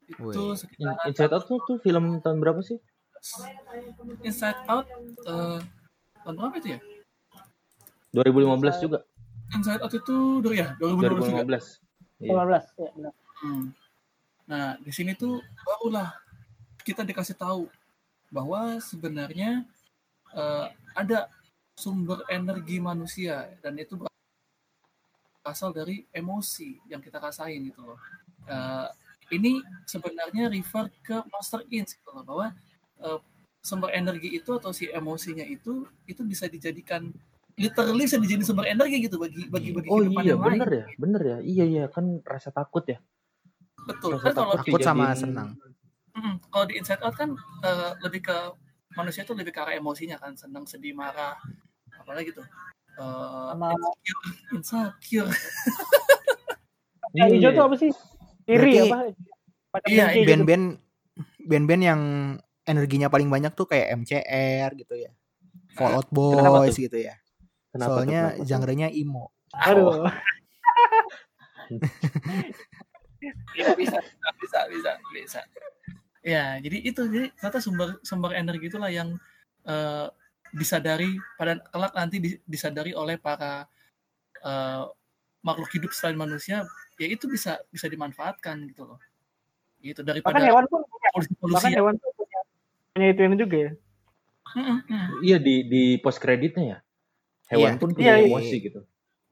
Itu 0.08 0.58
sekitar 0.58 0.98
In- 1.06 1.14
Inside 1.14 1.32
Out 1.34 1.44
tuh, 1.46 1.58
tuh 1.64 1.76
film 1.82 2.18
tahun 2.20 2.38
berapa 2.42 2.60
sih? 2.64 2.78
Inside 4.26 4.60
Out 4.66 4.86
eh 5.28 5.60
tahun 6.22 6.34
berapa 6.38 6.54
itu 6.58 6.68
ya? 6.76 6.80
2015 8.12 8.84
juga. 8.84 8.98
Inside 9.54 9.82
Out 9.84 9.94
itu 9.94 10.16
dari 10.44 10.56
ya 10.58 10.68
2012 10.76 11.30
juga. 11.30 11.44
2015. 11.46 11.80
Iya. 12.22 12.30
15 12.34 12.64
ya 12.78 12.88
benar. 12.94 13.14
Hmm. 13.42 13.64
Nah, 14.46 14.68
di 14.82 14.92
sini 14.94 15.14
tuh 15.16 15.40
barulah 15.64 16.12
kita 16.82 17.06
dikasih 17.06 17.38
tahu 17.38 17.70
bahwa 18.28 18.78
sebenarnya 18.82 19.64
eh, 20.34 20.66
ada 20.92 21.30
sumber 21.78 22.22
energi 22.28 22.78
manusia 22.78 23.48
dan 23.64 23.74
itu 23.80 23.96
berasal 25.42 25.74
dari 25.74 26.04
emosi 26.12 26.78
yang 26.86 27.00
kita 27.02 27.18
rasain 27.18 27.64
gitu 27.64 27.82
loh. 27.82 28.00
Eh, 28.46 28.88
ini 29.32 29.58
sebenarnya 29.84 30.46
refer 30.46 30.92
ke 31.00 31.16
Monster 31.26 31.64
Inc 31.68 31.88
gitu 31.96 32.10
loh 32.12 32.22
bahwa 32.22 32.46
eh, 33.00 33.18
sumber 33.58 33.90
energi 33.90 34.28
itu 34.28 34.50
atau 34.52 34.70
si 34.70 34.86
emosinya 34.86 35.42
itu 35.42 35.86
itu 36.04 36.20
bisa 36.22 36.46
dijadikan 36.46 37.08
literally 37.54 38.04
bisa 38.04 38.16
dijadikan 38.16 38.48
sumber 38.48 38.66
energi 38.66 39.06
gitu 39.06 39.16
bagi 39.16 39.46
bagi 39.46 39.70
bagi 39.72 39.88
Oh 39.88 40.00
kehidupan 40.00 40.22
iya, 40.22 40.32
yang 40.34 40.40
lain. 40.40 40.50
bener 40.58 40.70
ya, 40.72 40.84
bener 40.96 41.22
ya. 41.22 41.36
Iya 41.40 41.64
iya, 41.64 41.84
kan 41.86 42.04
rasa 42.22 42.48
takut 42.50 42.84
ya. 42.84 42.98
Betul. 43.82 44.16
Rasa 44.16 44.30
Kan 44.30 44.34
kalau 44.34 44.54
takut 44.56 44.80
sama 44.80 45.10
dijadiin- 45.10 45.20
senang 45.20 45.50
Mm, 46.12 46.36
kalau 46.52 46.68
di 46.68 46.76
Inside 46.76 47.00
Out 47.00 47.16
kan 47.16 47.32
eh, 47.64 47.92
lebih 48.04 48.20
ke 48.20 48.36
manusia 48.92 49.24
itu 49.24 49.32
lebih 49.32 49.48
ke 49.48 49.60
arah 49.64 49.72
emosinya 49.72 50.20
kan, 50.20 50.36
senang, 50.36 50.68
sedih, 50.68 50.92
marah, 50.92 51.40
apalagi 51.96 52.36
tuh. 52.36 52.44
Eh, 52.92 53.48
Sama- 53.48 53.72
insecure, 53.72 54.28
insecure. 54.52 55.30
Yang 57.16 57.28
Iya, 57.28 57.36
hijau 57.40 57.50
tuh 57.52 57.64
apa 57.64 57.76
sih? 57.80 57.90
Iri 58.46 58.58
Berarti- 58.58 58.90
apa? 58.90 58.98
Macam 59.72 59.88
Iya, 59.88 60.04
benci 60.04 60.18
gitu. 60.20 60.28
band-band 60.28 60.64
band-band 61.42 61.82
yang 61.82 62.00
energinya 62.62 63.08
paling 63.08 63.28
banyak 63.28 63.52
tuh 63.52 63.66
kayak 63.66 63.96
MCR 63.98 64.70
gitu 64.76 64.94
ya 64.94 65.10
Fall 65.72 65.96
Out 65.96 66.08
Boys 66.12 66.76
gitu 66.76 66.94
ya 66.94 67.16
Kenapa 67.72 67.88
tuh, 67.88 67.96
soalnya 68.04 68.22
kenapa 68.36 68.44
genre-nya 68.44 68.88
emo 68.92 69.32
Aduh. 69.52 70.08
Iya, 73.56 73.72
bisa, 73.80 73.98
bisa, 74.40 74.60
bisa, 74.68 74.90
bisa. 75.12 75.40
Ya, 76.22 76.56
jadi 76.62 76.78
itu 76.80 77.02
jadi 77.10 77.28
ternyata 77.34 77.58
sumber 77.58 77.98
sumber 78.00 78.32
energi 78.32 78.70
itulah 78.70 78.88
yang 78.88 79.16
eh, 79.66 80.06
disadari 80.52 81.16
pada 81.36 81.58
kelak 81.68 81.92
nanti 81.92 82.16
di- 82.22 82.40
disadari 82.46 82.94
oleh 82.94 83.18
para 83.18 83.66
eh, 84.40 84.82
makhluk 85.42 85.70
hidup 85.74 85.90
selain 85.92 86.14
manusia, 86.16 86.62
ya 87.02 87.08
itu 87.08 87.26
bisa 87.26 87.58
bisa 87.68 87.86
dimanfaatkan 87.86 88.70
gitu 88.70 88.86
loh. 88.86 88.98
Gitu 89.78 89.98
Bahkan 89.98 90.22
daripada 90.22 90.38
hewan 90.40 90.64
pun 90.66 90.80
punya. 90.82 91.08
Polusi-polusi 91.10 91.52
bahkan 91.52 91.70
ya. 91.70 91.78
hewan 91.78 91.94
tuh 91.96 92.10
punya, 92.14 92.38
punya 92.92 93.06
itu 93.10 93.20
ini 93.20 93.36
juga 93.36 93.56
ya. 93.58 93.70
Iya 95.22 95.36
di 95.38 95.54
di 95.66 95.82
post 95.98 96.18
kreditnya 96.18 96.64
ya. 96.64 96.78
Hewan 97.50 97.74
Iya, 97.74 97.80
pun 97.80 97.88
iya, 97.88 97.96
punya 97.96 98.12
iya. 98.14 98.26
emosi 98.26 98.56
gitu. 98.60 98.80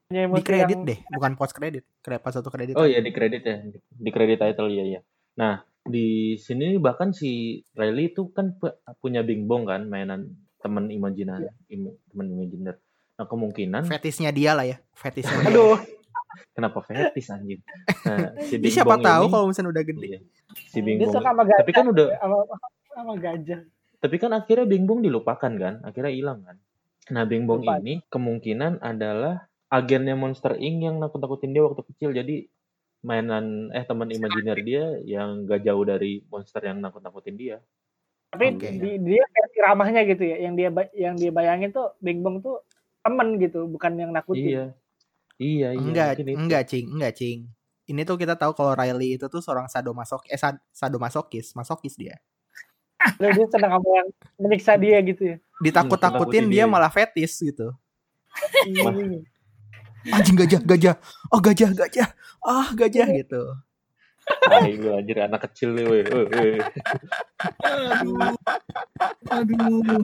Punya 0.05 0.21
Di 0.21 0.27
emosi 0.27 0.43
kredit 0.43 0.75
yang- 0.75 0.85
deh, 0.85 0.99
bukan 1.09 1.31
post 1.33 1.53
kredit. 1.53 1.83
Kredit 1.99 2.21
pas 2.21 2.33
satu 2.33 2.49
kredit. 2.49 2.73
Oh 2.75 2.83
iya 2.83 2.99
di 2.99 3.09
kredit 3.09 3.41
ya, 3.41 3.57
di, 3.61 3.77
di 3.79 4.09
kredit 4.09 4.37
title 4.37 4.69
ya 4.69 4.85
ya. 4.89 5.01
Nah 5.35 5.53
di 5.81 6.35
sini 6.35 6.77
bahkan 6.77 7.09
si 7.09 7.61
Riley 7.73 8.11
itu 8.11 8.29
kan 8.29 8.53
pu- 8.53 8.73
punya 8.99 9.21
Bing 9.21 9.45
Bong 9.45 9.65
kan 9.65 9.85
mainan 9.85 10.29
teman 10.57 10.89
imajiner, 10.89 11.49
im- 11.67 11.97
teman 12.07 12.27
imajiner. 12.29 12.75
Nah 13.15 13.25
kemungkinan 13.25 13.85
Fetisnya 13.87 14.29
dia 14.29 14.53
lah 14.53 14.65
ya, 14.67 14.77
fetisnya. 14.91 15.33
Aduh, 15.49 15.77
kenapa 16.51 16.79
fetis 16.83 17.27
anjing? 17.29 17.61
Nah 18.07 18.33
si 18.47 18.55
Bing 18.57 18.71
siapa 18.71 18.95
Bong 18.97 19.03
tahu 19.03 19.23
ini, 19.27 19.31
kalau 19.33 19.45
misalnya 19.49 19.71
udah 19.71 19.83
gede. 19.83 20.07
iya, 20.07 20.19
si 20.67 20.79
Bing 20.79 20.97
dia 20.97 21.07
Bong. 21.07 21.15
suka 21.17 21.29
sama 21.31 21.43
gajah. 21.45 21.59
Tapi 21.63 21.71
kan 21.71 21.85
udah, 21.89 22.07
sama, 22.17 22.37
sama 22.91 23.13
gajah. 23.17 23.61
tapi 24.01 24.15
kan 24.17 24.31
akhirnya 24.33 24.65
Bing 24.65 24.85
Bong 24.89 24.99
dilupakan 25.05 25.51
kan, 25.55 25.73
akhirnya 25.85 26.13
hilang 26.13 26.39
kan. 26.41 26.57
Nah 27.13 27.23
Bing 27.25 27.45
Bong 27.45 27.65
Lupa. 27.65 27.77
ini 27.79 28.01
kemungkinan 28.07 28.81
adalah 28.81 29.45
agennya 29.69 30.13
Monster 30.19 30.57
Inc 30.57 30.83
yang 30.83 30.97
nakut-nakutin 30.99 31.53
dia 31.53 31.63
waktu 31.63 31.81
kecil. 31.87 32.11
Jadi 32.11 32.49
mainan 33.01 33.73
eh 33.73 33.81
teman 33.81 34.09
imajiner 34.13 34.57
dia 34.61 34.83
yang 35.01 35.49
gak 35.49 35.65
jauh 35.65 35.81
dari 35.81 36.21
monster 36.29 36.61
yang 36.61 36.77
nakut-nakutin 36.77 37.33
dia. 37.33 37.57
Tapi 38.29 38.55
Oke. 38.55 38.69
di- 38.77 39.01
dia 39.01 39.23
versi 39.25 39.59
ramahnya 39.59 40.01
gitu 40.05 40.23
ya. 40.23 40.37
Yang 40.45 40.53
dia 40.55 40.69
yang 40.93 41.15
dia 41.17 41.31
bayangin 41.33 41.73
tuh 41.73 41.97
Bing 41.97 42.21
Bong 42.21 42.39
tuh 42.39 42.61
temen 43.01 43.41
gitu, 43.41 43.65
bukan 43.65 43.97
yang 43.97 44.13
nakutin. 44.13 44.45
Iya. 44.45 44.65
Iya, 45.41 45.73
iya. 45.73 45.81
enggak, 45.81 46.21
enggak, 46.21 46.63
Cing, 46.69 46.85
enggak, 46.93 47.13
Cing. 47.17 47.39
Ini 47.89 48.01
tuh 48.05 48.13
kita 48.21 48.37
tahu 48.37 48.53
kalau 48.53 48.77
Riley 48.77 49.17
itu 49.17 49.25
tuh 49.25 49.41
seorang 49.41 49.65
sadomasok 49.65 50.29
eh 50.29 50.37
sad- 50.37 50.61
sadomasokis, 50.69 51.57
masokis 51.57 51.97
dia. 51.97 52.21
Lalu 53.17 53.41
dia 53.41 53.47
senang 53.49 53.81
sama 53.81 53.89
yang 53.89 54.09
menyiksa 54.37 54.77
dia 54.77 55.01
gitu 55.01 55.33
ya. 55.33 55.37
Ditakut-takutin 55.65 56.45
Nakut-nakutin 56.45 56.45
dia 56.53 56.65
dia. 56.69 56.69
malah 56.69 56.93
fetis 56.93 57.33
gitu. 57.41 57.73
Iya. 58.69 59.17
Anjing 60.13 60.37
gajah, 60.37 60.61
gajah. 60.61 60.95
Oh, 61.33 61.41
gajah, 61.41 61.73
gajah. 61.73 62.09
Ah, 62.45 62.69
gajah 62.77 63.09
gitu. 63.09 63.41
Tai 64.21 64.69
lu 64.77 64.93
anjir 64.93 65.17
anak 65.17 65.49
kecil 65.49 65.73
nih, 65.73 65.85
weh. 65.89 66.05
Weh, 66.05 66.25
weh. 66.29 66.57
Aduh. 67.65 68.37
Aduh. 69.33 70.01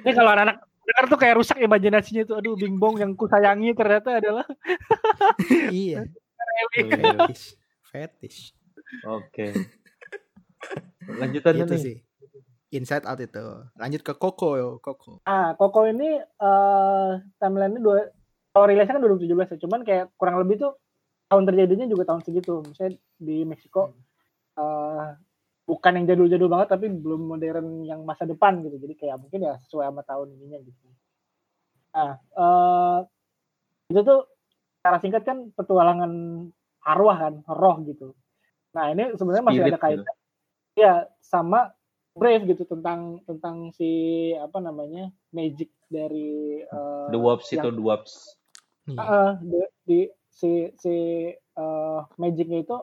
Ini 0.00 0.10
kalau 0.16 0.32
anak-anak 0.32 0.64
dengar 0.82 1.04
tuh 1.06 1.16
kayak 1.16 1.36
rusak 1.36 1.58
imajinasinya 1.58 2.22
tuh. 2.24 2.36
Aduh, 2.36 2.54
Bing 2.54 2.76
Bong 2.76 2.98
yang 2.98 3.12
kusayangi 3.12 3.72
ternyata 3.72 4.18
adalah 4.18 4.46
iya, 5.68 6.02
Iya. 6.78 6.90
fetish. 7.28 7.44
Fetish. 7.86 8.38
Oke. 9.04 9.52
Lanjutan 11.08 11.54
Gitu 11.56 11.74
nih. 11.74 11.80
sih. 11.80 11.96
Inside 12.72 13.04
Out 13.04 13.20
itu. 13.20 13.44
Lanjut 13.76 14.00
ke 14.00 14.12
Coco, 14.14 14.56
yo, 14.56 14.68
Coco. 14.78 15.20
Ah, 15.22 15.52
Koko 15.52 15.84
ini 15.84 16.16
eh 16.16 17.10
timeline-nya 17.36 17.78
dua 17.78 18.08
kalau 18.48 18.68
rilisnya 18.68 18.92
kan 18.92 19.02
2017 19.02 19.28
ya, 19.48 19.58
cuman 19.58 19.80
kayak 19.80 20.12
kurang 20.14 20.36
lebih 20.36 20.60
tuh 20.60 20.72
tahun 21.26 21.44
terjadinya 21.46 21.86
juga 21.86 22.04
tahun 22.06 22.20
segitu. 22.22 22.60
Misalnya 22.62 22.96
di 23.16 23.44
Meksiko 23.44 23.92
eh 24.54 25.08
bukan 25.62 25.92
yang 25.98 26.06
jadul-jadul 26.10 26.50
banget 26.50 26.68
tapi 26.74 26.90
belum 26.90 27.36
modern 27.36 27.86
yang 27.86 28.02
masa 28.02 28.26
depan 28.26 28.62
gitu. 28.66 28.76
Jadi 28.78 28.94
kayak 28.98 29.22
mungkin 29.22 29.46
ya 29.46 29.54
sesuai 29.62 29.88
sama 29.88 30.02
tahun 30.02 30.34
ininya 30.38 30.58
gitu. 30.62 30.86
Nah, 31.92 32.10
eh 32.18 32.98
itu 33.92 34.00
tuh 34.00 34.20
secara 34.80 34.98
singkat 34.98 35.22
kan 35.22 35.38
petualangan 35.54 36.12
arwah 36.82 37.16
kan, 37.28 37.34
roh 37.46 37.76
gitu. 37.86 38.16
Nah, 38.74 38.90
ini 38.90 39.14
sebenarnya 39.14 39.44
masih 39.44 39.60
Spirit 39.62 39.74
ada 39.76 39.80
kaitan 39.80 40.16
ya 40.72 40.94
sama 41.20 41.76
Brave 42.12 42.44
gitu 42.48 42.64
tentang 42.68 43.20
tentang 43.24 43.72
si 43.72 44.32
apa 44.36 44.60
namanya 44.60 45.12
magic 45.32 45.72
dari 45.88 46.60
eh, 46.64 47.08
The 47.12 47.20
Wops 47.20 47.52
itu 47.52 47.68
The 47.68 47.84
Wops. 47.84 48.36
Uh, 48.82 49.38
di, 49.38 49.60
di- 49.86 50.12
si 50.32 50.74
si 50.74 50.94
uh, 51.54 52.02
magicnya 52.18 52.66
itu 52.66 52.76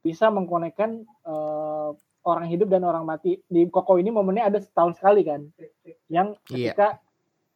bisa 0.00 0.30
mengkonekkan 0.30 1.02
uh, 1.26 1.92
orang 2.22 2.46
hidup 2.50 2.68
dan 2.68 2.84
orang 2.84 3.04
mati 3.04 3.40
di 3.46 3.66
Koko 3.68 3.96
ini 3.96 4.12
momennya 4.12 4.50
ada 4.52 4.58
setahun 4.60 4.98
sekali 4.98 5.24
kan 5.24 5.48
yang 6.06 6.36
Iya. 6.50 6.72
ketika 6.74 6.88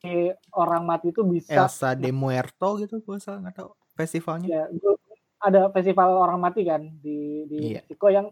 si 0.03 0.32
orang 0.57 0.82
mati 0.82 1.14
itu 1.14 1.22
bisa 1.22 1.55
Elsa 1.55 1.95
de 1.95 2.11
Muerto 2.11 2.74
gitu, 2.82 2.99
gue 2.99 3.16
salah 3.22 3.38
nggak 3.47 3.57
tahu 3.62 3.70
festivalnya. 3.95 4.49
ya 4.49 4.62
ada 5.43 5.70
festival 5.74 6.18
orang 6.22 6.38
mati 6.38 6.62
kan 6.66 6.82
di 7.03 7.47
di 7.47 7.57
Iya. 7.74 7.86
Meksiko 7.86 8.09
yang 8.11 8.26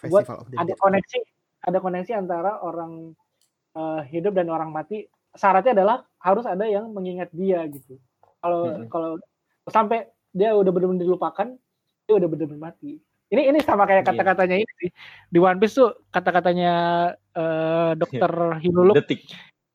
the 0.00 0.08
ada 0.56 0.72
koneksi 0.80 1.18
ada 1.60 1.76
koneksi 1.76 2.12
antara 2.16 2.64
orang 2.64 3.12
uh, 3.76 4.00
hidup 4.08 4.32
dan 4.32 4.48
orang 4.48 4.72
mati 4.72 5.04
syaratnya 5.36 5.76
adalah 5.76 5.96
harus 6.24 6.48
ada 6.48 6.64
yang 6.64 6.88
mengingat 6.88 7.28
dia 7.36 7.68
gitu 7.68 8.00
kalau 8.40 8.64
Mm-mm. 8.64 8.88
kalau 8.88 9.20
sampai 9.68 10.08
dia 10.32 10.56
udah 10.56 10.72
benar-benar 10.72 11.04
dilupakan 11.04 11.48
dia 12.08 12.14
udah 12.16 12.28
benar-benar 12.32 12.72
mati 12.72 12.96
ini 13.30 13.42
ini 13.46 13.58
sama 13.60 13.84
kayak 13.84 14.02
Iya. 14.02 14.08
kata-katanya 14.10 14.56
ini 14.58 14.72
sih 14.76 14.90
di 15.26 15.38
One 15.38 15.56
Piece 15.56 15.74
tuh 15.74 15.90
kata-katanya 16.08 16.72
eh, 17.30 17.90
dokter 17.94 18.30
Hinuluk 18.58 18.94
Detik. 18.96 19.30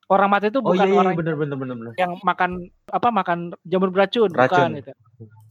orang 0.05 0.29
mati 0.29 0.47
itu 0.47 0.59
Oh 0.59 0.65
bukan 0.65 0.75
iya, 0.81 0.91
iya 0.91 0.99
orang 0.99 1.13
bener 1.15 1.33
bener 1.33 1.55
bener 1.55 1.75
bener. 1.75 1.93
yang 1.95 2.19
makan 2.21 2.51
apa 2.85 3.09
makan 3.09 3.39
jamur 3.63 3.89
beracun, 3.89 4.29
bukan 4.29 4.45
Racun. 4.45 4.69
gitu. 4.77 4.91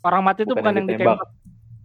orang 0.02 0.22
mati 0.22 0.40
itu 0.42 0.52
Bukan 0.52 0.62
bukan, 0.62 0.72
yang 0.76 0.86
ditembak. 0.86 1.18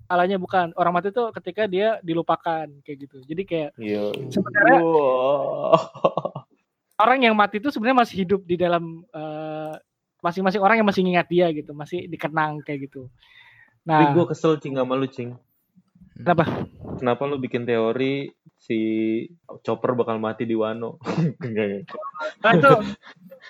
alanya 0.06 0.38
bukan 0.38 0.68
orang 0.76 0.92
mati 0.92 1.08
itu 1.08 1.24
ketika 1.34 1.64
dia 1.66 1.98
dilupakan 2.00 2.66
kayak 2.84 2.98
gitu 3.00 3.18
jadi 3.24 3.42
kayak 3.44 3.70
Iya. 3.76 4.04
sebenarnya 4.28 4.80
Wow. 4.82 5.74
orang 6.98 7.20
yang 7.22 7.34
mati 7.34 7.58
itu 7.58 7.70
sebenarnya 7.70 8.04
masih 8.04 8.16
hidup 8.20 8.42
di 8.44 8.56
dalam 8.56 9.08
eh, 9.08 9.74
masing-masing 10.20 10.60
orang 10.60 10.76
yang 10.76 10.86
masih 10.86 11.00
ingat 11.02 11.26
dia 11.26 11.48
gitu, 11.50 11.72
masih 11.72 12.04
dikenang 12.06 12.60
kayak 12.60 12.92
gitu. 12.92 13.08
Nah, 13.88 14.12
gue 14.12 14.26
kesel 14.28 14.60
cing 14.60 14.76
sama 14.76 14.92
lu 14.94 15.08
cing. 15.08 15.32
Kenapa? 16.20 16.68
Kenapa 17.00 17.22
lu 17.26 17.40
bikin 17.40 17.64
teori 17.64 18.28
si 18.60 18.80
Chopper 19.64 19.96
bakal 19.96 20.20
mati 20.20 20.44
di 20.44 20.54
Wano? 20.54 21.00
Enggak 21.46 21.68
ya. 21.68 21.80
Nah, 22.44 22.52
itu 22.60 22.72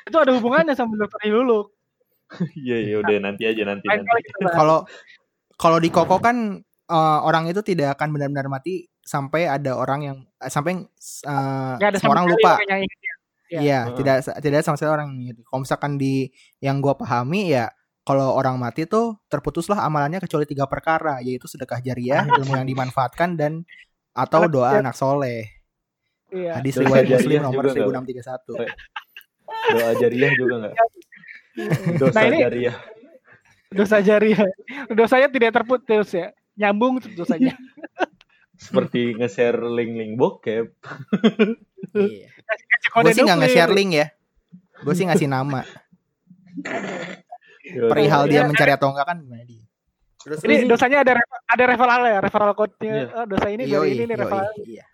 itu 0.05 0.17
ada 0.21 0.31
hubungannya 0.37 0.77
sama 0.77 0.93
Dokter 0.95 1.25
Hiluluk. 1.25 1.73
Iya 2.53 2.77
iya 2.85 2.95
udah 3.01 3.17
nanti 3.25 3.49
aja 3.49 3.65
nanti. 3.65 3.89
Kalau 4.53 4.85
kalau 5.57 5.77
di 5.81 5.89
Koko 5.89 6.21
kan 6.21 6.61
eh, 6.89 7.19
orang 7.25 7.49
itu 7.49 7.65
tidak 7.65 7.97
akan 7.97 8.13
benar-benar 8.13 8.45
mati 8.47 8.85
sampai 9.01 9.49
ada 9.49 9.73
orang 9.73 9.99
yang 10.05 10.17
eh, 10.37 10.51
sampai 10.53 10.85
Nggak 10.85 11.89
ada 11.89 11.97
semua 11.97 12.21
orang 12.21 12.29
lupa. 12.29 12.61
Iya. 12.69 12.85
Iya, 13.49 13.79
Heeh. 13.89 13.97
tidak 13.97 14.15
tidak 14.45 14.57
ada 14.61 14.65
sama 14.69 14.77
sekali 14.77 14.93
orang 14.93 15.09
yang. 15.25 15.37
Kalau 15.41 15.65
misalkan 15.65 15.97
di 15.97 16.29
yang 16.61 16.85
gua 16.85 16.93
pahami 16.93 17.49
ya 17.49 17.65
kalau 18.09 18.33
orang 18.33 18.57
mati 18.57 18.89
tuh 18.89 19.21
terputuslah 19.29 19.85
amalannya 19.85 20.17
kecuali 20.17 20.49
tiga 20.49 20.65
perkara 20.65 21.21
yaitu 21.21 21.45
sedekah 21.45 21.77
jariah, 21.77 22.25
ilmu 22.41 22.57
yang 22.57 22.65
dimanfaatkan 22.65 23.37
dan 23.37 23.61
atau 24.17 24.49
Anak 24.49 24.51
doa 24.51 24.69
anak 24.81 24.97
soleh. 24.97 25.45
Iya. 26.33 26.57
Hadis 26.57 26.73
riwayat 26.81 27.05
Muslim 27.05 27.21
jariah 27.21 27.41
nomor 27.45 27.63
juga 27.69 28.01
nggak? 28.01 28.09
1631. 28.09 29.77
Doa 29.77 29.91
jariah 30.01 30.31
juga 30.33 30.53
nggak? 30.57 30.73
Dosa 32.01 32.17
Nah, 32.17 32.23
ini- 32.25 32.41
jariah. 32.41 32.75
Dosa 33.69 33.97
jariah. 34.01 34.41
Dosanya 34.89 35.29
tidak 35.29 35.51
terputus 35.61 36.09
ya. 36.09 36.33
Nyambung 36.57 36.97
dosanya. 37.13 37.53
Seperti 38.57 39.13
nge-share 39.21 39.61
link-link 39.61 40.17
bokep. 40.17 40.73
Iya. 41.93 42.25
Gue 43.05 43.13
sih 43.13 43.21
nggak 43.21 43.37
nge-share 43.45 43.69
link 43.69 43.93
ya. 43.93 44.07
Gue 44.81 44.97
sih 44.97 45.05
ngasih 45.05 45.29
nama. 45.29 45.61
Yaudah. 47.71 47.89
Perihal 47.89 48.21
dia 48.25 48.35
Iya. 48.35 48.47
mencari 48.47 48.71
atau 48.71 48.87
enggak 48.89 49.05
kan 49.05 49.17
gimana 49.19 49.43
dia. 49.43 49.63
Terus 50.19 50.39
Ini 50.43 50.55
dosanya 50.67 50.97
ada 50.99 51.13
ada 51.47 51.63
referral 51.65 52.01
ya, 52.03 52.19
referral 52.19 52.51
code-nya. 52.51 52.93
Iya. 52.93 53.05
Oh, 53.15 53.25
dosa 53.25 53.47
ini 53.47 53.63
Yoi, 53.63 53.71
dari 53.71 53.91
ini 53.95 54.03
nih 54.05 54.17
referral. 54.17 54.51
iya. 54.61 54.85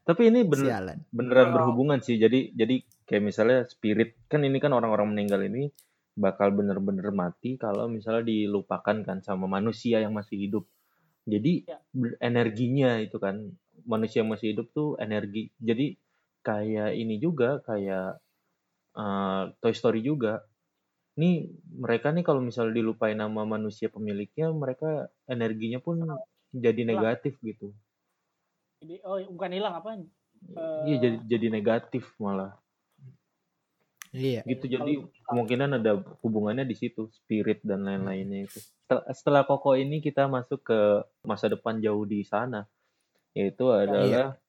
Tapi 0.00 0.22
ini 0.24 0.40
bener, 0.42 0.64
Sialan. 0.64 0.98
beneran 1.10 1.46
Oh. 1.46 1.52
berhubungan 1.52 1.98
sih. 2.00 2.16
Jadi 2.16 2.54
jadi 2.54 2.80
kayak 3.04 3.22
misalnya 3.22 3.58
spirit 3.64 4.16
kan 4.24 4.40
ini 4.40 4.56
kan 4.56 4.72
orang-orang 4.72 5.12
meninggal 5.12 5.42
ini 5.42 5.68
bakal 6.14 6.50
bener-bener 6.50 7.12
mati 7.12 7.54
kalau 7.54 7.86
misalnya 7.86 8.24
dilupakan 8.24 8.96
kan 9.04 9.20
sama 9.20 9.44
manusia 9.44 10.00
yang 10.00 10.10
masih 10.10 10.40
hidup. 10.40 10.64
Jadi 11.22 11.68
Ya. 11.68 11.78
energinya 12.18 12.96
itu 12.96 13.20
kan 13.20 13.52
manusia 13.84 14.24
yang 14.24 14.32
masih 14.32 14.56
hidup 14.56 14.72
tuh 14.72 14.96
energi. 14.96 15.52
Jadi 15.60 15.92
kayak 16.40 16.96
ini 16.96 17.20
juga 17.20 17.60
kayak 17.60 18.16
eh, 18.96 19.42
Toy 19.60 19.70
Story 19.70 20.00
juga. 20.00 20.47
Nih 21.18 21.50
mereka 21.74 22.14
nih 22.14 22.22
kalau 22.22 22.38
misalnya 22.38 22.78
dilupain 22.78 23.18
nama 23.18 23.42
manusia 23.42 23.90
pemiliknya, 23.90 24.54
mereka 24.54 25.10
energinya 25.26 25.82
pun 25.82 26.06
jadi 26.54 26.86
Hilang. 26.86 27.02
negatif 27.02 27.34
gitu. 27.42 27.74
Jadi 28.78 29.02
oh 29.02 29.18
bukan 29.34 29.50
hilang 29.50 29.74
apa? 29.74 29.98
Iya 30.86 30.96
jadi 31.02 31.16
jadi 31.26 31.46
negatif 31.50 32.06
malah. 32.22 32.54
Iya. 34.08 34.40
gitu 34.48 34.72
jadi 34.72 35.04
kemungkinan 35.28 35.84
ada 35.84 36.00
hubungannya 36.24 36.64
di 36.64 36.72
situ 36.72 37.12
spirit 37.12 37.60
dan 37.60 37.84
lain-lainnya 37.84 38.48
itu 38.48 38.56
setelah, 38.56 39.04
setelah 39.12 39.42
koko 39.44 39.76
ini 39.76 40.00
kita 40.00 40.24
masuk 40.24 40.64
ke 40.64 41.04
masa 41.28 41.52
depan 41.52 41.76
jauh 41.84 42.08
di 42.08 42.24
sana 42.24 42.64
yaitu 43.36 43.68
adalah 43.68 44.40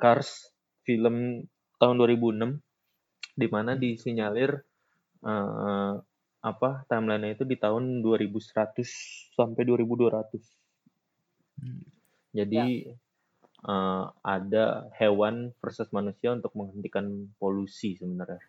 Cars 0.00 0.56
film 0.88 1.44
tahun 1.76 1.94
2006 2.00 3.36
di 3.36 3.46
mana 3.52 3.76
disinyalir 3.76 4.64
eh, 5.24 5.94
apa 6.38 6.70
timeline 6.86 7.34
itu 7.34 7.42
di 7.42 7.58
tahun 7.58 8.00
2100 8.00 9.34
sampai 9.34 9.62
2200. 9.66 10.38
Hmm. 11.58 11.82
Jadi 12.34 12.92
eh, 13.66 14.04
ada 14.22 14.64
hewan 14.98 15.50
versus 15.58 15.90
manusia 15.90 16.34
untuk 16.34 16.54
menghentikan 16.54 17.30
polusi 17.40 17.98
sebenarnya. 17.98 18.42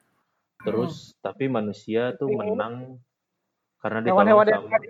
Terus 0.59 1.15
tapi 1.23 1.47
manusia 1.47 2.13
tuh 2.19 2.29
ini 2.29 2.35
menang 2.35 2.99
karena 3.79 4.03
ditolong 4.03 4.27
Hewan-hewan 4.27 4.47
yang 4.51 4.63
sama 4.67 4.75
tadi 4.75 4.89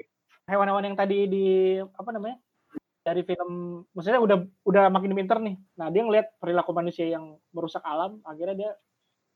hewan-hewan 0.49 0.85
yang 0.89 0.97
tadi 0.97 1.17
di 1.29 1.47
apa 1.77 2.09
namanya? 2.09 2.37
dari 2.99 3.25
film 3.25 3.81
maksudnya 3.95 4.21
udah 4.21 4.37
udah 4.67 4.83
makin 4.91 5.17
pinter 5.17 5.39
nih. 5.41 5.55
Nah, 5.79 5.87
dia 5.89 6.03
ngeliat 6.05 6.35
perilaku 6.37 6.71
manusia 6.75 7.09
yang 7.09 7.39
merusak 7.55 7.81
alam, 7.81 8.21
akhirnya 8.27 8.55
dia 8.55 8.71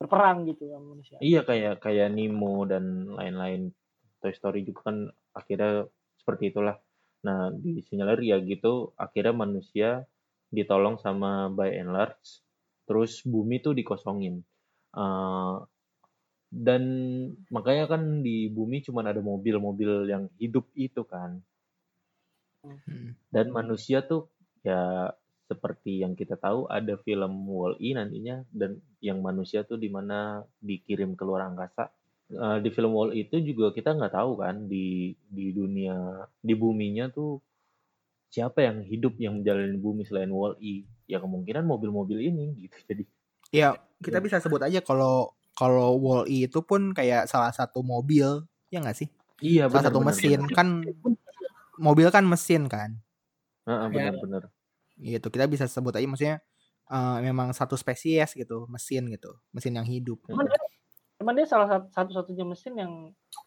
berperang 0.03 0.43
gitu 0.51 0.67
sama 0.67 0.99
manusia. 0.99 1.15
Iya 1.23 1.47
kayak 1.47 1.79
kayak 1.79 2.11
Nemo 2.11 2.67
dan 2.67 3.07
lain-lain 3.15 3.71
Toy 4.19 4.35
Story 4.35 4.67
juga 4.67 4.91
kan 4.91 5.07
akhirnya 5.31 5.87
seperti 6.19 6.51
itulah. 6.51 6.75
Nah 7.23 7.55
disinyalir 7.55 8.19
ya 8.19 8.37
gitu 8.43 8.91
akhirnya 8.99 9.31
manusia 9.31 10.03
ditolong 10.51 10.99
sama 10.99 11.47
by 11.47 11.71
and 11.71 11.95
large 11.95 12.43
terus 12.83 13.23
bumi 13.23 13.63
tuh 13.63 13.71
dikosongin. 13.71 14.43
Eh, 14.93 15.55
dan 16.53 16.83
makanya 17.49 17.89
kan 17.89 18.21
di 18.21 18.45
bumi 18.51 18.85
cuma 18.85 19.01
ada 19.01 19.23
mobil-mobil 19.23 20.05
yang 20.05 20.29
hidup 20.37 20.69
itu 20.77 21.01
kan. 21.07 21.41
Hmm. 22.61 23.17
Dan 23.33 23.49
manusia 23.49 24.05
tuh 24.05 24.29
ya 24.61 25.09
seperti 25.53 25.91
yang 26.03 26.13
kita 26.19 26.35
tahu 26.45 26.59
ada 26.77 26.93
film 27.05 27.33
Wall-E 27.57 27.89
nantinya 27.99 28.35
dan 28.59 28.71
yang 29.07 29.19
manusia 29.27 29.59
tuh 29.69 29.77
di 29.83 29.89
mana 29.97 30.19
dikirim 30.69 31.11
ke 31.19 31.23
luar 31.27 31.41
angkasa. 31.53 31.83
Eh, 32.33 32.57
di 32.65 32.69
film 32.75 32.91
Wall-E 32.97 33.17
itu 33.29 33.37
juga 33.49 33.67
kita 33.77 33.89
nggak 33.97 34.13
tahu 34.19 34.31
kan 34.43 34.55
di 34.71 35.13
di 35.37 35.45
dunia 35.59 35.95
di 36.47 36.53
buminya 36.61 37.05
tuh 37.17 37.31
siapa 38.35 38.59
yang 38.67 38.77
hidup 38.91 39.13
yang 39.23 39.33
menjalani 39.39 39.77
bumi 39.85 40.03
selain 40.09 40.31
Wall-E. 40.33 40.75
Ya 41.11 41.17
kemungkinan 41.23 41.63
mobil-mobil 41.71 42.19
ini 42.31 42.45
gitu. 42.67 42.77
Jadi 42.89 43.03
Ya, 43.53 43.77
kita 44.01 44.17
bisa 44.23 44.41
sebut 44.41 44.61
aja 44.65 44.81
kalau 44.81 45.31
kalau 45.53 45.93
Wall-E 46.01 46.49
itu 46.49 46.59
pun 46.65 46.91
kayak 46.97 47.29
salah 47.29 47.53
satu 47.53 47.85
mobil, 47.85 48.41
ya 48.73 48.81
nggak 48.81 48.97
sih? 48.97 49.09
iya 49.47 49.63
Salah 49.69 49.83
benar 49.83 49.91
satu 49.91 49.99
benar. 49.99 50.13
mesin 50.13 50.41
benar. 50.49 50.49
kan 50.57 50.67
mobil 51.85 52.07
kan 52.15 52.25
mesin 52.25 52.63
kan. 52.73 52.89
Heeh, 53.67 53.87
benar-benar. 53.95 54.43
Gitu. 55.03 55.27
Kita 55.27 55.45
bisa 55.51 55.67
sebut 55.67 55.91
aja 55.91 56.07
maksudnya 56.07 56.39
eh, 56.87 57.17
memang 57.19 57.51
satu 57.51 57.75
spesies 57.75 58.31
gitu, 58.31 58.65
mesin 58.71 59.11
gitu, 59.11 59.35
mesin 59.51 59.75
yang 59.75 59.87
hidup. 59.87 60.23
Cuman 60.31 60.47
dia, 60.47 60.61
cuman 61.19 61.33
dia 61.35 61.47
salah 61.47 61.67
satu- 61.67 61.91
satu-satunya 61.91 62.45
mesin 62.47 62.73
yang 62.79 62.93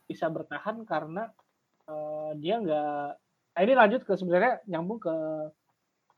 bisa 0.04 0.28
bertahan 0.28 0.84
karena 0.84 1.32
eh, 1.88 2.30
dia 2.36 2.60
nggak. 2.60 3.08
Nah, 3.56 3.60
ini 3.64 3.72
lanjut 3.72 4.04
ke 4.04 4.12
sebenarnya 4.20 4.60
nyambung 4.68 5.00
ke 5.00 5.14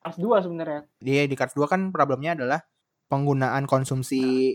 Cars 0.02 0.18
2 0.18 0.42
sebenarnya. 0.42 0.86
Dia 0.98 1.26
di 1.26 1.36
Cars 1.38 1.54
2 1.54 1.70
kan 1.70 1.94
problemnya 1.94 2.34
adalah 2.34 2.64
penggunaan 3.06 3.66
konsumsi 3.66 4.54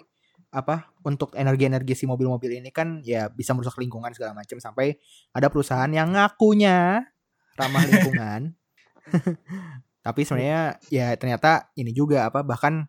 apa 0.53 0.93
untuk 1.01 1.33
energi-energi 1.33 1.97
si 1.97 2.05
mobil-mobil 2.05 2.61
ini 2.61 2.69
kan 2.69 3.01
ya 3.01 3.25
bisa 3.25 3.57
merusak 3.57 3.73
lingkungan 3.81 4.13
segala 4.13 4.37
macam 4.37 4.61
sampai 4.61 5.01
ada 5.33 5.49
perusahaan 5.49 5.89
yang 5.89 6.13
ngakunya 6.13 7.05
ramah 7.57 7.83
lingkungan. 7.85 8.41
Tapi 10.03 10.21
sebenarnya 10.27 10.77
ya 10.91 11.15
ternyata 11.15 11.71
ini 11.79 11.95
juga 11.95 12.27
apa 12.27 12.43
bahkan 12.43 12.83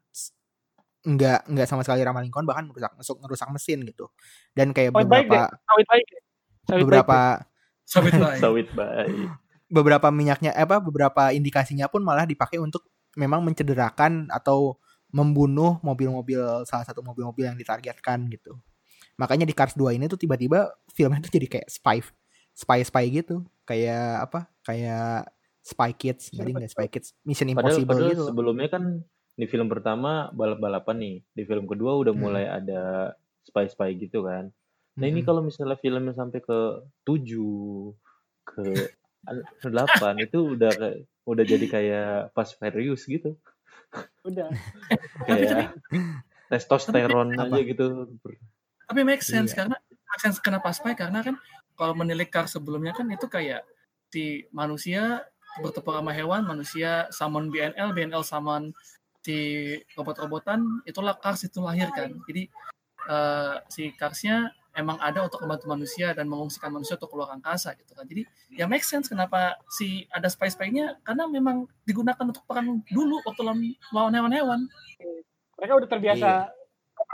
nggak 1.05 1.53
nggak 1.53 1.67
sama 1.69 1.85
sekali 1.87 2.01
ramah 2.03 2.25
lingkungan 2.25 2.49
bahkan 2.49 2.65
merusak 2.67 2.91
ngerusak, 2.97 3.17
ngerusak 3.23 3.49
mesin 3.55 3.79
gitu. 3.87 4.11
Dan 4.51 4.75
kayak 4.75 4.91
Sawit 4.91 5.07
baik 5.07 5.27
beberapa 5.31 5.43
Sawit 5.62 5.87
baik. 5.87 6.07
Sawit 6.65 6.83
beberapa 6.83 7.19
Sawit 7.85 8.15
baik. 8.19 8.41
Sawit 8.43 8.69
baik. 8.75 9.17
beberapa 9.65 10.07
minyaknya 10.12 10.55
eh, 10.55 10.62
apa 10.62 10.79
beberapa 10.79 11.33
indikasinya 11.35 11.89
pun 11.91 12.05
malah 12.05 12.29
dipakai 12.29 12.61
untuk 12.62 12.85
memang 13.17 13.43
mencederakan 13.43 14.29
atau 14.31 14.79
membunuh 15.15 15.79
mobil-mobil 15.83 16.67
salah 16.67 16.83
satu 16.83 17.01
mobil-mobil 17.07 17.47
yang 17.47 17.59
ditargetkan 17.59 18.27
gitu. 18.31 18.59
Makanya 19.15 19.47
di 19.47 19.55
Cars 19.55 19.79
2 19.79 19.95
ini 19.95 20.11
tuh 20.11 20.19
tiba-tiba 20.19 20.75
filmnya 20.91 21.23
tuh 21.23 21.31
jadi 21.31 21.47
kayak 21.47 21.69
spy 21.71 22.03
spy 22.55 22.81
spy 22.83 23.05
gitu. 23.15 23.47
Kayak 23.62 24.31
apa? 24.31 24.41
Kayak 24.67 25.31
Spy 25.65 25.97
Kids, 25.97 26.29
jadi 26.29 26.53
nggak 26.53 26.71
Spy 26.71 26.87
Kids, 26.87 27.17
Mission 27.25 27.49
Padahal, 27.49 27.57
Impossible 27.73 27.89
padahal 27.89 28.12
gitu. 28.12 28.25
sebelumnya 28.29 28.69
kan 28.69 28.85
di 29.35 29.47
film 29.49 29.67
pertama 29.67 30.29
balap-balapan 30.31 30.97
nih. 31.01 31.17
Di 31.33 31.43
film 31.43 31.65
kedua 31.65 31.97
udah 31.97 32.12
Hmm. 32.12 32.21
mulai 32.21 32.45
ada 32.45 33.17
spy-spy 33.43 33.97
gitu 33.99 34.23
kan. 34.23 34.53
Nah 34.95 35.07
ini 35.07 35.19
Mm-mm. 35.19 35.27
kalau 35.27 35.41
misalnya 35.41 35.75
filmnya 35.75 36.12
sampai 36.12 36.39
ke 36.39 36.59
7 37.03 37.97
ke 38.45 38.62
8 39.65 39.73
itu 40.21 40.55
udah 40.55 40.71
udah 41.25 41.45
jadi 41.45 41.67
kayak 41.67 42.09
Fast 42.31 42.61
Furious 42.61 43.03
gitu. 43.05 43.35
Udah. 44.23 44.53
Kayak 45.27 45.73
testosteron 46.47 47.33
Apa? 47.35 47.49
aja 47.49 47.61
gitu. 47.62 47.85
Tapi 48.85 49.01
make 49.03 49.25
sense 49.25 49.51
Iya. 49.51 49.65
karena 49.65 49.77
make 49.81 50.21
sense 50.21 50.39
kenapa 50.39 50.69
spy 50.71 50.93
karena 50.93 51.23
kan 51.23 51.35
kalau 51.75 51.95
menilik 51.95 52.29
Cars 52.29 52.53
sebelumnya 52.53 52.93
kan 52.93 53.09
itu 53.09 53.27
kayak 53.27 53.65
si 54.11 54.47
manusia 54.51 55.25
bertepuk 55.62 55.94
sama 55.94 56.11
hewan, 56.11 56.42
manusia 56.46 57.07
summon 57.11 57.50
BNL, 57.50 57.94
BNL 57.94 58.24
summon 58.26 58.74
si 59.24 59.36
robot-robotan, 59.94 60.82
itulah 60.84 61.16
Cars 61.16 61.44
itu 61.46 61.62
lahir 61.62 61.88
kan. 61.94 62.11
Jadi 62.26 62.48
eh, 63.09 63.55
si 63.70 63.92
Carsnya 63.94 64.50
emang 64.74 64.98
ada 64.98 65.22
untuk 65.22 65.38
membantu 65.46 65.70
manusia 65.70 66.11
dan 66.12 66.26
mengungsikan 66.26 66.68
manusia 66.68 66.98
untuk 66.98 67.14
keluar 67.14 67.30
angkasa 67.30 67.78
gitu 67.78 67.94
kan. 67.94 68.05
Jadi 68.05 68.26
ya 68.50 68.66
make 68.66 68.82
sense 68.82 69.07
kenapa 69.07 69.55
si 69.70 70.05
ada 70.11 70.26
spy-spy-nya 70.26 70.98
karena 71.07 71.30
memang 71.30 71.70
digunakan 71.86 72.20
untuk 72.26 72.42
perang 72.44 72.82
dulu 72.90 73.22
waktu 73.22 73.42
lawan, 73.94 74.12
hewan-hewan. 74.12 74.61
Mereka 75.55 75.72
udah 75.78 75.88
terbiasa 75.88 76.30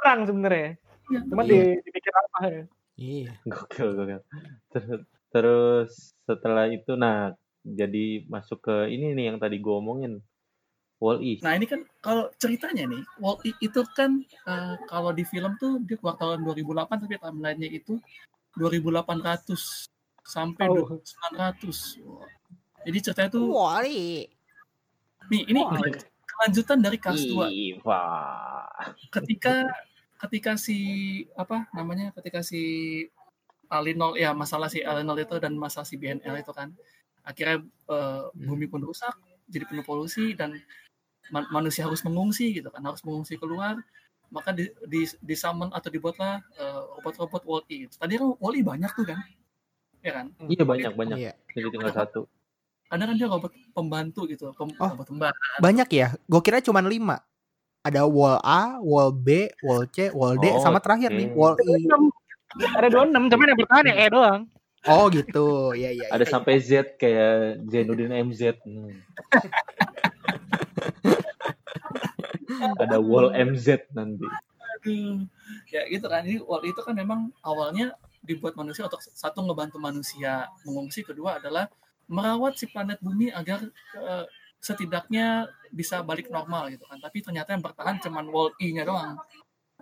perang 0.00 0.24
sebenarnya. 0.24 0.80
Iya. 1.10 1.20
Cuman 1.28 1.44
Iya. 1.44 1.52
di, 1.52 1.60
dipikir 1.84 2.12
apa 2.16 2.38
ya? 2.48 2.64
Iya. 2.96 3.32
Gokil, 3.44 3.88
gokil. 3.94 4.20
Ter- 4.72 5.04
Terus 5.30 6.10
setelah 6.26 6.66
itu 6.66 6.98
nah 6.98 7.30
jadi 7.64 8.24
masuk 8.26 8.64
ke 8.64 8.76
ini 8.88 9.12
nih 9.12 9.34
yang 9.34 9.38
tadi 9.40 9.60
gue 9.60 9.74
omongin. 9.74 10.20
Wall-E. 11.00 11.40
Nah 11.40 11.56
ini 11.56 11.64
kan 11.64 11.80
kalau 12.04 12.28
ceritanya 12.36 12.84
nih, 12.84 13.00
Wall-E 13.16 13.56
itu 13.64 13.80
kan 13.96 14.20
eh, 14.24 14.76
kalau 14.84 15.16
di 15.16 15.24
film 15.24 15.56
tuh 15.56 15.80
dia 15.80 15.96
keluar 15.96 16.20
tahun 16.20 16.44
2008 16.44 17.08
tapi 17.08 17.16
timelinenya 17.16 17.68
itu 17.72 17.96
2800 18.60 19.88
sampai 20.20 20.66
Oh. 20.68 21.00
900. 21.32 22.04
Wah. 22.04 22.28
Jadi 22.84 22.98
ceritanya 23.00 23.30
tuh 23.32 23.44
Wally. 23.48 24.28
nih 25.30 25.42
ini 25.52 25.60
Wah. 25.60 25.78
kelanjutan 26.26 26.78
dari 26.80 26.96
Cars 26.96 27.22
2 27.22 27.48
Iva. 27.52 28.02
ketika 29.12 29.68
ketika 30.20 30.52
si 30.56 30.78
apa 31.36 31.68
namanya 31.76 32.12
ketika 32.16 32.40
si 32.40 32.60
Alinol 33.70 34.16
ya 34.18 34.32
masalah 34.34 34.72
si 34.72 34.80
Alinol 34.82 35.22
itu 35.22 35.36
dan 35.38 35.54
masalah 35.54 35.86
si 35.86 35.94
BNL 36.00 36.40
itu 36.40 36.52
kan 36.56 36.72
akhirnya 37.22 37.58
eh, 37.64 38.22
bumi 38.34 38.66
pun 38.66 38.80
rusak 38.80 39.12
jadi 39.46 39.66
penuh 39.66 39.82
polusi 39.82 40.32
dan 40.32 40.54
man- 41.28 41.50
manusia 41.50 41.84
harus 41.84 42.00
mengungsi 42.02 42.54
gitu 42.54 42.70
kan 42.70 42.80
harus 42.80 43.02
mengungsi 43.02 43.36
keluar 43.36 43.76
maka 44.30 44.54
di, 44.54 44.70
di, 44.86 45.10
di 45.10 45.34
summon 45.34 45.74
atau 45.74 45.90
dibuatlah 45.90 46.38
eh, 46.54 46.82
robot-robot 46.98 47.42
Wall-E 47.42 47.76
gitu. 47.86 47.94
tadi 47.98 48.14
kan 48.14 48.30
Wall-E 48.38 48.62
banyak 48.62 48.90
tuh 48.94 49.04
kan 49.04 49.18
ya 50.00 50.12
kan 50.16 50.26
Iya 50.48 50.64
banyak 50.64 50.92
banyak. 50.96 51.16
Iya. 51.18 51.32
Jadi 51.52 51.66
tinggal 51.70 51.92
satu. 51.92 52.24
karena 52.88 53.04
kan 53.06 53.14
dia 53.14 53.28
robot 53.28 53.52
pembantu 53.70 54.20
gitu 54.26 54.50
pem, 54.50 54.70
Oh. 54.80 54.90
robot 54.90 55.06
pembantu 55.06 55.38
Banyak 55.60 55.88
ya. 55.92 56.08
Gue 56.26 56.40
kira 56.40 56.58
cuma 56.58 56.80
5. 56.82 57.20
Ada 57.80 58.02
wall 58.02 58.40
A, 58.40 58.80
wall 58.82 59.12
B, 59.12 59.46
wall 59.62 59.84
C, 59.88 60.08
wall 60.10 60.34
D, 60.36 60.50
Oh, 60.50 60.58
sama 60.58 60.80
terakhir 60.80 61.12
oke. 61.12 61.18
nih 61.20 61.28
wall 61.32 61.54
E. 61.54 61.86
Ada 62.74 62.88
26, 62.90 63.30
cuman 63.30 63.46
yang 63.46 63.58
bertahan 63.62 63.84
ya 63.86 63.94
E 63.94 64.06
doang. 64.10 64.40
Oh 64.88 65.12
gitu. 65.12 65.76
Ya 65.76 65.92
ya. 65.92 66.08
Ada 66.08 66.24
ya, 66.24 66.30
sampai 66.32 66.56
Z 66.62 66.96
kayak 66.96 67.60
Zainuddin 67.68 68.12
MZ. 68.32 68.64
Hmm. 68.64 68.96
Ada 72.80 72.96
Wall 73.00 73.32
MZ 73.36 73.92
nanti. 73.92 74.24
Aduh. 74.80 75.28
ya 75.68 75.84
gitu 75.92 76.08
kan 76.08 76.24
jadi 76.24 76.40
wall 76.40 76.64
itu 76.64 76.80
kan 76.80 76.96
memang 76.96 77.28
awalnya 77.44 77.92
dibuat 78.24 78.56
manusia 78.56 78.88
untuk 78.88 79.04
satu 79.04 79.44
ngebantu 79.44 79.76
manusia 79.76 80.48
mengungsi 80.64 81.04
kedua 81.04 81.36
adalah 81.36 81.68
merawat 82.08 82.56
si 82.56 82.64
planet 82.64 82.96
bumi 83.04 83.28
agar 83.28 83.60
eh, 83.92 84.24
setidaknya 84.56 85.52
bisa 85.68 86.00
balik 86.00 86.32
normal 86.32 86.72
gitu 86.72 86.88
kan 86.88 86.96
tapi 86.96 87.20
ternyata 87.20 87.52
yang 87.52 87.60
bertahan 87.60 88.00
cuman 88.00 88.24
wall 88.32 88.56
E 88.56 88.72
nya 88.72 88.88
doang 88.88 89.20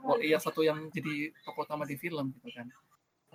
wall 0.03 0.19
E 0.19 0.35
yang 0.35 0.43
satu 0.43 0.67
yang 0.67 0.91
jadi 0.91 1.31
tokoh 1.47 1.63
utama 1.63 1.87
di 1.87 1.95
film 1.95 2.35
gitu 2.35 2.51
kan 2.51 2.67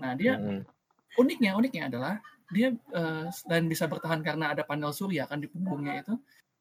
nah 0.03 0.11
dia 0.20 0.36
Hmm. 0.36 0.68
Uniknya 1.16 1.53
uniknya 1.53 1.84
adalah 1.89 2.14
dia 2.49 2.70
eh, 2.74 3.26
selain 3.30 3.66
bisa 3.66 3.89
bertahan 3.89 4.22
karena 4.22 4.53
ada 4.53 4.61
panel 4.61 4.93
surya 4.93 5.26
kan 5.26 5.41
di 5.41 5.49
punggungnya 5.49 6.05
itu 6.05 6.14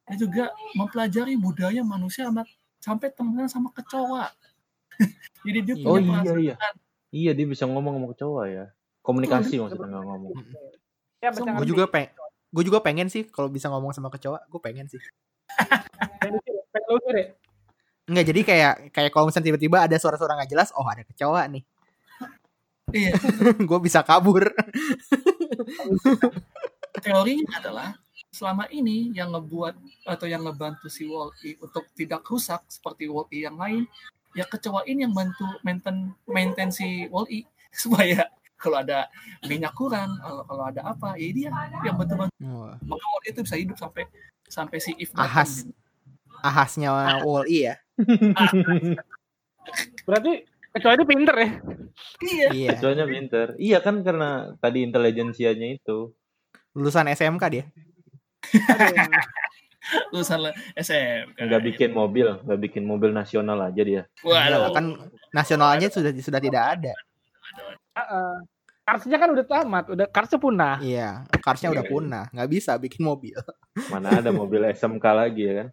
dia 0.02 0.16
juga 0.18 0.44
mempelajari 0.74 1.36
budaya 1.36 1.80
manusia 1.82 2.26
sama- 2.26 2.48
sampai 2.82 3.08
temenan 3.14 3.46
sama 3.46 3.70
kecoa. 3.70 4.34
Jadi 5.46 5.58
dia 5.62 5.74
Iya. 5.78 5.86
Oh 5.86 5.96
punya 5.96 6.20
iya 6.22 6.32
iya. 6.36 6.54
perasaan. 6.58 6.74
Iya 7.12 7.30
dia 7.36 7.46
bisa 7.46 7.64
ngomong 7.68 7.92
sama 8.00 8.08
kecoa 8.16 8.42
ya. 8.48 8.64
Komunikasi 9.02 9.54
maksudnya 9.58 9.86
nggak 9.88 10.04
ngomong. 10.06 10.30
Ya, 11.22 11.28
baca 11.30 11.50
Gue 11.62 11.66
juga 11.68 11.84
peng 11.86 12.08
gue 12.52 12.64
juga 12.68 12.78
pengen 12.84 13.08
sih 13.08 13.24
kalau 13.24 13.48
bisa 13.48 13.72
ngomong 13.72 13.96
sama 13.96 14.12
kecoa, 14.12 14.44
gue 14.44 14.60
pengen 14.60 14.84
sih. 14.84 15.00
Enggak, 18.02 18.24
jadi 18.28 18.40
kayak 18.42 18.72
kayak 18.92 19.10
kalau 19.14 19.30
misalnya 19.30 19.54
tiba-tiba 19.54 19.78
ada 19.86 19.96
suara-suara 19.96 20.34
nggak 20.42 20.50
jelas, 20.50 20.68
oh 20.74 20.84
ada 20.84 21.06
kecoa 21.06 21.46
nih. 21.48 21.62
Iya. 22.92 23.12
gue 23.68 23.78
bisa 23.82 24.04
kabur. 24.04 24.52
Teorinya 27.00 27.48
adalah 27.58 27.88
selama 28.32 28.64
ini 28.72 29.12
yang 29.12 29.32
ngebuat 29.36 29.74
atau 30.08 30.26
yang 30.28 30.44
ngebantu 30.48 30.88
si 30.88 31.04
Wall-E 31.04 31.60
untuk 31.60 31.84
tidak 31.92 32.24
rusak 32.24 32.64
seperti 32.68 33.04
Wall-E 33.08 33.44
yang 33.44 33.60
lain, 33.60 33.84
ya 34.32 34.48
kecoa 34.48 34.88
ini 34.88 35.04
yang 35.04 35.12
bantu 35.12 35.44
maintain 35.60 36.16
maintain 36.24 36.72
si 36.72 37.08
Wall-E 37.12 37.44
supaya 37.82 38.28
kalau 38.56 38.78
ada 38.78 39.10
minyak 39.44 39.74
kurang, 39.74 40.16
kalau, 40.22 40.42
kalau 40.46 40.64
ada 40.70 40.82
apa, 40.86 41.18
ya 41.18 41.28
dia 41.34 41.50
yang 41.82 41.98
bantu-bantu. 41.98 42.32
Wah, 42.40 42.78
Maka 42.80 43.04
Wall-E 43.04 43.28
itu 43.34 43.40
bisa 43.42 43.56
hidup 43.58 43.76
sampai 43.76 44.06
sampai 44.46 44.78
si 44.80 44.94
If. 44.96 45.10
Ahas. 45.18 45.66
Ahasnya 46.42 47.20
Wall-E 47.26 47.58
ya. 47.68 47.74
Berarti 50.06 50.51
kecuali 50.72 51.02
pinter 51.04 51.36
ya. 51.36 51.50
Iya. 52.22 52.48
Iya. 52.52 52.70
Kecoanya 52.76 53.06
pinter. 53.06 53.46
Iya 53.60 53.78
kan 53.84 54.00
karena 54.00 54.56
tadi 54.58 54.78
intelijensianya 54.82 55.68
itu. 55.76 56.12
Lulusan 56.72 57.12
SMK 57.12 57.44
dia. 57.52 57.64
Lulusan 60.12 60.38
lah 60.48 60.54
SM. 60.74 61.36
Nggak 61.36 61.62
bikin 61.68 61.90
mobil, 61.92 62.28
nggak 62.42 62.60
bikin 62.70 62.84
mobil 62.88 63.12
nasional 63.12 63.60
aja 63.60 63.82
dia. 63.82 64.02
Waduh. 64.24 64.72
Enggak, 64.72 64.72
kan 64.72 64.86
nasionalnya 65.34 65.88
sudah 65.92 66.12
sudah 66.16 66.40
tidak 66.40 66.64
ada. 66.78 66.94
Heeh. 67.98 68.34
Karsnya 68.82 69.14
kan 69.14 69.30
udah 69.30 69.46
tamat, 69.46 69.84
udah 69.94 70.06
karsnya 70.10 70.42
punah. 70.42 70.76
Iya, 70.82 71.22
karsnya 71.38 71.70
udah 71.70 71.86
punah, 71.86 72.26
nggak 72.34 72.50
bisa 72.50 72.74
bikin 72.82 73.06
mobil. 73.06 73.38
Mana 73.94 74.18
ada 74.18 74.34
mobil 74.34 74.58
SMK 74.74 75.06
lagi 75.06 75.42
ya 75.46 75.54
kan? 75.62 75.68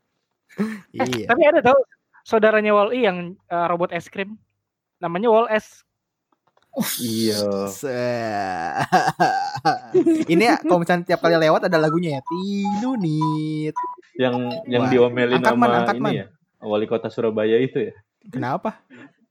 iya. 0.93 1.25
Tapi 1.25 1.41
ada 1.41 1.59
tahu 1.65 1.79
saudaranya 2.21 2.69
Wall-E 2.69 3.01
yang 3.01 3.33
eh, 3.33 3.65
robot 3.65 3.97
es 3.97 4.05
krim. 4.13 4.37
Namanya 4.99 5.27
Wall 5.31 5.47
S. 5.49 5.83
Iya. 7.01 7.39
Ini 10.29 10.43
ya, 10.43 10.55
kalau 10.61 10.79
misalnya 10.79 11.03
tiap 11.03 11.19
kali 11.19 11.35
lewat 11.35 11.65
ada 11.67 11.77
lagunya 11.81 12.19
ya. 12.19 12.21
Tinunit. 12.23 13.75
Yang 14.15 14.35
yang 14.67 14.83
Wah, 14.85 14.91
diomelin 14.91 15.39
angkat 15.39 15.51
sama 15.51 15.65
man, 15.65 15.75
angkat 15.83 15.95
ini 15.97 16.03
man. 16.03 16.13
ya. 16.13 16.25
Wali 16.59 16.85
kota 16.85 17.07
Surabaya 17.07 17.57
itu 17.57 17.89
ya. 17.89 17.93
Kenapa? 18.29 18.83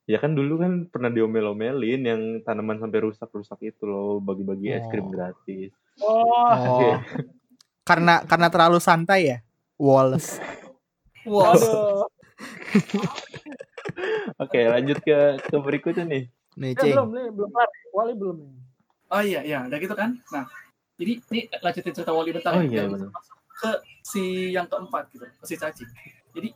Ya 0.08 0.16
kan 0.16 0.32
dulu 0.32 0.56
kan 0.56 0.88
pernah 0.88 1.12
diomel-omelin 1.12 2.00
yang 2.00 2.20
tanaman 2.40 2.80
sampai 2.80 3.04
rusak-rusak 3.04 3.60
itu 3.62 3.84
loh, 3.84 4.16
bagi-bagi 4.18 4.72
es 4.72 4.84
krim 4.88 5.04
Oh. 5.04 5.12
gratis. 5.12 5.70
Oh, 6.00 6.52
Oh. 6.80 6.96
Karena 7.84 8.24
karena 8.24 8.48
terlalu 8.48 8.80
santai 8.80 9.20
ya. 9.28 9.38
Wallace. 9.76 10.40
Wow. 11.28 12.08
Oke, 14.38 14.60
lanjut 14.66 14.98
ke 15.02 15.38
ke 15.40 15.56
berikutnya 15.58 16.04
nih. 16.06 16.24
Nih, 16.58 16.72
Ceng. 16.74 16.94
belum, 16.94 17.08
nih, 17.14 17.26
belum 17.30 17.50
kelar. 17.54 17.70
Wali 17.94 18.14
belum. 18.18 18.38
Oh 19.08 19.22
iya, 19.24 19.40
iya, 19.40 19.64
udah 19.64 19.78
gitu 19.80 19.94
kan. 19.96 20.20
Nah, 20.34 20.44
jadi 21.00 21.22
ini 21.32 21.40
lanjutin 21.62 21.94
cerita 21.94 22.12
Wally 22.12 22.34
bentar 22.34 22.52
Oh 22.52 22.60
ya, 22.60 22.68
iya, 22.68 22.84
benar. 22.90 23.08
ke 23.58 23.72
si 24.04 24.54
yang 24.54 24.66
keempat 24.70 25.10
gitu, 25.14 25.24
ke 25.24 25.44
si 25.46 25.54
cacing. 25.58 25.90
Jadi 26.34 26.48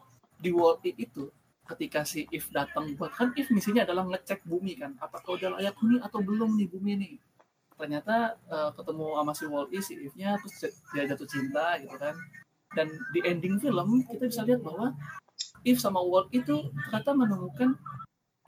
di 0.43 0.51
Wall-E 0.51 0.91
itu 0.99 1.31
ketika 1.63 2.03
si 2.05 2.27
If 2.29 2.51
datang 2.51 2.93
buat 2.99 3.15
kan 3.15 3.33
If 3.39 3.49
misinya 3.55 3.87
adalah 3.87 4.05
ngecek 4.07 4.45
bumi 4.45 4.77
kan, 4.77 4.99
apakah 4.99 5.39
udah 5.39 5.59
layak 5.59 5.75
huni 5.81 5.99
atau 6.03 6.21
belum 6.21 6.59
nih 6.59 6.69
bumi 6.69 6.93
nih. 6.99 7.15
Ternyata 7.79 8.39
eh, 8.47 8.71
ketemu 8.77 9.07
sama 9.19 9.33
si 9.35 9.45
Wall-E 9.49 9.79
si 9.81 9.93
If-nya 9.99 10.39
terus 10.39 10.77
dia 10.93 11.03
jatuh 11.09 11.27
cinta 11.27 11.79
gitu 11.81 11.97
kan. 11.97 12.15
Dan 12.73 12.89
di 13.13 13.21
ending 13.25 13.59
film 13.59 14.05
kita 14.09 14.25
bisa 14.29 14.43
lihat 14.45 14.61
bahwa 14.65 14.95
If 15.63 15.79
sama 15.79 16.03
Wall 16.03 16.27
itu 16.31 16.71
ternyata 16.87 17.11
menemukan 17.13 17.79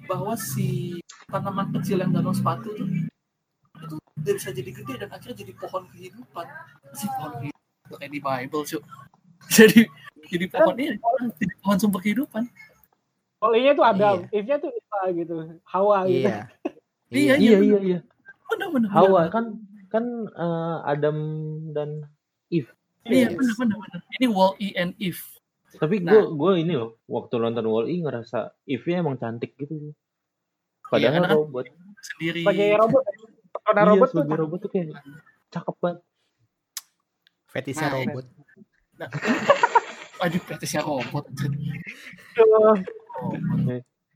bahwa 0.05 0.35
si 0.35 0.99
tanaman 1.31 1.71
kecil 1.73 2.03
yang 2.03 2.13
dalam 2.13 2.35
sepatu 2.35 2.75
itu 2.75 3.97
dia 4.21 4.33
bisa 4.35 4.51
jadi 4.51 4.71
gede 4.73 4.95
dan 4.99 5.09
akhirnya 5.09 5.37
jadi 5.37 5.53
pohon 5.57 5.85
kehidupan 5.89 6.47
si 6.93 7.07
pohon 7.09 7.33
kehidupan 7.41 7.97
kayak 7.97 8.13
di 8.13 8.21
Bible 8.21 8.63
cuy 8.65 8.81
jadi 9.57 9.81
jadi 10.27 10.47
pohon 10.49 10.75
ini 10.77 10.97
jadi 11.39 11.55
pohon 11.61 11.77
sumber 11.79 12.01
kehidupan 12.01 12.45
Wall-nya 13.39 13.77
tuh 13.77 13.85
Adam, 13.85 14.17
If-nya 14.33 14.57
tuh 14.57 14.73
Eva 14.73 15.01
gitu. 15.13 15.35
Hawa 15.69 16.09
gitu. 16.09 16.25
Iya. 16.25 16.49
Iya, 17.15 17.37
Iya, 17.37 17.59
iya, 17.61 17.79
iya. 17.79 17.99
benar 18.49 18.69
benar 18.73 18.89
Hawa 18.91 19.23
kan 19.29 19.61
kan 19.87 20.05
eh, 20.27 20.77
Adam 20.83 21.17
dan 21.71 22.09
Eve. 22.51 22.73
iya 23.07 23.29
Yes. 23.31 23.37
benar 23.37 23.55
benar 23.61 23.77
benar 23.85 24.01
ini 24.17 24.27
Wall 24.27 24.57
E 24.59 24.73
and 24.75 24.97
Eve 24.99 25.21
Tapi 25.75 25.97
Nah. 25.99 26.13
gue 26.13 26.23
gue 26.31 26.53
ini 26.59 26.73
loh, 26.73 27.01
waktu 27.05 27.35
nonton 27.37 27.65
Wall-E 27.65 27.95
ngerasa 27.99 28.39
Eve-nya 28.65 29.01
emang 29.01 29.17
cantik 29.17 29.55
gitu. 29.55 29.93
Padahal 30.85 31.13
karena 31.13 31.27
kan- 31.27 31.37
robot. 31.37 31.67
sendiri 32.05 32.41
Sebagai 32.41 32.69
robot. 32.77 33.03
Karena 33.57 33.81
Iya, 33.81 33.89
robot 33.89 34.09
tuh 34.11 34.23
robot 34.27 34.59
tuh 34.61 34.71
kayak 34.71 34.87
cakep 35.49 35.77
banget. 35.79 35.99
Fetisnya 37.49 37.87
Nah, 37.87 37.95
robot. 37.97 38.25
nah, 38.95 39.09
aduh 40.23 40.43
fetisnya 40.43 40.83
robot 40.83 41.25
tuh. 41.33 41.51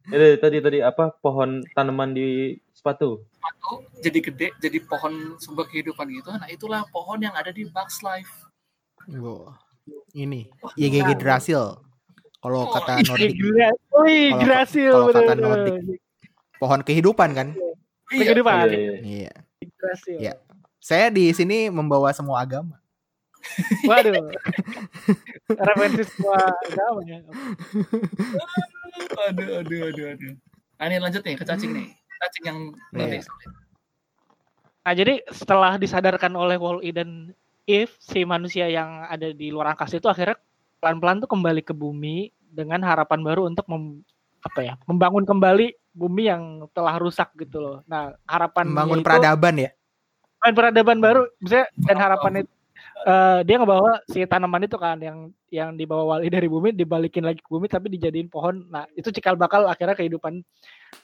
Jadi 0.05 0.27
tadi 0.37 0.57
tadi 0.59 0.79
apa 0.81 1.13
pohon 1.15 1.61
tanaman 1.71 2.13
di 2.13 2.57
sepatu? 2.71 3.25
Sepatu 3.29 3.71
jadi 3.99 4.19
gede 4.23 4.47
jadi 4.59 4.79
pohon 4.81 5.13
sumber 5.37 5.67
kehidupan 5.67 6.09
gitu 6.09 6.31
nah 6.31 6.47
itulah 6.47 6.87
pohon 6.89 7.19
yang 7.19 7.35
ada 7.35 7.51
di 7.51 7.67
Bugs 7.67 8.01
Life 8.01 8.49
Wah. 9.11 9.53
Ini 10.11 10.49
YGG 10.75 11.15
Drasil. 11.15 11.79
Kalau 12.39 12.61
Oh, 12.61 12.71
kata 12.71 13.03
Nordik, 13.03 13.35
Kalau- 13.35 14.39
Grasil. 14.39 14.93
kalau 14.93 15.11
kata. 15.13 15.35
Nordik. 15.35 15.99
pohon 16.57 16.81
kehidupan 16.81 17.31
kan? 17.33 17.49
iya 18.09 18.25
Kehidupan. 18.25 18.67
Iya, 18.67 18.75
iya. 18.75 18.95
Iya. 18.99 19.33
Grasil. 19.75 20.17
Iya. 20.17 20.33
Saya 20.79 21.07
di 21.09 21.31
sini 21.31 21.67
membawa 21.69 22.11
semua 22.11 22.41
agama. 22.41 22.79
Waduh. 23.85 24.15
Referensi 25.67 26.03
semua 26.09 26.39
agama 26.61 27.01
ya. 27.05 27.19
aduh 29.21 29.49
aduh 29.59 29.81
aduh 29.87 30.07
aduh 30.11 30.33
nah 30.75 30.85
ini 30.85 30.99
lanjut 30.99 31.23
nih 31.23 31.35
ke 31.35 31.45
cacing 31.45 31.71
nih 31.71 31.87
cacing 32.19 32.45
yang 32.45 32.59
Iya. 32.93 33.23
Nah, 34.81 34.95
jadi 34.95 35.21
setelah 35.29 35.77
disadarkan 35.77 36.33
oleh 36.33 36.57
Wall-E 36.57 36.91
dan 36.91 37.37
Eve, 37.69 37.93
si 38.01 38.25
manusia 38.25 38.65
yang 38.73 39.05
ada 39.05 39.29
di 39.29 39.53
luar 39.53 39.77
angkasa 39.77 40.01
itu 40.01 40.09
akhirnya 40.09 40.41
pelan-pelan 40.81 41.21
tuh 41.21 41.29
kembali 41.29 41.61
ke 41.61 41.77
bumi 41.77 42.33
dengan 42.41 42.81
harapan 42.81 43.21
baru 43.21 43.45
untuk 43.45 43.69
mem- 43.69 44.01
apa 44.41 44.61
ya, 44.65 44.75
membangun 44.89 45.29
kembali 45.29 45.77
bumi 45.93 46.33
yang 46.33 46.65
telah 46.73 46.97
rusak 46.97 47.29
gitu 47.37 47.61
loh. 47.61 47.77
Nah, 47.85 48.17
harapan 48.25 48.73
Membangun 48.73 49.05
peradaban 49.05 49.55
ya. 49.61 49.71
Main 50.41 50.55
peradaban 50.57 50.99
baru, 51.03 51.23
misalnya 51.45 51.69
dan 51.77 51.99
harapan 52.01 52.33
itu 52.41 52.51
eh, 53.05 53.41
dia 53.45 53.57
ngebawa 53.61 54.01
si 54.09 54.25
tanaman 54.25 54.65
itu 54.65 54.79
kan 54.81 54.97
yang 55.03 55.19
yang 55.53 55.77
dibawa 55.77 56.17
wali 56.17 56.33
dari 56.41 56.49
bumi 56.49 56.73
dibalikin 56.73 57.27
lagi 57.27 57.45
ke 57.45 57.51
bumi 57.53 57.69
tapi 57.69 57.93
dijadiin 57.93 58.33
pohon. 58.33 58.65
Nah 58.73 58.89
itu 58.97 59.13
cikal 59.13 59.37
bakal 59.37 59.69
akhirnya 59.69 59.99
kehidupan 59.99 60.41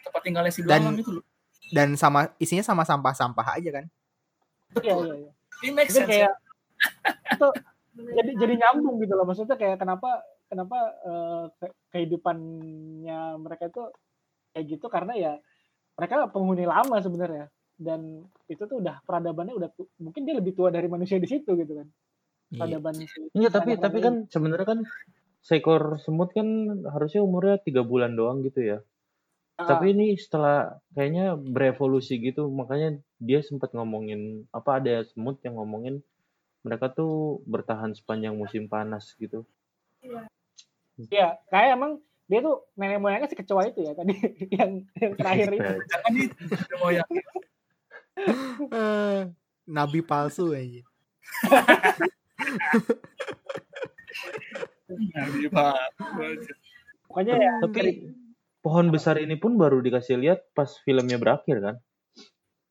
tempat 0.00 0.20
tinggalnya 0.22 0.48
si 0.48 0.62
Dan- 0.62 0.86
belalang 0.86 0.96
itu 0.96 1.10
loh 1.12 1.24
Dan 1.68 1.94
sama 1.94 2.30
isinya 2.36 2.62
sama 2.62 2.82
sampah-sampah 2.82 3.46
aja 3.52 3.70
kan. 3.72 3.86
Iya 4.72 4.90
betul 4.92 5.06
iya. 5.08 5.14
iya. 5.20 5.32
ini 5.60 5.70
make 5.72 5.86
Jadi 5.86 5.94
sense 5.96 6.08
kayak 6.08 6.32
itu 7.28 7.48
jadi 8.10 8.30
jadi 8.32 8.54
nyambung 8.56 8.96
gitu 8.98 9.12
loh 9.12 9.22
maksudnya 9.24 9.54
kayak 9.54 9.76
kenapa 9.76 10.18
kenapa 10.46 10.78
eh, 11.00 11.44
ke- 11.56 11.74
kehidupannya 11.90 13.20
mereka 13.36 13.66
itu 13.66 13.82
kayak 14.50 14.66
gitu 14.68 14.86
karena 14.86 15.12
ya 15.14 15.32
mereka 15.94 16.26
penghuni 16.26 16.64
lama 16.64 16.96
sebenarnya 16.98 17.46
dan 17.76 18.18
itu 18.46 18.62
tuh 18.62 18.78
udah 18.78 18.98
peradabannya 19.04 19.54
udah 19.54 19.68
tu- 19.70 19.90
mungkin 19.96 20.22
dia 20.22 20.34
lebih 20.34 20.52
tua 20.52 20.68
dari 20.68 20.86
manusia 20.86 21.18
di 21.18 21.26
situ 21.26 21.54
gitu 21.54 21.70
kan 21.76 21.86
Iya. 22.50 22.58
peradaban 22.58 22.94
Iya 23.32 23.48
tapi 23.48 23.70
Anak 23.72 23.82
tapi 23.84 23.96
lain. 23.96 24.04
kan 24.04 24.14
sebenarnya 24.26 24.66
kan 24.66 24.78
seekor 25.40 26.00
semut 26.04 26.32
kan 26.36 26.44
harusnya 26.88 27.24
umurnya 27.24 27.56
tiga 27.60 27.84
bulan 27.84 28.16
doang 28.16 28.44
gitu 28.44 28.60
ya. 28.60 28.78
Ah, 29.60 29.76
Tapi 29.76 29.92
ini 29.92 30.16
setelah 30.16 30.80
kayaknya 30.96 31.36
berevolusi 31.36 32.16
gitu, 32.20 32.48
makanya 32.48 32.96
dia 33.20 33.44
sempat 33.44 33.76
ngomongin 33.76 34.48
apa 34.56 34.80
ada 34.80 35.04
semut 35.04 35.36
yang 35.44 35.60
ngomongin 35.60 36.00
mereka 36.64 36.88
tuh 36.92 37.40
bertahan 37.48 37.96
sepanjang 37.96 38.36
musim 38.36 38.68
panas 38.68 39.16
gitu. 39.16 39.46
Iya, 41.08 41.40
kayak 41.48 41.72
emang 41.76 42.00
dia 42.28 42.40
tuh 42.44 42.62
nenek 42.78 43.00
moyangnya 43.00 43.28
si 43.32 43.36
kecoa 43.36 43.68
itu 43.68 43.82
ya 43.84 43.94
tadi 43.96 44.14
yang 44.60 44.84
yang 45.00 45.12
terakhir 45.16 45.52
itu. 45.56 45.74
Jangan 45.92 46.14
itu 46.14 46.76
moyang. 46.80 47.10
Eh, 48.70 49.20
nabi 49.68 50.00
palsu 50.04 50.52
aja. 50.52 50.82
Nabi 54.98 55.46
Pak. 55.50 55.78
Pokoknya 57.06 57.34
ya 57.38 57.52
Tapi 57.62 58.10
pohon 58.60 58.86
besar 58.92 59.18
ini 59.18 59.34
pun 59.38 59.56
baru 59.56 59.80
dikasih 59.80 60.20
lihat 60.20 60.50
pas 60.54 60.68
filmnya 60.82 61.16
berakhir 61.16 61.58
kan. 61.62 61.76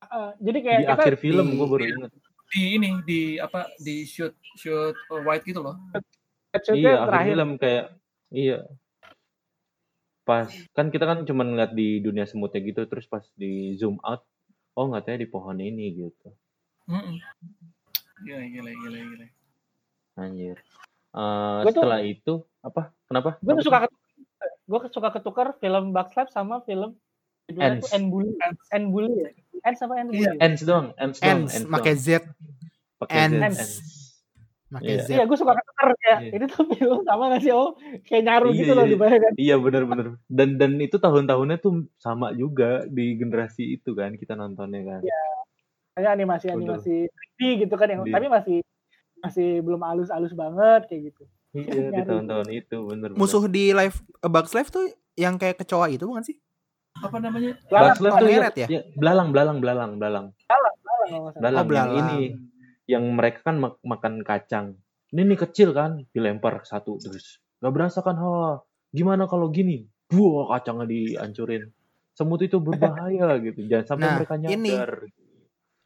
eh, 0.10 0.32
jadi 0.42 0.58
kayak 0.64 0.80
Di 0.80 0.86
kita 0.90 0.94
akhir 1.04 1.16
film 1.22 1.46
di- 1.50 1.58
gue 1.58 1.68
baru 1.68 1.86
ingat. 1.86 2.12
Di 2.50 2.64
ini 2.82 2.90
di 3.06 3.22
apa 3.38 3.70
di 3.78 4.10
shoot 4.10 4.34
shoot 4.58 4.98
white 5.22 5.46
gitu 5.46 5.62
loh. 5.62 5.78
shootnya 6.56 6.74
Iya, 6.74 6.94
akhir 6.98 7.08
terakhir 7.10 7.28
film 7.30 7.50
kayak 7.62 7.86
iya. 8.34 8.60
Pas 10.26 10.50
kan 10.78 10.94
kita 10.94 11.06
kan 11.10 11.26
cuma 11.26 11.42
ngeliat 11.46 11.74
di 11.74 12.02
dunia 12.02 12.26
semutnya 12.30 12.62
gitu 12.62 12.86
terus 12.86 13.06
pas 13.10 13.26
di 13.38 13.74
zoom 13.78 13.98
out 14.02 14.26
oh 14.78 14.90
nggak 14.90 15.18
di 15.20 15.28
pohon 15.30 15.58
ini 15.58 15.94
gitu. 15.94 16.30
Mm-mm. 16.90 17.22
Gila 18.26 18.46
gila 18.50 18.72
gila 18.74 19.00
gila. 19.14 19.28
Anjir. 20.20 20.58
Eh, 21.10 21.60
Gua 21.60 21.66
tuh- 21.66 21.74
setelah 21.76 22.00
itu 22.02 22.34
apa? 22.60 22.82
Kenapa? 23.04 23.30
gue 23.40 23.54
tuh 23.56 23.66
suka 23.66 23.80
gue 24.64 24.80
suka 24.90 25.10
ketukar 25.12 25.48
film 25.58 25.90
Bugs 25.90 26.14
Life 26.14 26.30
sama 26.30 26.62
film 26.62 26.94
judulnya 27.46 27.76
Ants. 27.76 27.82
tuh 27.82 27.90
End 27.92 28.08
Bully 28.08 28.32
End 28.70 28.88
Bully 28.90 29.14
ya 29.18 29.30
Ants 29.66 29.82
apa 29.82 29.94
End 29.98 30.08
Bully 30.08 30.22
Iya. 30.22 30.30
ya? 30.30 30.34
Ends 30.40 30.62
doang, 30.62 30.88
ends 30.96 31.18
doang, 31.18 31.30
Ends, 31.42 31.52
ends 31.56 31.66
pakai. 31.68 31.94
Z, 31.96 32.08
Pakai 32.96 33.18
Z, 33.18 33.24
Ends. 33.26 33.42
ends. 33.42 33.72
pakai 34.70 34.86
Iya. 34.88 35.02
Z. 35.02 35.10
Iya, 35.10 35.24
gue 35.26 35.38
suka 35.40 35.54
ketukar 35.56 35.88
kayak 35.98 36.20
Iya. 36.22 36.32
ini 36.32 36.46
tuh 36.46 36.64
film 36.70 37.00
sama 37.02 37.24
gak 37.28 37.42
sih? 37.42 37.52
Oh, 37.52 37.74
kayak 38.04 38.24
nyaru 38.24 38.48
Iya, 38.48 38.58
gitu 38.60 38.72
loh 38.72 38.86
iya. 38.86 38.92
di 38.92 38.98
kan. 39.18 39.32
Iya 39.36 39.56
benar-benar. 39.58 40.08
Dan 40.30 40.50
dan 40.56 40.72
itu 40.78 40.96
tahun-tahunnya 40.96 41.58
tuh 41.58 41.74
sama 41.96 42.30
juga 42.32 42.86
di 42.86 43.18
generasi 43.18 43.66
itu 43.74 43.92
kan 43.92 44.14
kita 44.14 44.38
nontonnya 44.38 44.82
kan. 44.86 45.02
Iya. 45.02 45.22
Kayak 45.92 46.12
animasi-animasi 46.14 46.96
3D 47.10 47.40
gitu 47.60 47.74
kan 47.74 47.88
yang 47.90 48.06
tapi 48.06 48.30
masih 48.30 48.58
masih 49.20 49.60
belum 49.64 49.82
halus-halus 49.84 50.34
banget 50.34 50.88
kayak 50.88 51.02
gitu. 51.14 51.24
Iya 51.56 51.90
di 51.96 52.02
tahun-tahun 52.06 52.48
itu 52.54 52.78
bener 52.86 53.10
Musuh 53.18 53.46
di 53.50 53.74
live 53.74 53.98
A 54.22 54.30
Bugs 54.30 54.54
Life 54.54 54.70
tuh 54.70 54.90
yang 55.18 55.36
kayak 55.36 55.60
kecoa 55.64 55.92
itu 55.92 56.08
bukan 56.08 56.24
sih? 56.24 56.38
Apa 57.00 57.18
namanya? 57.20 57.56
Belalang, 57.68 57.96
Bugs 57.96 58.02
Life 58.02 58.16
tuh 58.20 58.28
ya, 58.30 58.40
ya? 58.56 58.68
ya, 58.68 58.82
belalang, 58.96 59.30
belalang, 59.32 59.58
belalang, 59.60 59.92
belalang, 60.00 60.26
belalang 60.80 61.10
salah. 61.10 61.34
belalang. 61.36 61.66
Oh, 61.66 61.66
Yang 61.66 61.68
belalang. 61.70 62.00
ini, 62.00 62.20
yang 62.90 63.04
mereka 63.14 63.40
kan 63.46 63.56
mak- 63.58 63.82
makan 63.82 64.14
kacang. 64.22 64.68
Ini 65.10 65.22
nih 65.26 65.40
kecil 65.42 65.74
kan, 65.74 66.06
dilempar 66.14 66.62
satu 66.64 67.02
terus. 67.02 67.42
Gak 67.60 67.74
berasa 67.74 68.00
kan? 68.06 68.16
Ha, 68.16 68.62
gimana 68.94 69.26
kalau 69.26 69.50
gini? 69.50 69.90
Buah 70.10 70.58
kacangnya 70.58 70.86
dihancurin. 70.86 71.70
Semut 72.14 72.42
itu 72.44 72.60
berbahaya 72.62 73.40
gitu. 73.42 73.66
Jangan 73.66 73.86
sampai 73.96 74.06
Nah, 74.06 74.16
mereka 74.22 74.36
ini. 74.38 74.72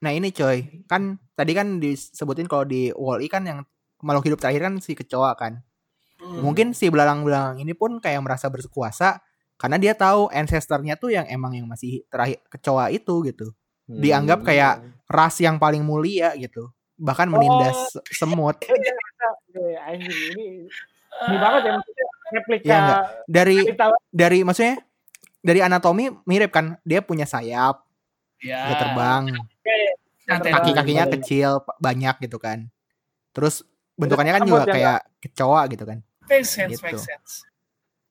Nah 0.03 0.11
ini 0.11 0.35
coy, 0.35 0.83
kan 0.85 1.15
tadi 1.33 1.55
kan 1.55 1.79
disebutin 1.79 2.51
kalau 2.51 2.67
di 2.67 2.91
Wall-E 2.91 3.31
kan 3.31 3.47
yang 3.47 3.63
makhluk 4.03 4.27
hidup 4.27 4.43
terakhir 4.43 4.67
kan 4.67 4.75
si 4.83 4.99
kecoa 4.99 5.31
kan. 5.39 5.63
Hmm. 6.19 6.43
Mungkin 6.43 6.75
si 6.75 6.91
belalang-belalang 6.91 7.63
ini 7.63 7.71
pun 7.71 8.03
kayak 8.03 8.19
merasa 8.19 8.51
berkuasa 8.51 9.23
karena 9.55 9.79
dia 9.79 9.95
tahu 9.95 10.27
ancestornya 10.27 10.99
tuh 10.99 11.15
yang 11.15 11.23
emang 11.31 11.55
yang 11.55 11.63
masih 11.71 12.03
terakhir 12.11 12.43
kecoa 12.51 12.91
itu 12.91 13.23
gitu. 13.31 13.55
dianggap 13.83 14.39
Hmm. 14.43 14.47
kayak 14.47 14.73
ras 15.11 15.35
yang 15.43 15.59
paling 15.59 15.83
mulia 15.83 16.31
gitu. 16.39 16.71
Bahkan 16.95 17.27
menindas 17.31 17.95
semut. 18.11 18.59
Eh, 19.53 19.77
anjing 19.77 20.33
ini 20.33 20.65
ini 21.29 21.37
banget 21.37 21.61
ya 21.69 21.71
maksudnya 21.77 22.05
replika 22.33 22.65
Iya, 22.65 22.77
nggak? 22.81 23.01
Dari 23.29 23.57
dari 24.09 24.39
maksudnya 24.41 24.75
dari 25.45 25.59
anatomi 25.61 26.09
mirip 26.25 26.49
kan. 26.49 26.75
Dia 26.81 27.05
punya 27.05 27.29
sayap, 27.29 27.85
Ya. 28.41 28.65
dia 28.67 28.75
terbang. 28.81 29.29
Kaki-kakinya 30.25 31.05
Iya. 31.05 31.13
kecil, 31.13 31.49
banyak 31.77 32.15
gitu 32.21 32.37
kan. 32.37 32.67
Terus 33.31 33.63
bentukannya 33.93 34.33
kan 34.33 34.43
juga 34.43 34.63
kayak 34.65 34.99
kecoa 35.19 35.61
gitu 35.67 35.83
kan. 35.83 35.99
Make 36.23 36.43
sense, 36.43 36.71
Gitu. 36.73 36.83
make 36.83 36.97
sense. 36.97 37.43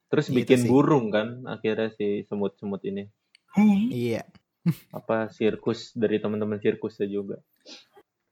Terus 0.07 0.27
Gitu 0.29 0.37
bikin 0.39 0.59
sih. 0.63 0.69
burung 0.69 1.09
kan 1.09 1.41
akhirnya 1.47 1.89
si 1.97 2.23
semut-semut 2.27 2.85
ini. 2.85 3.09
Hmm. 3.53 3.89
Iya. 3.89 4.23
Apa 4.95 5.27
sirkus 5.29 5.91
dari 5.93 6.17
teman-teman 6.17 6.57
sirkusnya 6.57 7.07
juga. 7.07 7.41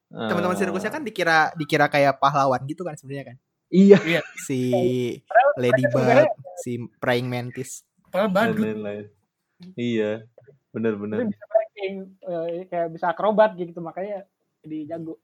Teman-teman 0.07 0.53
Eh, 0.53 0.59
sirkusnya 0.59 0.91
kan 0.91 1.01
dikira 1.01 1.55
dikira 1.55 1.87
kayak 1.87 2.19
pahlawan 2.19 2.61
gitu 2.65 2.83
kan 2.83 2.93
sebenarnya 2.93 3.33
kan. 3.33 3.37
Iya. 3.67 4.21
Si 4.37 4.59
sebenarnya- 4.69 5.21
Ladybug, 5.57 6.27
si 6.57 6.71
praying 6.99 7.27
mantis. 7.27 7.83
Padahal 8.07 8.29
badut. 8.29 9.07
Iya. 9.73 10.27
Bener-bener. 10.69 11.31
Bisa 11.81 11.89
breaking 11.89 12.13
eh, 12.29 12.69
kayak 12.69 12.93
bisa 12.93 13.05
akrobat 13.09 13.57
gitu 13.57 13.81
makanya 13.81 14.29
jadi 14.61 14.93
jago. 14.93 15.17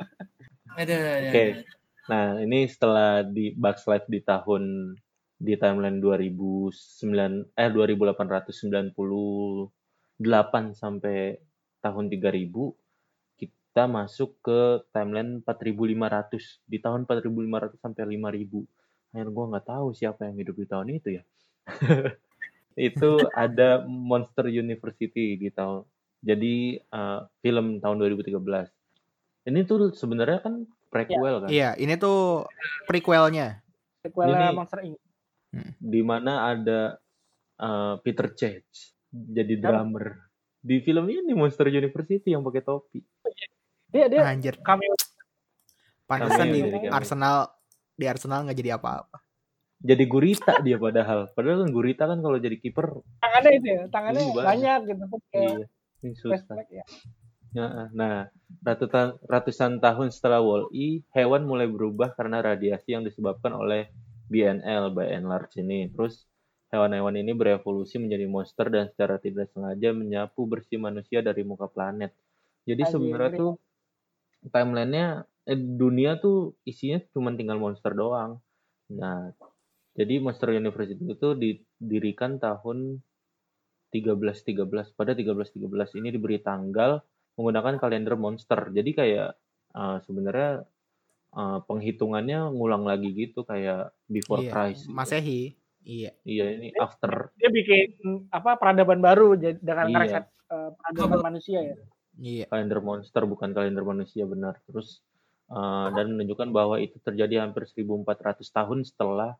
Ada, 0.73 0.97
Oke. 1.29 1.45
ada. 1.53 1.61
Nah, 2.07 2.39
ini 2.41 2.65
setelah 2.65 3.21
di 3.21 3.53
Bugs 3.53 3.85
Life 3.85 4.09
di 4.09 4.23
tahun 4.23 4.95
di 5.37 5.53
timeline 5.53 6.01
2009 6.01 7.53
eh 7.53 7.69
2898 7.69 8.97
sampai 10.73 11.37
tahun 11.77 12.09
3000 12.09 12.49
kita 13.37 13.85
masuk 13.85 14.41
ke 14.41 14.81
timeline 14.89 15.45
4500 15.45 16.65
di 16.65 16.81
tahun 16.81 17.05
4500 17.05 17.77
sampai 17.77 18.17
5000 18.17 19.13
akhirnya 19.13 19.29
gue 19.29 19.45
nggak 19.53 19.67
tahu 19.69 19.87
siapa 19.93 20.25
yang 20.25 20.41
hidup 20.41 20.57
di 20.57 20.65
tahun 20.65 20.89
itu 20.89 21.21
ya 21.21 21.23
itu 22.89 23.09
ada 23.37 23.85
Monster 23.85 24.49
University 24.49 25.37
di 25.37 25.53
tahun 25.53 25.85
jadi 26.19 26.55
eh, 26.81 27.19
film 27.39 27.77
tahun 27.79 27.97
2013 28.01 28.37
ini 29.47 29.59
tuh 29.63 29.95
sebenarnya 29.95 30.39
kan 30.43 30.53
prequel 30.91 31.45
kan 31.45 31.49
Iya, 31.49 31.75
ini 31.79 31.95
tuh 31.95 32.47
prequelnya. 32.87 33.63
Sequelnya 34.03 34.51
Ini- 34.51 34.55
Monster 34.55 34.79
Inc. 34.83 34.99
di 35.79 36.01
mana 36.03 36.51
ada 36.51 36.99
eh, 37.57 37.93
Peter 38.03 38.27
Chase 38.35 38.95
jadi 39.11 39.55
drummer 39.57 40.27
di 40.59 40.83
film 40.83 41.07
ini 41.07 41.31
Monster 41.31 41.71
University 41.71 42.35
yang 42.35 42.43
pakai 42.43 42.59
topi. 42.59 42.99
Dia 43.87 44.11
dia 44.11 44.27
Anjir, 44.27 44.59
cameo 44.59 44.91
pantesan 46.03 46.51
di 46.51 46.59
cameo. 46.63 46.91
Arsenal 46.91 47.37
di 47.95 48.05
Arsenal 48.07 48.43
nggak 48.47 48.57
jadi 48.59 48.75
apa-apa. 48.75 49.17
Jadi 49.77 50.03
gurita 50.09 50.59
dia 50.59 50.75
padahal. 50.75 51.29
Padahal 51.31 51.63
kan 51.63 51.69
gurita 51.71 52.03
kan 52.09 52.19
kalau 52.19 52.35
jadi 52.41 52.57
kiper 52.59 52.99
tangannya 53.23 53.51
itu 53.55 53.67
ya, 53.69 53.81
tangannya 53.87 54.21
banyak. 54.27 54.43
banyak 54.43 54.79
gitu 54.91 55.03
kayak 55.31 55.51
iya, 55.55 55.65
ini 56.07 56.15
susah. 56.15 56.57
ya. 56.71 56.85
Nah, 57.91 58.29
ratusan, 58.63 59.17
ratusan 59.25 59.71
tahun 59.81 60.13
setelah 60.13 60.39
Wall-E, 60.43 61.03
hewan 61.11 61.43
mulai 61.47 61.65
berubah 61.65 62.13
karena 62.13 62.43
radiasi 62.43 62.95
yang 62.95 63.03
disebabkan 63.03 63.55
oleh 63.55 63.89
BNL, 64.27 64.93
by 64.93 65.07
and 65.11 65.25
large 65.27 65.55
ini. 65.57 65.89
Terus 65.91 66.27
hewan-hewan 66.69 67.15
ini 67.15 67.31
berevolusi 67.31 67.97
menjadi 67.97 68.27
monster 68.27 68.67
dan 68.67 68.91
secara 68.91 69.17
tidak 69.17 69.49
sengaja 69.55 69.95
menyapu 69.95 70.43
bersih 70.45 70.77
manusia 70.77 71.23
dari 71.23 71.41
muka 71.47 71.71
planet. 71.71 72.11
Jadi 72.67 72.83
sebenarnya 72.83 73.39
tuh 73.39 73.51
timelinenya 74.51 75.23
eh, 75.47 75.55
dunia 75.55 76.19
tuh 76.19 76.59
isinya 76.67 76.99
cuma 77.15 77.31
tinggal 77.33 77.57
monster 77.57 77.95
doang. 77.95 78.43
Nah, 78.91 79.31
jadi 79.97 80.21
Monster 80.21 80.53
University 80.53 81.01
itu 81.01 81.29
didirikan 81.33 82.37
tahun 82.37 83.01
1313 83.91 84.93
pada 84.93 85.11
1313 85.15 85.99
ini 85.99 86.09
diberi 86.11 86.37
tanggal 86.43 86.99
menggunakan 87.37 87.77
kalender 87.79 88.15
monster. 88.17 88.73
Jadi 88.73 88.91
kayak 88.97 89.29
uh, 89.77 89.97
sebenarnya 90.03 90.65
uh, 91.37 91.59
penghitungannya 91.63 92.49
ngulang 92.51 92.83
lagi 92.83 93.13
gitu 93.13 93.45
kayak 93.45 93.93
before 94.09 94.41
Iya, 94.43 94.51
Christ. 94.51 94.83
gitu. 94.89 94.95
Masehi. 94.95 95.41
Iya. 95.87 96.11
Iya 96.27 96.45
ini 96.59 96.67
after. 96.75 97.31
Dia 97.39 97.47
bikin 97.47 98.27
apa 98.33 98.59
peradaban 98.59 98.99
baru 98.99 99.39
jadi 99.39 99.55
dengan 99.55 99.87
Iya. 99.87 99.93
ngereset 99.95 100.25
eh, 100.51 100.69
peradaban 100.75 101.19
manusia 101.23 101.59
ya. 101.63 101.75
Iya. 102.17 102.45
kalender 102.51 102.81
monster 102.83 103.23
bukan 103.23 103.55
kalender 103.55 103.87
manusia 103.87 104.27
benar. 104.27 104.59
Terus 104.67 104.99
uh, 105.47 105.87
dan 105.95 106.11
menunjukkan 106.11 106.51
bahwa 106.51 106.75
itu 106.83 106.99
terjadi 106.99 107.47
hampir 107.47 107.63
1400 107.71 108.03
tahun 108.51 108.83
setelah 108.83 109.39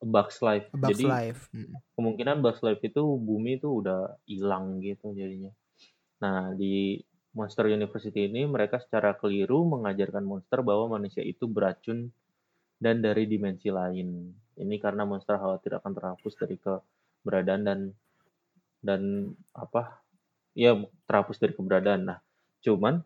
Bug's 0.00 0.40
Life. 0.40 0.66
A 0.72 0.76
Bug's 0.80 0.96
Jadi 0.96 1.04
Life. 1.06 1.42
Mm. 1.52 1.76
kemungkinan 1.96 2.36
Bug's 2.40 2.64
Life 2.64 2.80
itu 2.80 3.02
bumi 3.20 3.60
itu 3.60 3.68
udah 3.84 4.16
hilang 4.24 4.80
gitu 4.80 5.12
jadinya. 5.12 5.52
Nah, 6.24 6.52
di 6.56 7.00
Monster 7.30 7.70
University 7.70 8.26
ini 8.26 8.42
mereka 8.42 8.82
secara 8.82 9.14
keliru 9.14 9.62
mengajarkan 9.62 10.26
monster 10.26 10.66
bahwa 10.66 10.98
manusia 10.98 11.22
itu 11.22 11.46
beracun 11.46 12.10
dan 12.82 12.98
dari 12.98 13.30
dimensi 13.30 13.70
lain. 13.70 14.34
Ini 14.58 14.76
karena 14.82 15.06
monster 15.06 15.38
khawatir 15.38 15.78
akan 15.78 15.92
terhapus 15.94 16.34
dari 16.34 16.58
keberadaan 16.58 17.62
dan 17.62 17.80
dan 18.82 19.02
apa? 19.54 20.02
Ya 20.58 20.74
terhapus 21.06 21.38
dari 21.38 21.54
keberadaan. 21.54 22.10
Nah, 22.10 22.18
cuman 22.66 23.04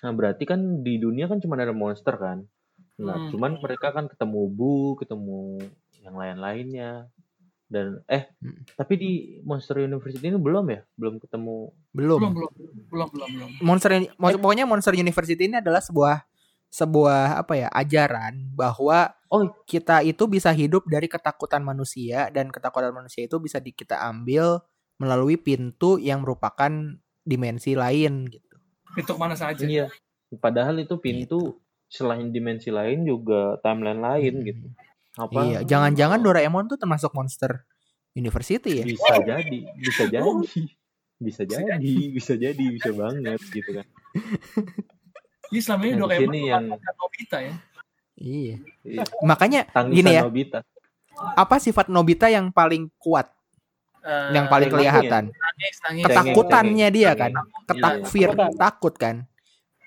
nah 0.00 0.12
berarti 0.12 0.44
kan 0.48 0.80
di 0.80 0.96
dunia 0.96 1.28
kan 1.28 1.36
cuma 1.42 1.60
ada 1.60 1.76
monster 1.76 2.16
kan. 2.16 2.48
Nah, 2.96 3.16
Hmm. 3.18 3.30
cuman 3.34 3.52
mereka 3.60 3.92
kan 3.92 4.08
ketemu 4.08 4.40
Bu, 4.48 4.96
ketemu 4.96 5.60
yang 6.04 6.14
lain-lainnya. 6.14 7.08
Dan 7.64 8.04
eh 8.06 8.28
Hmm. 8.38 8.60
tapi 8.76 8.94
di 8.94 9.10
Monster 9.40 9.80
University 9.80 10.20
ini 10.22 10.36
belum 10.36 10.68
ya? 10.68 10.84
Belum 10.94 11.16
ketemu 11.16 11.72
Belum. 11.90 12.20
belum 12.20 12.32
belum 12.32 12.52
belum 12.86 13.08
belum 13.10 13.28
belum 13.32 13.50
Monster 13.58 13.90
Mon- 14.14 14.36
pokoknya 14.38 14.64
Monster 14.64 14.94
University 14.94 15.42
ini 15.42 15.58
adalah 15.58 15.80
sebuah 15.80 16.22
sebuah 16.68 17.40
apa 17.40 17.54
ya 17.56 17.68
ajaran 17.70 18.52
bahwa 18.52 19.14
Oh. 19.26 19.50
kita 19.64 20.02
itu 20.02 20.26
bisa 20.26 20.50
hidup 20.50 20.86
dari 20.86 21.06
ketakutan 21.06 21.58
manusia 21.60 22.30
dan 22.30 22.50
ketakutan 22.50 22.90
manusia 22.90 23.24
itu 23.24 23.38
bisa 23.38 23.58
di, 23.58 23.70
kita 23.70 23.98
ambil 24.00 24.62
melalui 24.96 25.34
pintu 25.34 25.96
yang 25.96 26.22
merupakan 26.22 26.70
dimensi 27.20 27.74
lain 27.74 28.28
gitu. 28.28 28.54
pintu 28.92 29.16
mana 29.16 29.34
saja 29.34 29.64
Iya. 29.64 29.90
Padahal 30.34 30.78
itu 30.78 30.94
pintu 30.96 31.58
selain 31.86 32.30
dimensi 32.30 32.68
lain 32.68 33.02
juga 33.02 33.58
timeline 33.58 33.98
lain 33.98 34.34
Hmm. 34.36 34.44
gitu. 34.44 34.66
Apa? 35.14 35.38
Iya, 35.40 35.58
jangan-jangan 35.62 36.18
Doraemon 36.18 36.66
tuh 36.66 36.74
termasuk 36.74 37.14
Monster 37.14 37.62
University 38.12 38.82
ya? 38.82 38.84
Bisa 38.84 39.14
jadi, 39.20 39.58
bisa 39.74 40.04
jadi. 40.12 40.30
Bisa 41.14 41.42
jadi, 41.46 41.94
bisa 42.10 42.32
jadi, 42.34 42.64
bisa 42.68 42.90
banget 42.90 43.40
gitu 43.48 43.70
kan. 43.72 43.86
Ini 45.48 45.60
selama 45.60 45.82
ini 45.84 45.92
Nah, 45.92 46.00
Doraemon 46.00 46.26
cuma 46.26 46.50
yang- 46.50 46.68
Nobita 46.74 47.38
ya. 47.38 47.54
Iya. 48.14 48.54
Iya. 48.82 49.02
Makanya 49.20 49.60
Tangisan 49.68 49.94
gini 49.94 50.10
ya, 50.10 50.22
Nobita. 50.22 50.58
apa 51.34 51.56
sifat 51.56 51.86
Nobita 51.86 52.26
yang 52.26 52.50
paling 52.50 52.90
kuat, 52.96 53.30
Eh, 54.00 54.34
yang 54.34 54.46
paling 54.46 54.68
Tengeng 54.68 54.82
kelihatan? 54.84 55.24
tangis. 55.30 56.04
Ketakutannya 56.04 56.88
dia 56.90 57.14
kan, 57.14 57.32
ketak 57.64 57.94
Iya. 57.96 58.04
fear, 58.04 58.30
Ketakutan. 58.34 58.58
takut 58.58 58.94
kan. 58.94 59.16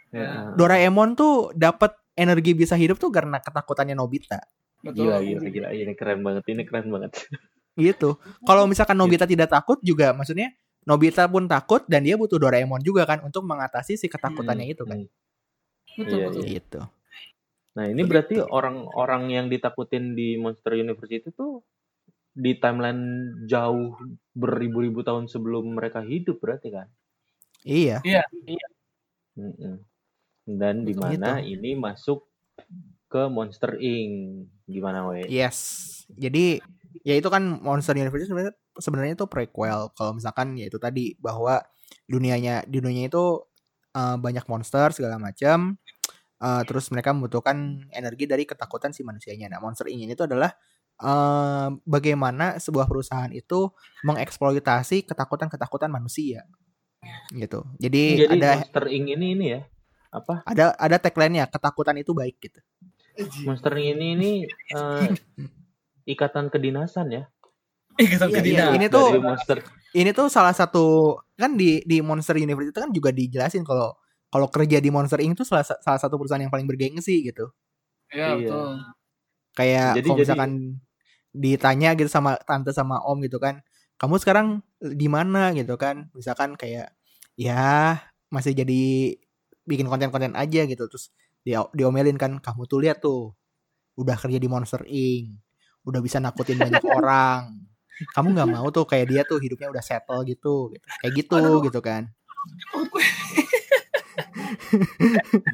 Ya. 0.09 0.55
Doraemon 0.55 1.13
tuh 1.13 1.33
dapat 1.53 1.93
energi 2.15 2.55
bisa 2.55 2.73
hidup 2.73 2.97
tuh 2.97 3.11
karena 3.11 3.37
ketakutannya 3.37 3.93
Nobita. 3.93 4.39
Betul. 4.83 5.09
Gila, 5.09 5.17
gila, 5.23 5.47
gila. 5.49 5.67
Ini 5.73 5.93
keren 5.97 6.19
banget, 6.21 6.43
ini 6.49 6.63
keren 6.67 6.87
banget. 6.91 7.13
Gitu. 7.77 8.17
Kalau 8.41 8.65
misalkan 8.65 8.97
Nobita 8.97 9.29
tidak 9.29 9.53
takut 9.53 9.77
juga 9.85 10.09
maksudnya 10.09 10.49
Nobita 10.81 11.29
pun 11.29 11.45
takut 11.45 11.85
dan 11.85 12.01
dia 12.01 12.17
butuh 12.17 12.41
Doraemon 12.41 12.81
juga 12.81 13.05
kan 13.05 13.21
untuk 13.21 13.45
mengatasi 13.45 14.01
si 14.01 14.09
ketakutannya 14.09 14.65
itu 14.65 14.81
kan. 14.81 15.05
Hmm. 15.05 15.13
Betul, 15.97 16.17
Iya, 16.17 16.25
betul. 16.25 16.43
Gitu. 16.49 16.81
Nah, 17.77 17.85
ini 17.85 18.01
berarti 18.01 18.41
orang-orang 18.41 19.23
yang 19.29 19.45
ditakutin 19.53 20.17
di 20.17 20.41
Monster 20.41 20.73
University 20.73 21.29
tuh 21.29 21.61
di 22.33 22.57
timeline 22.57 23.33
jauh 23.45 23.93
beribu-ribu 24.33 25.05
tahun 25.05 25.29
sebelum 25.29 25.77
mereka 25.77 26.01
hidup 26.01 26.41
berarti 26.41 26.73
kan? 26.73 26.89
Iya. 27.61 28.01
Mm-mm. 29.37 29.85
Dan 30.47 30.87
di 30.87 30.97
Betul. 30.97 31.19
mana 31.19 31.43
ini 31.43 31.77
masuk 31.77 32.25
ke 33.11 33.29
Monster 33.29 33.77
Inc. 33.77 34.49
Gimana 34.67 35.07
we? 35.07 35.23
Yes. 35.31 35.57
Jadi 36.11 36.59
ya 37.07 37.15
itu 37.15 37.27
kan 37.31 37.63
Monster 37.63 37.95
University 37.95 38.27
sebenarnya 38.27 38.53
sebenarnya 38.75 39.13
itu 39.15 39.25
prequel. 39.25 39.95
Kalau 39.95 40.11
misalkan 40.19 40.59
ya 40.59 40.67
itu 40.67 40.77
tadi 40.77 41.15
bahwa 41.17 41.63
dunianya 42.05 42.67
di 42.67 42.83
dunia 42.83 43.07
itu 43.07 43.47
eh, 43.95 44.15
banyak 44.19 44.45
monster 44.45 44.91
segala 44.91 45.15
macam. 45.17 45.79
Eh, 46.37 46.61
terus 46.69 46.93
mereka 46.93 47.15
membutuhkan 47.15 47.87
energi 47.89 48.29
dari 48.29 48.45
ketakutan 48.45 48.93
si 48.93 49.01
manusianya. 49.01 49.49
Nah, 49.49 49.59
Monster 49.63 49.89
Inc 49.89 50.05
ini 50.05 50.13
itu 50.13 50.27
adalah 50.27 50.53
eh, 51.01 51.69
bagaimana 51.81 52.61
sebuah 52.61 52.85
perusahaan 52.85 53.31
itu 53.33 53.73
mengeksploitasi 54.05 55.07
ketakutan-ketakutan 55.07 55.89
manusia. 55.89 56.45
Gitu. 57.33 57.63
Jadi, 57.79 58.27
Jadi 58.27 58.37
ada 58.37 58.61
Monster 58.61 58.85
Inc. 58.91 59.07
ini 59.15 59.27
ini 59.33 59.47
ya 59.57 59.61
apa? 60.07 60.43
ada 60.47 60.73
ada 60.79 60.97
tagline-nya 60.97 61.45
ketakutan 61.51 61.95
itu 61.99 62.11
baik 62.15 62.37
gitu. 62.39 62.59
Monster 63.43 63.73
ini 63.75 64.07
ini 64.13 64.31
eh, 64.47 65.07
ikatan 66.05 66.47
kedinasan 66.47 67.09
ya. 67.09 67.23
Eh, 67.97 68.05
kita 68.05 68.29
Iya, 68.29 68.37
iya. 68.37 68.41
Dina. 68.45 68.65
Ini 68.77 68.87
tuh- 68.87 69.09
Dari 69.11 69.23
Monster 69.23 69.57
ini 69.95 70.11
tuh 70.13 70.27
salah 70.29 70.53
satu 70.53 71.17
kan 71.33 71.57
di 71.57 71.81
di 71.81 71.97
Monster 71.99 72.37
Universe 72.37 72.69
itu 72.69 72.77
kan 72.77 72.91
juga 72.93 73.09
dijelasin 73.09 73.65
kalau 73.65 73.97
kalau 74.27 74.45
kerja 74.51 74.77
di 74.77 74.91
Monster 74.91 75.17
Inc 75.23 75.33
itu 75.33 75.43
salah 75.47 75.65
salah 75.65 75.97
satu 75.97 76.19
perusahaan 76.19 76.43
yang 76.43 76.53
paling 76.53 76.69
bergengsi 76.69 77.25
gitu. 77.25 77.49
Iya, 78.13 78.35
Iya. 78.35 78.35
betul. 78.37 78.69
Kayak 79.53 79.87
Jadi- 79.97 80.05
kalau 80.05 80.13
jadi- 80.13 80.21
misalkan 80.21 80.51
ditanya 81.33 81.89
gitu 81.93 82.09
sama 82.09 82.37
tante 82.45 82.69
sama 82.71 82.97
om 83.01 83.17
gitu 83.21 83.37
kan, 83.37 83.61
kamu 83.97 84.15
sekarang 84.17 84.47
di 84.77 85.07
mana 85.09 85.49
gitu 85.53 85.73
kan? 85.75 86.09
Misalkan 86.13 86.53
kayak 86.53 86.93
ya 87.33 87.97
masih 88.29 88.53
jadi 88.53 89.13
bikin 89.63 89.85
konten-konten 89.85 90.31
aja 90.33 90.61
gitu 90.63 90.83
terus 90.85 91.09
dia 91.47 91.63
diomelin 91.71 92.19
kan 92.19 92.43
kamu 92.43 92.67
tuh 92.67 92.79
lihat 92.83 92.99
tuh 92.99 93.31
udah 93.95 94.19
kerja 94.19 94.35
di 94.35 94.51
Monster 94.51 94.83
Inc 94.83 95.39
udah 95.87 96.03
bisa 96.03 96.19
nakutin 96.19 96.59
banyak 96.59 96.83
orang 96.99 97.55
kamu 98.11 98.35
nggak 98.35 98.49
mau 98.51 98.67
tuh 98.67 98.83
kayak 98.83 99.07
dia 99.07 99.21
tuh 99.23 99.39
hidupnya 99.39 99.71
udah 99.71 99.79
settle 99.81 100.27
gitu, 100.27 100.75
gitu. 100.75 100.83
kayak 100.99 101.13
gitu 101.15 101.33
Aduh. 101.39 101.63
gitu 101.63 101.79
kan 101.79 102.11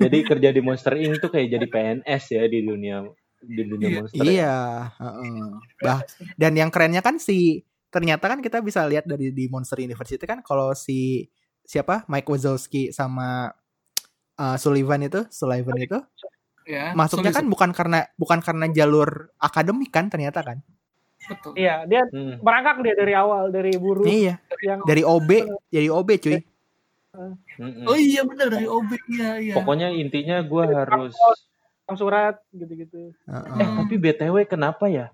jadi 0.02 0.18
kerja 0.26 0.50
di 0.50 0.62
Monster 0.62 0.94
Inc. 0.98 1.22
tuh 1.22 1.30
kayak 1.30 1.48
jadi 1.54 1.66
PNS 1.70 2.24
ya 2.34 2.44
di 2.50 2.60
dunia 2.66 3.06
di 3.44 3.62
dunia 3.62 3.88
Iya. 3.90 3.98
Monster. 4.02 4.18
ya. 4.18 4.24
iya 4.26 4.56
heeh. 4.98 5.46
bah 5.80 6.00
dan 6.40 6.52
yang 6.56 6.70
kerennya 6.72 7.04
kan 7.04 7.20
si 7.20 7.62
ternyata 7.94 8.26
kan 8.26 8.40
kita 8.42 8.60
bisa 8.66 8.82
lihat 8.90 9.06
dari 9.06 9.30
di 9.30 9.46
Monster 9.48 9.78
University 9.78 10.26
kan 10.26 10.42
kalau 10.42 10.74
si 10.74 11.30
siapa 11.64 12.04
Mike 12.10 12.28
Wazowski 12.28 12.92
sama 12.92 13.54
uh, 14.36 14.56
Sullivan 14.56 15.04
itu 15.04 15.26
Sullivan 15.30 15.78
itu 15.78 16.00
Ya. 16.64 16.96
masuknya 16.96 17.36
kan 17.36 17.44
bukan 17.44 17.76
karena 17.76 18.08
bukan 18.16 18.40
karena 18.40 18.72
jalur 18.72 19.28
akademik 19.36 19.92
kan 19.92 20.08
ternyata 20.08 20.40
kan 20.40 20.64
betul. 21.22 21.52
Iya, 21.56 21.84
dia 21.84 22.08
Hmm. 22.08 22.40
merangkak 22.40 22.80
dia 22.80 22.96
dari 22.96 23.12
awal 23.12 23.52
dari 23.52 23.76
buruh 23.76 24.08
iya 24.08 24.40
yang 24.64 24.80
dari 24.88 25.04
OB 25.04 25.30
jadi 25.68 25.92
OB 25.92 26.10
cuy 26.18 26.40
Mm-mm. 27.14 27.86
Oh 27.86 27.94
iya 27.94 28.24
benar 28.24 28.48
dari 28.50 28.66
OB 28.66 28.90
iya 29.12 29.30
iya. 29.38 29.54
Pokoknya 29.54 29.94
intinya 29.94 30.42
gue 30.42 30.64
harus. 30.66 31.14
yang 31.84 31.98
surat 32.00 32.40
gitu-gitu. 32.50 33.12
Heeh. 33.28 33.60
Eh 33.60 33.68
tapi 33.78 33.96
btw 34.00 34.48
kenapa 34.48 34.88
ya 34.88 35.12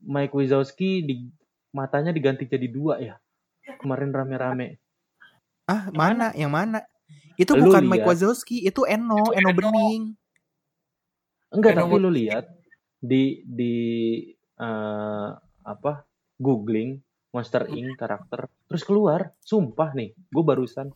Mike 0.00 0.32
Wazowski 0.32 1.02
di 1.02 1.28
matanya 1.74 2.14
diganti 2.14 2.46
jadi 2.46 2.70
dua 2.70 3.02
ya? 3.02 3.18
Kemarin 3.76 4.14
rame-rame. 4.14 4.78
ah 5.66 5.90
mana 5.90 6.30
yang 6.32 6.54
mana 6.54 6.86
itu 7.36 7.52
Lu 7.52 7.68
bukan 7.68 7.84
Mike 7.84 8.02
lihat. 8.02 8.08
Wazowski 8.12 8.56
itu 8.64 8.82
Eno 8.84 9.20
Itu 9.20 9.32
Eno 9.36 9.48
Eno. 9.52 9.56
Bening 9.56 10.02
Enggak, 11.52 11.72
Kayak 11.78 11.88
tapi 11.88 12.02
lu 12.02 12.10
lihat 12.10 12.44
di 12.98 13.22
di 13.46 13.74
eh, 14.58 15.28
apa 15.62 15.92
googling 16.36 17.00
Monster 17.30 17.68
Inc 17.68 18.00
karakter 18.00 18.48
terus 18.64 18.82
keluar, 18.82 19.36
sumpah 19.44 19.92
nih, 19.92 20.16
gue 20.16 20.44
barusan 20.44 20.88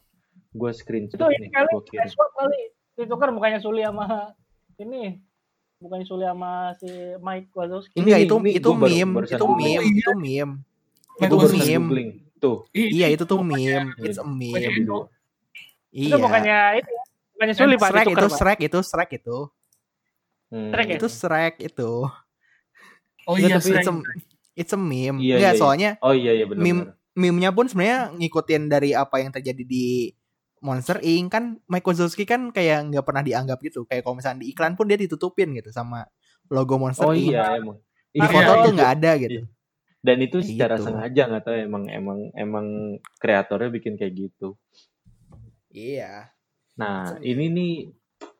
gue 0.50 0.70
screenshot 0.72 1.20
Itu 1.20 1.28
ini 1.30 1.46
nih, 1.46 1.50
kali 1.52 1.70
swap 2.10 2.32
kali. 2.34 2.72
Itu 2.96 3.14
kan 3.20 3.30
bukannya 3.36 3.60
Suli 3.60 3.84
sama 3.84 4.32
ini. 4.80 5.20
Bukannya 5.78 6.06
Suli 6.08 6.24
sama 6.26 6.72
si 6.80 6.88
Mike 7.20 7.52
Wazowski. 7.52 7.94
Ini 7.94 8.08
nih, 8.08 8.24
itu 8.24 8.34
ini 8.40 8.50
itu 8.56 8.68
baru- 8.72 8.88
meme 8.90 9.12
itu 9.28 9.46
meme 9.46 9.68
iya. 9.70 9.80
itu 10.00 10.12
meme 10.16 10.54
Mike 11.20 11.28
itu 11.28 11.36
meme 11.36 11.86
googling. 11.86 12.10
Tuh, 12.40 12.56
iya 12.72 13.06
itu 13.12 13.24
tuh 13.28 13.38
meme 13.44 13.92
it's 14.00 14.16
a 14.16 14.24
meme 14.24 14.56
Pokoknya 14.56 14.68
jadi 14.72 14.80
Eno. 14.80 14.88
dua. 14.88 15.04
Iya 15.90 16.08
Itu 16.08 16.16
bukannya 16.18 16.58
itu. 16.76 16.88
ya? 16.88 17.02
Bukannya 17.32 17.54
Suli 17.54 17.74
Pak, 17.74 17.88
Shrek 17.88 18.06
itu. 18.08 18.26
Shrek 18.30 18.58
itu 18.62 18.78
Shrek 18.82 19.10
itu 19.14 19.38
Hmm. 20.50 20.68
Shrek 20.68 20.88
ya? 20.88 20.96
itu 20.98 21.06
Shrek 21.06 21.54
itu 21.62 21.90
Oh 23.22 23.36
iya, 23.36 23.54
tapi 23.54 23.70
it's 23.72 23.86
a, 23.86 23.94
it's 24.52 24.72
a 24.72 24.80
meme 24.80 25.22
Iya, 25.22 25.38
Nggak, 25.38 25.40
iya, 25.40 25.50
iya. 25.50 25.52
soalnya 25.54 25.90
Oh 26.00 26.10
iya 26.10 26.32
iya 26.32 26.42
benar. 26.44 26.58
Meme- 26.60 26.90
meme-nya 27.12 27.50
pun 27.50 27.64
sebenarnya 27.64 28.10
ngikutin 28.12 28.62
dari 28.66 28.90
apa 28.90 29.18
yang 29.18 29.30
terjadi 29.30 29.62
di 29.62 30.10
Monster 30.58 30.98
Inc 31.00 31.30
kan 31.30 31.44
Mike 31.64 31.86
Wazowski 31.86 32.24
kan 32.24 32.50
kayak 32.50 32.90
nggak 32.90 33.02
pernah 33.02 33.22
dianggap 33.22 33.58
gitu 33.60 33.82
kayak 33.84 34.02
kalau 34.02 34.18
misalnya 34.18 34.42
di 34.42 34.50
iklan 34.50 34.74
pun 34.74 34.84
dia 34.84 34.94
ditutupin 34.94 35.54
gitu 35.54 35.70
sama 35.70 36.02
logo 36.46 36.76
Monster 36.76 37.06
Oh 37.06 37.14
Inc 37.14 37.30
iya 37.30 37.56
emang. 37.56 37.78
di 38.10 38.18
Iya, 38.18 38.26
foto 38.26 38.50
iya, 38.50 38.60
tuh 38.60 38.70
nggak 38.74 38.92
ada 38.92 39.10
gitu 39.16 39.40
Dan 40.00 40.16
itu 40.18 40.36
secara 40.40 40.74
gitu. 40.74 40.84
sengaja 40.84 41.22
nggak 41.28 41.42
tahu 41.42 41.56
emang 41.60 41.84
emang 41.86 42.18
emang 42.34 42.66
kreatornya 43.16 43.70
bikin 43.70 43.94
kayak 43.94 44.16
gitu. 44.18 44.58
Iya 45.70 46.30
Nah 46.78 47.18
ini 47.20 47.46
nih 47.52 47.72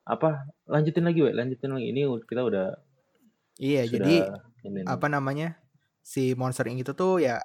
apa 0.07 0.49
lanjutin 0.67 1.05
lagi 1.05 1.21
we 1.23 1.31
lanjutin 1.31 1.71
lagi 1.71 1.87
ini 1.93 2.03
kita 2.25 2.41
udah 2.43 2.67
iya 3.61 3.85
sudah 3.85 4.01
jadi 4.01 4.17
ini 4.65 4.81
apa 4.89 5.07
namanya 5.13 5.61
si 6.01 6.33
Monster 6.35 6.67
Inc 6.67 6.83
itu 6.83 6.93
tuh 6.97 7.21
ya 7.21 7.39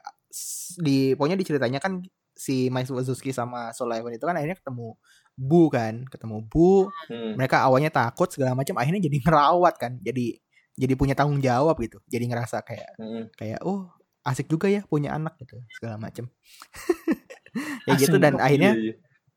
di 0.80 1.14
pokoknya 1.14 1.36
diceritanya 1.36 1.80
kan 1.84 2.00
si 2.36 2.68
Mike 2.68 2.92
Wazowski 2.92 3.32
sama 3.32 3.72
Sullivan 3.72 4.12
itu 4.12 4.24
kan 4.28 4.36
akhirnya 4.36 4.60
ketemu 4.60 5.00
Bu 5.36 5.68
kan, 5.68 6.08
ketemu 6.08 6.48
Bu, 6.48 6.88
Hmm. 7.12 7.36
mereka 7.36 7.60
awalnya 7.64 7.92
takut 7.92 8.32
segala 8.32 8.56
macam, 8.56 8.80
akhirnya 8.80 9.04
jadi 9.04 9.20
ngerawat 9.20 9.76
kan, 9.76 10.00
jadi 10.00 10.40
jadi 10.80 10.94
punya 10.96 11.12
tanggung 11.16 11.40
jawab 11.44 11.76
gitu, 11.84 12.00
jadi 12.08 12.24
ngerasa 12.28 12.64
kayak 12.64 12.96
Hmm. 13.00 13.28
kayak 13.36 13.60
oh 13.68 13.88
asik 14.24 14.48
juga 14.48 14.68
ya 14.72 14.84
punya 14.88 15.12
anak 15.16 15.36
gitu 15.44 15.60
segala 15.76 15.96
macam. 16.00 16.28
ya 17.88 17.96
Asik 17.96 18.12
gitu 18.12 18.18
dan 18.20 18.36
akhirnya 18.40 18.76
Iya, 18.76 18.84
iya. 18.92 18.94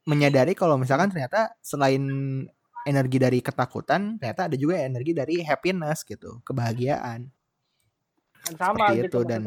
Menyadari 0.09 0.57
kalau 0.57 0.81
misalkan 0.81 1.13
ternyata 1.13 1.53
selain 1.61 2.01
energi 2.89 3.21
dari 3.21 3.45
ketakutan, 3.45 4.17
ternyata 4.17 4.49
ada 4.49 4.57
juga 4.57 4.81
energi 4.81 5.13
dari 5.13 5.45
happiness 5.45 6.01
gitu, 6.09 6.41
kebahagiaan. 6.41 7.29
Kan 8.41 8.55
sama 8.57 8.89
Seperti 8.89 9.05
gitu 9.05 9.21
itu 9.21 9.29
dan 9.29 9.43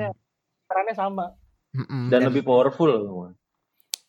perannya 0.69 0.93
sama 0.93 1.25
Mm-mm, 1.71 2.11
Dan 2.11 2.27
lebih 2.27 2.43
powerful. 2.43 2.91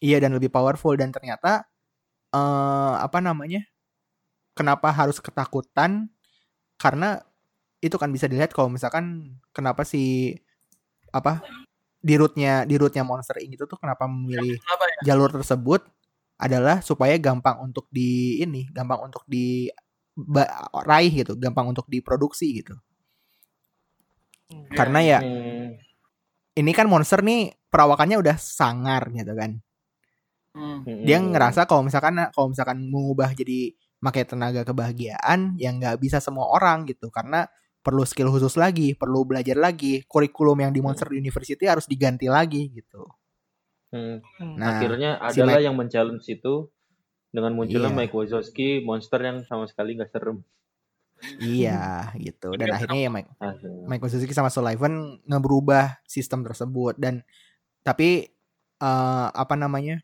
Iya 0.02 0.18
dan 0.18 0.34
lebih 0.34 0.50
powerful 0.50 0.92
dan 0.98 1.14
ternyata 1.14 1.64
eh 2.34 2.94
apa 3.00 3.22
namanya? 3.24 3.64
Kenapa 4.52 4.92
harus 4.92 5.16
ketakutan? 5.22 6.12
Karena 6.76 7.22
itu 7.80 7.96
kan 7.96 8.12
bisa 8.12 8.28
dilihat 8.28 8.52
kalau 8.52 8.68
misalkan 8.68 9.38
kenapa 9.54 9.86
si 9.86 10.34
apa 11.14 11.40
di 12.02 12.18
rootnya 12.18 12.66
di 12.66 12.74
rootnya 12.74 13.06
Monster 13.06 13.38
Inc 13.38 13.54
itu 13.54 13.64
tuh 13.64 13.78
kenapa 13.78 14.10
memilih 14.10 14.58
Kenapa 14.58 14.84
ya? 14.90 15.14
jalur 15.14 15.30
tersebut 15.30 15.86
adalah 16.42 16.82
supaya 16.82 17.14
gampang 17.22 17.62
untuk 17.62 17.86
di 17.88 18.42
ini, 18.42 18.66
gampang 18.74 19.06
untuk 19.06 19.22
di 19.30 19.70
ba- 20.18 20.66
raih 20.82 21.22
gitu, 21.22 21.38
gampang 21.38 21.70
untuk 21.70 21.86
diproduksi 21.86 22.58
gitu. 22.58 22.74
Karena 24.74 25.00
ya 25.00 25.18
Hmm. 25.22 25.78
ini 26.52 26.70
kan 26.76 26.84
monster 26.90 27.24
nih 27.24 27.54
perawakannya 27.72 28.20
udah 28.20 28.36
sangar 28.36 29.08
gitu 29.14 29.32
kan. 29.32 29.62
Hmm. 30.52 30.84
Hmm. 30.84 31.08
dia 31.08 31.16
ngerasa 31.16 31.64
kalau 31.64 31.80
misalkan 31.80 32.12
kalau 32.28 32.52
misalkan 32.52 32.84
mengubah 32.84 33.32
jadi 33.32 33.72
pakai 34.04 34.28
tenaga 34.28 34.68
kebahagiaan 34.68 35.56
yang 35.56 35.80
nggak 35.80 35.96
bisa 35.96 36.20
semua 36.20 36.44
orang 36.52 36.84
gitu 36.84 37.08
karena 37.08 37.48
perlu 37.80 38.04
skill 38.04 38.28
khusus 38.28 38.60
lagi 38.60 38.92
perlu 38.92 39.24
belajar 39.24 39.56
lagi 39.56 40.04
kurikulum 40.04 40.60
yang 40.60 40.72
di 40.76 40.84
Monster 40.84 41.08
University 41.08 41.64
harus 41.64 41.88
diganti 41.88 42.28
lagi 42.28 42.68
gitu 42.68 43.00
Hmm. 43.92 44.24
nah 44.56 44.80
Akhirnya 44.80 45.20
si 45.28 45.36
adalah 45.36 45.56
Mike- 45.56 45.66
yang 45.68 45.74
men-challenge 45.76 46.24
itu 46.26 46.54
dengan 47.28 47.52
munculnya 47.52 47.86
Iya. 47.86 47.96
Mike 47.98 48.14
Wazowski, 48.14 48.80
monster 48.80 49.20
yang 49.20 49.44
sama 49.44 49.64
sekali 49.64 49.94
nggak 49.94 50.10
serem. 50.10 50.40
iya 51.38 52.08
gitu 52.18 52.50
dan 52.52 52.72
akhirnya 52.72 52.98
ya 52.98 53.10
Mike 53.10 53.30
Akhirnya. 53.38 53.84
Mike 53.86 54.02
Wazowski 54.02 54.32
sama 54.32 54.48
Sullivan 54.48 55.22
ngeberubah 55.22 56.02
sistem 56.04 56.42
tersebut 56.42 56.96
dan 56.96 57.22
tapi 57.80 58.26
eh, 58.78 59.28
apa 59.30 59.54
namanya 59.54 60.02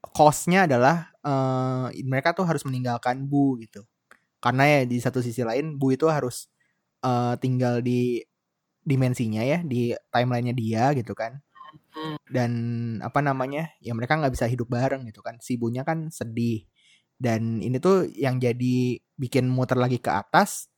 costnya 0.00 0.64
adalah 0.64 1.10
eh, 1.20 1.86
mereka 2.04 2.32
tuh 2.32 2.44
harus 2.44 2.62
meninggalkan 2.62 3.24
Bu 3.24 3.58
gitu 3.58 3.84
karena 4.38 4.64
ya 4.64 4.80
di 4.84 4.96
satu 4.96 5.20
sisi 5.20 5.42
lain 5.42 5.74
Bu 5.74 5.90
itu 5.90 6.06
harus 6.06 6.48
eh, 7.00 7.34
tinggal 7.38 7.80
di 7.80 8.22
dimensinya 8.80 9.42
ya 9.42 9.60
di 9.60 9.90
timelinenya 10.08 10.54
dia 10.54 10.84
gitu 10.94 11.12
kan 11.12 11.34
Hmm. 11.34 11.49
Dan 12.30 12.52
apa 13.02 13.18
namanya 13.20 13.74
ya 13.82 13.90
mereka 13.92 14.14
nggak 14.18 14.32
bisa 14.34 14.46
hidup 14.46 14.70
bareng 14.70 15.02
gitu 15.10 15.20
kan 15.20 15.36
si 15.42 15.58
bunya 15.58 15.82
kan 15.82 16.08
sedih 16.14 16.64
dan 17.20 17.58
ini 17.60 17.76
tuh 17.82 18.06
yang 18.14 18.38
jadi 18.40 18.96
bikin 19.18 19.50
muter 19.50 19.76
lagi 19.76 19.98
ke 20.00 20.08
atas 20.08 20.70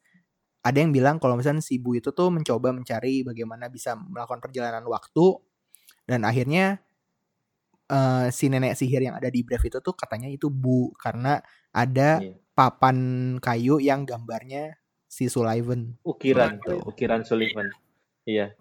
ada 0.63 0.79
yang 0.79 0.91
bilang 0.95 1.19
kalau 1.19 1.35
misalnya 1.35 1.61
si 1.63 1.79
Bu 1.83 1.99
itu 1.99 2.15
tuh 2.15 2.31
mencoba 2.31 2.71
mencari 2.71 3.27
bagaimana 3.27 3.67
bisa 3.67 3.99
melakukan 3.99 4.39
perjalanan 4.39 4.87
waktu 4.87 5.39
dan 6.07 6.23
akhirnya 6.23 6.79
eh, 7.91 8.27
si 8.33 8.49
nenek 8.49 8.75
sihir 8.79 9.03
yang 9.05 9.19
ada 9.19 9.29
di 9.29 9.43
Brave 9.45 9.69
itu 9.69 9.79
tuh 9.83 9.95
katanya 9.95 10.31
itu 10.31 10.49
Bu 10.49 10.95
karena 10.97 11.43
ada 11.75 12.23
Iya. 12.23 12.39
papan 12.55 12.97
kayu 13.43 13.81
yang 13.83 14.05
gambarnya 14.05 14.77
si 15.09 15.29
Sullivan. 15.29 15.97
Ukiran, 16.05 16.57
Gitu. 16.61 16.79
ukiran 16.89 17.21
Sullivan. 17.25 17.69
Iya. 18.25 18.55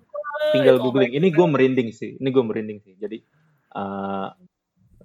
Tinggal 0.49 0.77
googling. 0.81 1.13
Ini 1.13 1.27
gue 1.29 1.47
merinding 1.47 1.89
sih. 1.93 2.17
Ini 2.17 2.29
gue 2.33 2.43
merinding 2.43 2.79
sih. 2.81 2.93
Jadi 2.97 3.17
uh, 3.77 4.33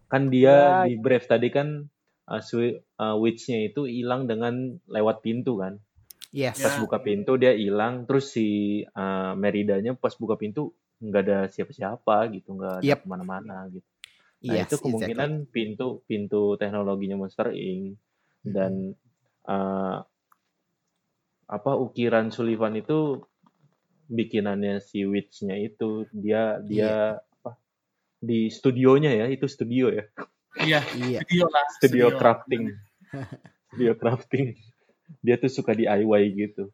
kan 0.09 0.23
dia 0.33 0.87
Ya. 0.87 0.89
di 0.89 0.97
Brave 0.97 1.27
tadi 1.29 1.53
kan 1.53 1.85
uh, 2.31 2.41
uh, 2.41 3.17
witch-nya 3.21 3.69
itu 3.69 3.85
hilang 3.85 4.25
dengan 4.25 4.81
lewat 4.89 5.21
pintu 5.21 5.61
kan. 5.61 5.77
Yes. 6.33 6.59
Pas 6.61 6.75
Ya. 6.77 6.81
buka 6.83 6.99
pintu 7.05 7.37
dia 7.37 7.53
hilang. 7.53 8.09
Terus 8.09 8.33
si 8.33 8.49
uh, 8.83 9.33
Meridanya 9.37 9.93
pas 9.95 10.15
buka 10.17 10.35
pintu 10.41 10.73
nggak 10.97 11.23
ada 11.29 11.39
siapa-siapa 11.53 12.33
gitu, 12.33 12.57
nggak 12.57 12.73
ada 12.81 12.85
Yep. 12.85 12.99
ke 13.05 13.07
mana-mana 13.07 13.69
gitu. 13.69 13.85
Nah 14.47 14.55
Yes, 14.63 14.69
itu 14.69 14.77
kemungkinan 14.85 15.49
pintu 15.49 16.05
pintu 16.05 16.57
teknologinya 16.61 17.17
Monster 17.21 17.53
Inc. 17.53 17.97
dan 18.45 18.95
uh, 19.49 20.05
apa 21.47 21.73
ukiran 21.79 22.29
Sullivan 22.35 22.75
itu 22.79 23.23
bikinannya 24.07 24.79
si 24.81 25.03
Witch-nya 25.03 25.59
itu 25.59 26.07
dia 26.15 26.59
dia 26.63 27.19
apa 27.43 27.59
di 28.19 28.49
studionya 28.49 29.13
ya 29.13 29.27
itu 29.29 29.47
studio 29.47 29.91
ya 29.91 30.05
Iya. 30.57 30.81
Iya. 30.97 31.21
video 31.29 31.47
lah. 31.53 31.67
studio 31.77 32.07
Studio. 32.09 32.19
crafting 32.19 32.63
studio 33.69 33.93
crafting 33.95 34.47
dia 35.21 35.37
tuh 35.37 35.53
suka 35.53 35.77
DIY 35.77 36.23
gitu 36.33 36.73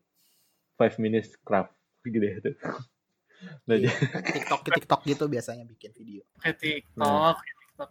five 0.76 0.94
minutes 0.96 1.34
craft 1.42 1.74
gitu 2.04 2.22
ya 2.22 2.36
tuh 2.40 2.54
nah, 3.66 3.74
Iya. 3.74 3.90
TikTok 4.22 4.60
TikTok 4.70 5.00
gitu 5.02 5.24
biasanya 5.26 5.66
bikin 5.66 5.90
video. 5.98 6.22
Kayak 6.38 6.56
TikTok. 6.62 7.02
Nah. 7.02 7.34
TikTok. 7.42 7.90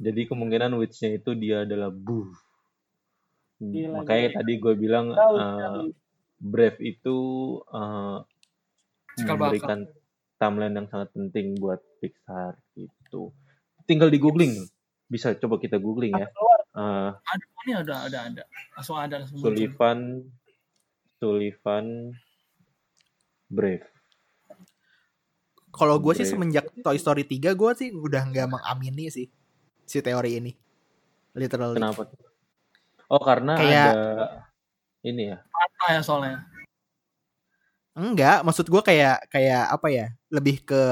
Jadi 0.00 0.20
kemungkinan 0.24 0.72
witch-nya 0.80 1.20
itu 1.20 1.36
dia 1.36 1.68
adalah 1.68 1.92
Bu. 1.92 2.32
Gila, 3.60 4.00
Makanya 4.00 4.28
gila. 4.32 4.36
tadi 4.40 4.52
gue 4.56 4.74
bilang 4.76 5.06
Tahu 5.12 5.34
uh, 5.36 5.44
sekali. 5.44 5.88
Brave 6.36 6.78
itu 6.80 7.16
uh, 7.68 8.24
Cikal 9.16 9.34
bakal. 9.34 9.40
memberikan 9.40 9.78
timeline 10.36 10.74
yang 10.76 10.86
sangat 10.86 11.08
penting 11.10 11.56
buat 11.56 11.80
Pixar 11.98 12.60
gitu. 12.76 13.32
Tinggal 13.88 14.12
di 14.12 14.20
googling, 14.20 14.52
bisa 15.08 15.32
coba 15.34 15.56
kita 15.56 15.80
googling 15.80 16.12
ya. 16.12 16.28
Uh, 16.76 17.08
Ada 17.16 17.44
ini 17.64 17.72
ada 17.72 17.94
ada 18.04 18.18
ada. 18.28 18.42
Langsung 18.76 19.00
ada 19.00 19.14
langsung. 19.24 19.40
Sullivan, 19.40 20.28
Sullivan, 21.16 22.12
Brave. 23.48 23.86
Kalau 25.72 25.96
gue 26.00 26.12
sih 26.16 26.24
semenjak 26.24 26.72
Toy 26.80 26.96
Story 26.96 27.24
3 27.24 27.52
gue 27.52 27.70
sih 27.76 27.88
udah 27.92 28.28
nggak 28.28 28.48
mengamini 28.48 29.08
sih 29.08 29.28
si 29.84 30.00
teori 30.00 30.40
ini. 30.40 30.52
Literally. 31.32 31.76
Kenapa? 31.76 32.08
tuh? 32.08 32.16
Oh 33.06 33.20
karena 33.20 33.54
Kayak- 33.56 33.92
ada 33.92 34.28
ini 35.00 35.32
ya. 35.32 35.38
Ah 35.80 35.94
ya 35.94 36.00
soalnya. 36.02 36.42
Enggak, 37.96 38.44
maksud 38.44 38.68
gue 38.68 38.82
kayak 38.84 39.32
kayak 39.32 39.72
apa 39.72 39.88
ya? 39.88 40.06
Lebih 40.28 40.68
ke 40.68 40.82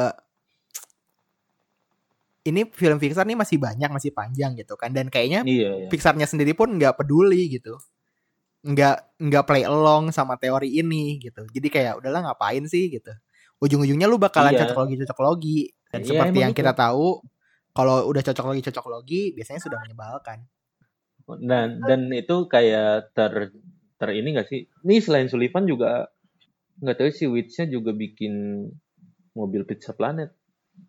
ini 2.44 2.68
film 2.72 3.00
Pixar 3.00 3.24
nih 3.24 3.36
masih 3.36 3.56
banyak, 3.56 3.88
masih 3.88 4.12
panjang 4.12 4.52
gitu 4.56 4.76
kan. 4.76 4.92
Dan 4.92 5.08
kayaknya 5.08 5.44
Iya, 5.44 5.84
iya. 5.84 5.88
Pixarnya 5.88 6.24
sendiri 6.28 6.52
pun 6.52 6.76
nggak 6.76 6.96
peduli 7.00 7.48
gitu. 7.48 7.76
Nggak 8.64 9.16
nggak 9.20 9.44
play 9.44 9.64
along 9.64 10.12
sama 10.12 10.36
teori 10.40 10.72
ini 10.80 11.20
gitu. 11.20 11.44
Jadi 11.48 11.68
kayak 11.72 12.00
udahlah 12.00 12.24
ngapain 12.24 12.64
sih 12.68 12.88
gitu. 12.92 13.12
Ujung-ujungnya 13.60 14.08
lu 14.08 14.16
bakalan 14.20 14.52
Iya. 14.56 14.64
cocok 14.68 14.78
logi 14.84 14.96
cocok 15.04 15.18
logi. 15.24 15.58
Dan 15.92 16.00
Iya, 16.04 16.08
seperti 16.08 16.36
yang 16.40 16.52
itu. 16.52 16.60
kita 16.60 16.72
tahu 16.72 17.20
kalau 17.72 17.96
udah 18.08 18.22
cocok 18.24 18.44
logi 18.48 18.62
cocok 18.64 18.86
logi 18.88 19.22
biasanya 19.36 19.60
sudah 19.60 19.78
menyebalkan. 19.80 20.38
Dan 21.40 21.80
dan 21.80 22.12
itu 22.12 22.44
kayak 22.48 23.12
ter 23.16 23.52
ter 23.96 24.08
ini 24.12 24.36
gak 24.36 24.48
sih? 24.52 24.68
Nih 24.84 25.00
selain 25.00 25.32
Sullivan 25.32 25.64
juga 25.64 26.12
nggak 26.78 26.96
tahu 26.96 27.10
si 27.10 27.24
Witch-nya 27.26 27.66
juga 27.66 27.90
bikin 27.90 28.66
mobil 29.32 29.62
Pizza 29.62 29.92
Planet 29.92 30.30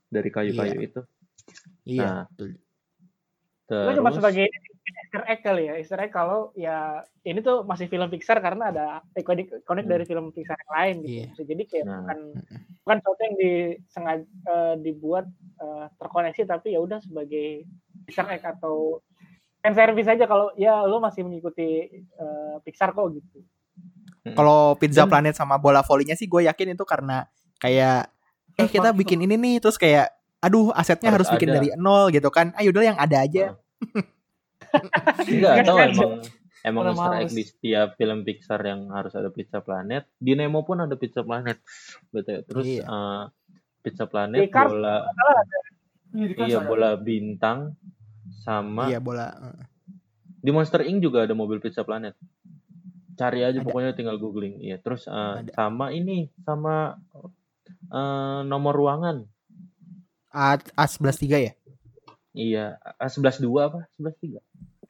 dari 0.07 0.29
kayu-kayu 0.29 0.79
itu. 0.81 1.01
Iya, 1.85 2.05
Nah, 2.05 2.21
betul. 2.29 2.57
Itu 3.65 3.91
cuma 3.97 4.09
Terus 4.09 4.17
sebagai 4.21 4.45
Easter 4.85 5.23
egg 5.25 5.39
kali 5.41 5.63
ya. 5.65 5.73
Easter 5.77 5.97
egg 5.97 6.13
kalau 6.13 6.53
ya 6.53 7.01
ini 7.21 7.41
tuh 7.41 7.65
masih 7.65 7.89
film 7.89 8.05
Pixar 8.05 8.37
karena 8.37 8.69
ada 8.69 8.85
ikonik 9.13 9.49
ikonik 9.65 9.85
Hmm. 9.85 9.93
dari 9.97 10.05
film 10.05 10.29
Pixar 10.29 10.53
yang 10.55 10.73
lain 10.73 10.95
gitu. 11.01 11.09
Iya. 11.09 11.25
Bisa 11.33 11.43
jadi 11.43 11.63
kayak 11.65 11.85
Nah. 11.85 11.93
bukan 11.97 12.19
bukan 12.85 12.97
sesuatu 13.01 13.21
yang 13.25 13.35
disengaja 13.37 14.25
eh, 14.25 14.75
dibuat 14.79 15.25
eh, 15.57 15.85
terkoneksi 15.97 16.41
tapi 16.45 16.67
ya 16.73 16.79
udah 16.81 16.99
sebagai 17.01 17.65
Easter 18.05 18.27
egg 18.29 18.45
atau 18.45 19.01
fan 19.57 19.73
service 19.73 20.09
aja 20.09 20.25
kalau 20.25 20.53
ya 20.53 20.85
lo 20.85 21.01
masih 21.01 21.25
mengikuti 21.25 21.89
eh, 21.97 22.55
Pixar 22.61 22.93
kok 22.93 23.09
gitu. 23.13 23.41
Kalau 24.27 24.73
Pizza 24.75 25.03
Dan- 25.03 25.11
Planet 25.11 25.33
sama 25.33 25.55
bola 25.55 25.79
volinya 25.79 26.13
sih 26.13 26.25
gue 26.25 26.43
yakin 26.43 26.73
itu 26.73 26.81
karena 26.81 27.29
kayak 27.57 28.09
eh 28.55 28.65
kita 28.65 28.89
bikin 28.91 29.21
ini 29.21 29.35
nih 29.35 29.55
terus 29.59 29.75
kayak 29.75 30.09
aduh 30.39 30.71
asetnya 30.71 31.09
harus, 31.09 31.25
Harus 31.25 31.37
bikin 31.37 31.49
ada. 31.49 31.57
dari 31.59 31.67
nol 31.75 32.09
gitu 32.09 32.29
kan. 32.29 32.49
Ayo 32.55 32.69
udah 32.69 32.83
yang 32.83 32.97
ada 32.97 33.17
aja. 33.19 33.53
enggak 35.21 35.53
Nggak 35.55 35.65
tahu 35.65 35.77
emang 35.77 36.11
emang 36.63 36.81
Udah 36.83 36.93
Easter 36.95 37.13
egg 37.19 37.29
di 37.31 37.43
setiap 37.45 37.87
film 37.93 38.19
Pixar 38.21 38.61
yang 38.61 38.89
harus 38.89 39.13
ada 39.13 39.29
Pizza 39.29 39.59
Planet. 39.59 40.09
Di 40.15 40.33
Nemo 40.33 40.61
pun 40.61 40.79
ada 40.79 40.95
Pizza 40.95 41.21
Planet. 41.21 41.61
Betul. 42.13 42.41
Terus 42.43 42.65
Iya. 42.65 42.83
eh, 42.83 43.23
Pizza 43.79 44.05
Planet 44.05 44.39
Di 44.39 44.49
Cars 44.49 44.71
bola 44.71 44.95
Iya, 46.09 46.25
di 46.25 46.43
iya 46.47 46.59
bola 46.59 46.89
bintang 46.95 47.75
sama 48.39 48.87
Iya 48.87 48.97
bola. 48.97 49.29
di 50.37 50.49
Monster 50.49 50.81
Inc 50.81 50.97
juga 50.99 51.21
ada 51.21 51.33
mobil 51.33 51.57
Pizza 51.57 51.81
Planet. 51.81 52.13
Cari 53.15 53.39
aja 53.41 53.59
Ada. 53.59 53.65
pokoknya 53.65 53.91
tinggal 53.95 54.19
googling. 54.19 54.59
Iya, 54.59 54.77
terus 54.77 55.07
eh, 55.07 55.13
Ada. 55.41 55.51
sama 55.55 55.89
ini 55.89 56.27
sama 56.43 56.99
eh, 57.89 58.39
nomor 58.43 58.75
ruangan. 58.75 59.23
A 60.35 60.59
A11 60.59 61.15
3 61.15 61.47
ya? 61.47 61.53
Iya, 62.35 62.65
A11 62.99 63.39
2 63.39 63.55
apa? 63.63 63.87
11 63.95 64.19
3. 64.19 64.43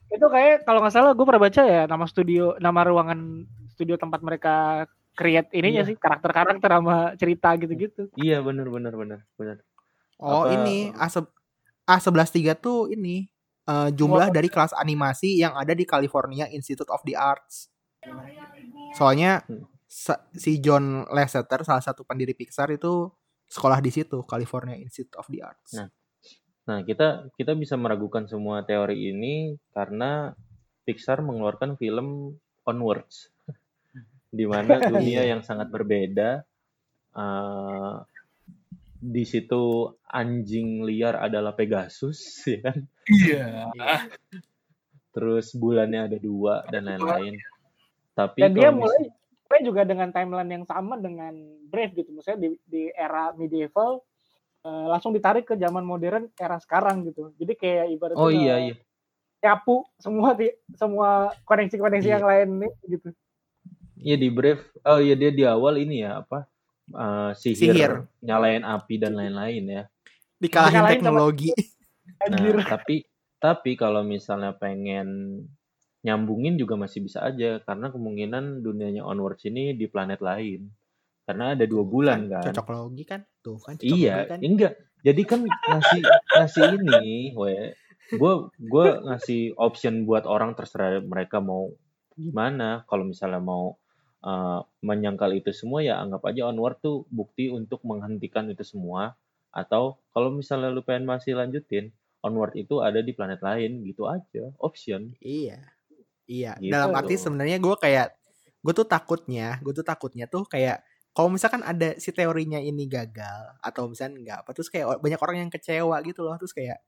Itu 0.10 0.26
kayak 0.26 0.66
kalau 0.66 0.82
nggak 0.82 0.94
salah 0.94 1.14
gue 1.14 1.26
pernah 1.26 1.44
baca 1.44 1.62
ya 1.62 1.86
nama 1.86 2.06
studio, 2.06 2.58
nama 2.58 2.82
ruangan 2.82 3.46
studio 3.70 3.94
tempat 3.96 4.22
mereka 4.22 4.86
create 5.14 5.54
ininya 5.54 5.86
Iya. 5.86 5.90
sih 5.92 5.96
karakter-karakter 5.96 6.70
sama 6.72 7.14
cerita 7.16 7.54
gitu-gitu. 7.56 8.10
Iya, 8.18 8.42
bener 8.42 8.68
bener 8.68 8.94
bener 8.94 9.20
bener. 9.38 9.58
Oh 10.18 10.48
Apa- 10.48 10.56
ini 10.58 10.90
A 10.96 11.08
A11 11.88 12.30
3 12.34 12.58
tuh 12.58 12.90
ini 12.90 13.30
eh, 13.66 13.90
jumlah 13.92 14.30
dari 14.30 14.50
kelas 14.50 14.74
animasi 14.74 15.38
yang 15.38 15.54
ada 15.54 15.72
di 15.72 15.86
California 15.86 16.50
Institute 16.50 16.90
of 16.90 17.06
the 17.06 17.14
Arts. 17.14 17.70
Soalnya 18.94 19.44
Hmm. 19.46 19.66
si 20.36 20.60
John 20.60 21.08
Lasseter 21.08 21.64
salah 21.64 21.80
satu 21.80 22.04
pendiri 22.04 22.36
Pixar 22.36 22.68
itu 22.70 23.08
sekolah 23.48 23.80
di 23.80 23.90
situ 23.90 24.26
California 24.26 24.76
Institute 24.76 25.16
of 25.16 25.28
the 25.30 25.40
Arts. 25.40 25.72
Nah. 25.74 25.88
Nah, 26.66 26.82
kita 26.82 27.30
kita 27.38 27.54
bisa 27.54 27.78
meragukan 27.78 28.26
semua 28.26 28.66
teori 28.66 29.14
ini 29.14 29.54
karena 29.72 30.34
Pixar 30.84 31.22
mengeluarkan 31.22 31.78
film 31.78 32.34
Onwards, 32.66 33.30
di 34.34 34.44
mana 34.44 34.82
dunia 34.92 35.22
Iya. 35.24 35.38
yang 35.38 35.42
sangat 35.42 35.70
berbeda. 35.70 36.44
eh, 37.16 37.96
di 39.00 39.24
situ 39.24 39.88
anjing 40.04 40.84
liar 40.84 41.16
adalah 41.16 41.54
Pegasus, 41.54 42.20
ya 42.52 42.60
kan? 42.66 42.78
Iya. 43.08 43.46
Terus 45.14 45.56
bulannya 45.56 46.12
ada 46.12 46.18
dua 46.20 46.66
dan 46.68 46.90
lain-lain. 46.90 47.40
Tapi 48.16 48.40
Dan 48.42 48.56
dia 48.56 48.72
mulai 48.72 49.12
mulai 49.46 49.62
juga 49.62 49.82
dengan 49.84 50.10
timeline 50.10 50.50
yang 50.50 50.66
sama 50.66 50.96
dengan 50.96 51.36
Brave 51.68 51.94
gitu. 51.94 52.10
Maksudnya 52.12 52.40
di, 52.40 52.50
di 52.64 52.84
era 52.90 53.30
medieval 53.32 54.02
eh, 54.64 54.86
langsung 54.88 55.12
ditarik 55.12 55.46
ke 55.46 55.54
zaman 55.54 55.84
modern 55.84 56.32
era 56.34 56.58
sekarang 56.58 57.06
gitu. 57.06 57.36
Jadi 57.36 57.54
kayak 57.54 57.86
ibaratnya 57.92 58.18
Oh 58.18 58.32
iya 58.32 58.56
iya. 58.58 58.76
nyapu 59.40 59.86
semua 59.96 60.34
di- 60.34 60.56
semua 60.74 61.30
koneksi-koneksi 61.44 62.08
Iya. 62.08 62.16
yang 62.18 62.26
lain 62.26 62.50
nih 62.58 62.72
gitu. 62.90 63.10
Iya 63.96 64.16
di 64.18 64.30
Brave. 64.30 64.64
Oh 64.82 64.98
iya 64.98 65.14
dia 65.14 65.30
di 65.30 65.44
awal 65.44 65.78
ini 65.78 66.02
ya 66.02 66.24
apa? 66.24 66.48
eh, 66.86 67.32
sihir, 67.34 67.74
Sihir. 67.74 67.94
nyalain 68.22 68.62
api 68.62 68.96
dan 68.96 69.14
lain-lain 69.14 69.64
ya. 69.66 69.84
Dikalahin 70.38 70.42
Dikalahin 70.42 70.78
sama- 70.78 70.92
teknologi. 70.94 71.50
Anjir. 72.22 72.56
Nah, 72.56 72.68
tapi 72.68 72.96
tapi 73.36 73.72
kalau 73.74 74.02
misalnya 74.02 74.54
pengen 74.54 75.42
nyambungin 76.06 76.62
juga 76.62 76.78
masih 76.78 77.02
bisa 77.02 77.26
aja 77.26 77.58
karena 77.66 77.90
kemungkinan 77.90 78.62
dunianya 78.62 79.02
onwards 79.02 79.42
ini 79.50 79.74
di 79.74 79.90
planet 79.90 80.22
lain. 80.22 80.70
Karena 81.26 81.58
ada 81.58 81.66
dua 81.66 81.82
bulan 81.82 82.30
kan. 82.30 82.54
Cocok 82.54 82.68
logi 82.70 83.04
kan? 83.10 83.26
Tuh 83.42 83.58
kan 83.58 83.74
cocok 83.82 83.98
Iya, 83.98 84.14
logi 84.22 84.30
kan? 84.30 84.40
enggak. 84.46 84.74
Jadi 85.02 85.22
kan 85.26 85.42
ngasih 85.42 86.02
ngasih 86.38 86.64
ini, 86.78 87.34
we. 87.34 87.74
Gue 88.14 88.34
gue 88.62 88.88
ngasih 89.10 89.58
option 89.58 90.06
buat 90.06 90.30
orang 90.30 90.54
terserah 90.54 91.02
mereka 91.02 91.42
mau 91.42 91.74
gimana. 92.14 92.86
Kalau 92.86 93.10
misalnya 93.10 93.42
mau 93.42 93.82
uh, 94.22 94.62
menyangkal 94.86 95.34
itu 95.34 95.50
semua 95.50 95.82
ya 95.82 95.98
anggap 95.98 96.22
aja 96.30 96.46
onward 96.54 96.78
tuh 96.86 97.10
bukti 97.10 97.50
untuk 97.50 97.82
menghentikan 97.82 98.46
itu 98.54 98.62
semua. 98.62 99.18
Atau 99.50 99.98
kalau 100.14 100.30
misalnya 100.30 100.70
lu 100.70 100.86
pengen 100.86 101.10
masih 101.10 101.34
lanjutin, 101.34 101.90
onward 102.22 102.54
itu 102.54 102.86
ada 102.86 103.02
di 103.02 103.14
planet 103.18 103.42
lain 103.42 103.82
gitu 103.82 104.06
aja, 104.06 104.54
option. 104.62 105.18
Iya. 105.22 105.58
Iya, 106.26 106.58
Gitu. 106.58 106.74
dalam 106.74 106.92
arti 106.98 107.16
sebenarnya 107.18 107.58
gue 107.62 107.76
kayak 107.78 108.08
gue 108.66 108.74
tuh 108.74 108.88
takutnya, 108.90 109.62
gue 109.62 109.74
tuh 109.78 109.86
takutnya 109.86 110.26
tuh 110.26 110.44
kayak 110.50 110.82
kalau 111.16 111.32
misalkan 111.32 111.64
ada 111.64 111.96
si 111.96 112.12
teorinya 112.12 112.60
ini 112.60 112.90
gagal 112.92 113.56
atau 113.64 113.88
misalnya 113.88 114.14
enggak 114.20 114.38
apa 114.44 114.50
terus 114.52 114.68
kayak 114.68 115.00
banyak 115.00 115.20
orang 115.22 115.38
yang 115.48 115.52
kecewa 115.54 115.96
gitu 116.04 116.28
loh 116.28 116.36
terus 116.36 116.52
kayak 116.52 116.84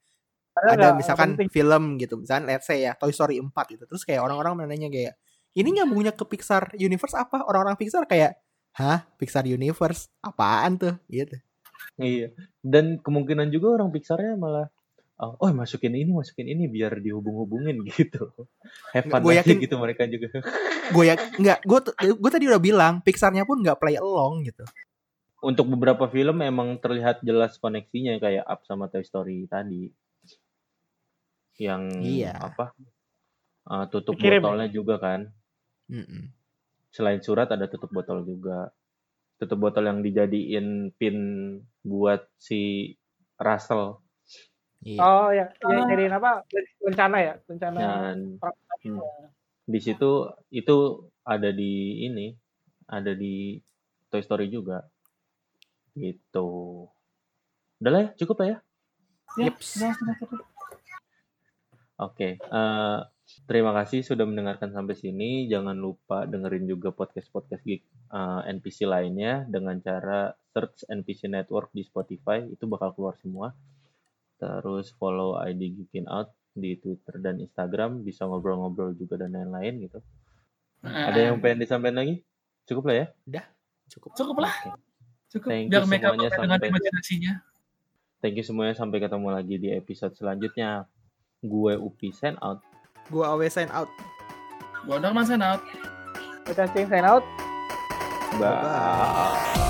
ada 0.58 0.74
nggak 0.76 0.94
misalkan 1.00 1.30
penting. 1.38 1.50
film 1.54 1.84
gitu 2.02 2.20
misalkan 2.20 2.44
let's 2.50 2.66
say 2.68 2.84
ya 2.84 2.92
Toy 2.98 3.14
Story 3.16 3.40
4 3.40 3.48
gitu 3.72 3.84
terus 3.88 4.04
kayak 4.04 4.20
orang-orang 4.26 4.68
menanya 4.68 4.90
kayak 4.92 5.16
ini 5.56 5.70
nyambungnya 5.80 6.12
ke 6.12 6.26
Pixar 6.28 6.76
Universe 6.76 7.16
apa 7.16 7.46
orang-orang 7.48 7.80
Pixar 7.80 8.04
kayak 8.04 8.36
hah 8.76 9.06
Pixar 9.16 9.48
Universe 9.48 10.12
apaan 10.20 10.76
tuh 10.76 10.96
gitu 11.08 11.38
Iya. 11.98 12.30
Dan 12.62 13.02
kemungkinan 13.02 13.50
juga 13.50 13.80
orang 13.82 13.90
Pixarnya 13.90 14.38
malah 14.38 14.70
oh, 15.18 15.34
oh, 15.38 15.50
masukin 15.50 15.92
ini, 15.92 16.10
masukin 16.10 16.46
ini 16.46 16.66
biar 16.66 16.98
dihubung-hubungin 16.98 17.82
gitu. 17.90 18.30
Have 18.92 19.08
fun 19.08 19.22
yakin- 19.26 19.60
gitu 19.60 19.76
mereka 19.76 20.06
juga. 20.06 20.30
gue 20.94 21.04
ya 21.04 21.16
nggak 21.18 21.60
gue 21.62 21.80
gue 22.16 22.32
tadi 22.32 22.48
udah 22.48 22.62
bilang 22.62 23.04
Pixarnya 23.04 23.44
pun 23.44 23.60
nggak 23.60 23.76
play 23.76 24.00
along 24.00 24.40
gitu 24.42 24.64
Untuk 25.38 25.68
beberapa 25.68 26.08
film 26.08 26.40
emang 26.40 26.78
terlihat 26.78 27.20
jelas 27.22 27.58
koneksinya 27.58 28.18
kayak 28.18 28.42
Up 28.42 28.64
sama 28.64 28.88
Toy 28.88 29.04
Story 29.04 29.46
tadi. 29.46 29.92
Yang 31.58 31.84
Iya. 32.00 32.34
apa? 32.38 32.74
eh, 33.68 33.86
tutup 33.92 34.16
Dikirim 34.16 34.40
ya? 34.40 34.42
botolnya 34.42 34.70
juga 34.70 34.96
kan. 34.98 35.28
Mm-mm. 35.88 36.32
Selain 36.88 37.20
surat 37.20 37.46
ada 37.48 37.68
tutup 37.68 37.92
botol 37.92 38.24
juga. 38.24 38.72
Tutup 39.36 39.60
botol 39.60 39.86
yang 39.86 40.00
dijadiin 40.00 40.96
pin 40.96 41.18
buat 41.82 42.26
si 42.34 42.94
Russell 43.36 44.00
Iya. 44.80 45.00
Oh 45.00 45.30
ya, 45.30 45.46
yang 45.64 45.88
jadiin 45.88 46.14
apa? 46.14 46.46
Rencana 46.80 47.18
ya, 47.20 47.34
rencana. 47.44 47.80
dan 47.80 48.18
Hmm. 48.78 49.02
di 49.66 49.80
situ 49.82 50.12
itu 50.48 50.78
ada 51.24 51.50
di 51.50 52.06
ini 52.06 52.30
ada 52.88 53.12
di 53.12 53.58
Toy 54.08 54.22
Story 54.22 54.48
juga 54.48 54.86
gitu 55.92 56.86
udah 57.78 57.92
lah 57.92 58.02
ya 58.06 58.10
cukup 58.16 58.38
lah 58.38 58.48
ya 58.48 58.58
Ya, 59.36 59.50
Yeps. 59.50 59.76
sudah, 59.76 59.92
sudah, 59.92 60.16
sudah. 60.16 60.46
oke 62.00 62.30
eh, 62.38 62.98
terima 63.44 63.74
kasih 63.76 64.02
sudah 64.02 64.24
mendengarkan 64.24 64.72
sampai 64.72 64.94
sini 64.94 65.46
jangan 65.46 65.76
lupa 65.76 66.24
dengerin 66.24 66.64
juga 66.64 66.90
podcast 66.90 67.28
podcast 67.28 67.62
geek 67.62 67.82
eh, 68.08 68.42
NPC 68.48 68.86
lainnya 68.86 69.44
dengan 69.46 69.78
cara 69.78 70.32
search 70.48 70.86
NPC 70.88 71.28
Network 71.28 71.70
di 71.70 71.82
Spotify 71.82 72.46
itu 72.46 72.64
bakal 72.66 72.94
keluar 72.94 73.18
semua 73.18 73.52
terus 74.38 74.94
follow 74.96 75.38
ID 75.38 75.74
Geekin 75.74 76.06
Out 76.08 76.34
di 76.58 76.74
Twitter 76.78 77.22
dan 77.22 77.38
Instagram 77.38 78.02
bisa 78.02 78.26
ngobrol-ngobrol 78.26 78.98
juga 78.98 79.22
dan 79.22 79.34
lain-lain 79.34 79.90
gitu. 79.90 80.00
Ada 80.82 81.30
yang 81.34 81.42
pengen 81.42 81.62
disampaikan 81.62 82.02
lagi? 82.02 82.16
Cukup 82.66 82.90
lah 82.90 82.96
ya? 82.96 83.08
Cukup. 83.90 84.14
Cukup 84.18 84.38
lah. 84.42 84.54
Cukup. 85.30 85.50
Thank 85.52 85.70
you 85.70 85.82
semuanya 85.84 86.30
sampai- 86.34 86.70
imajinasinya. 86.72 87.34
Thank 88.18 88.36
you 88.42 88.46
semuanya 88.46 88.74
sampai 88.74 88.98
ketemu 88.98 89.28
lagi 89.30 89.56
di 89.62 89.70
episode 89.74 90.14
selanjutnya. 90.18 90.90
Gue 91.46 91.78
Upi 91.78 92.10
sign 92.10 92.38
out. 92.42 92.62
gue 93.08 93.24
always 93.24 93.56
sign 93.56 93.72
out. 93.72 93.88
Gua 94.84 95.00
Darman 95.00 95.24
sign 95.28 95.44
out. 95.44 95.60
Kita 96.44 96.68
cing 96.72 96.88
sign 96.88 97.04
out. 97.04 97.24
Bye. 98.40 99.67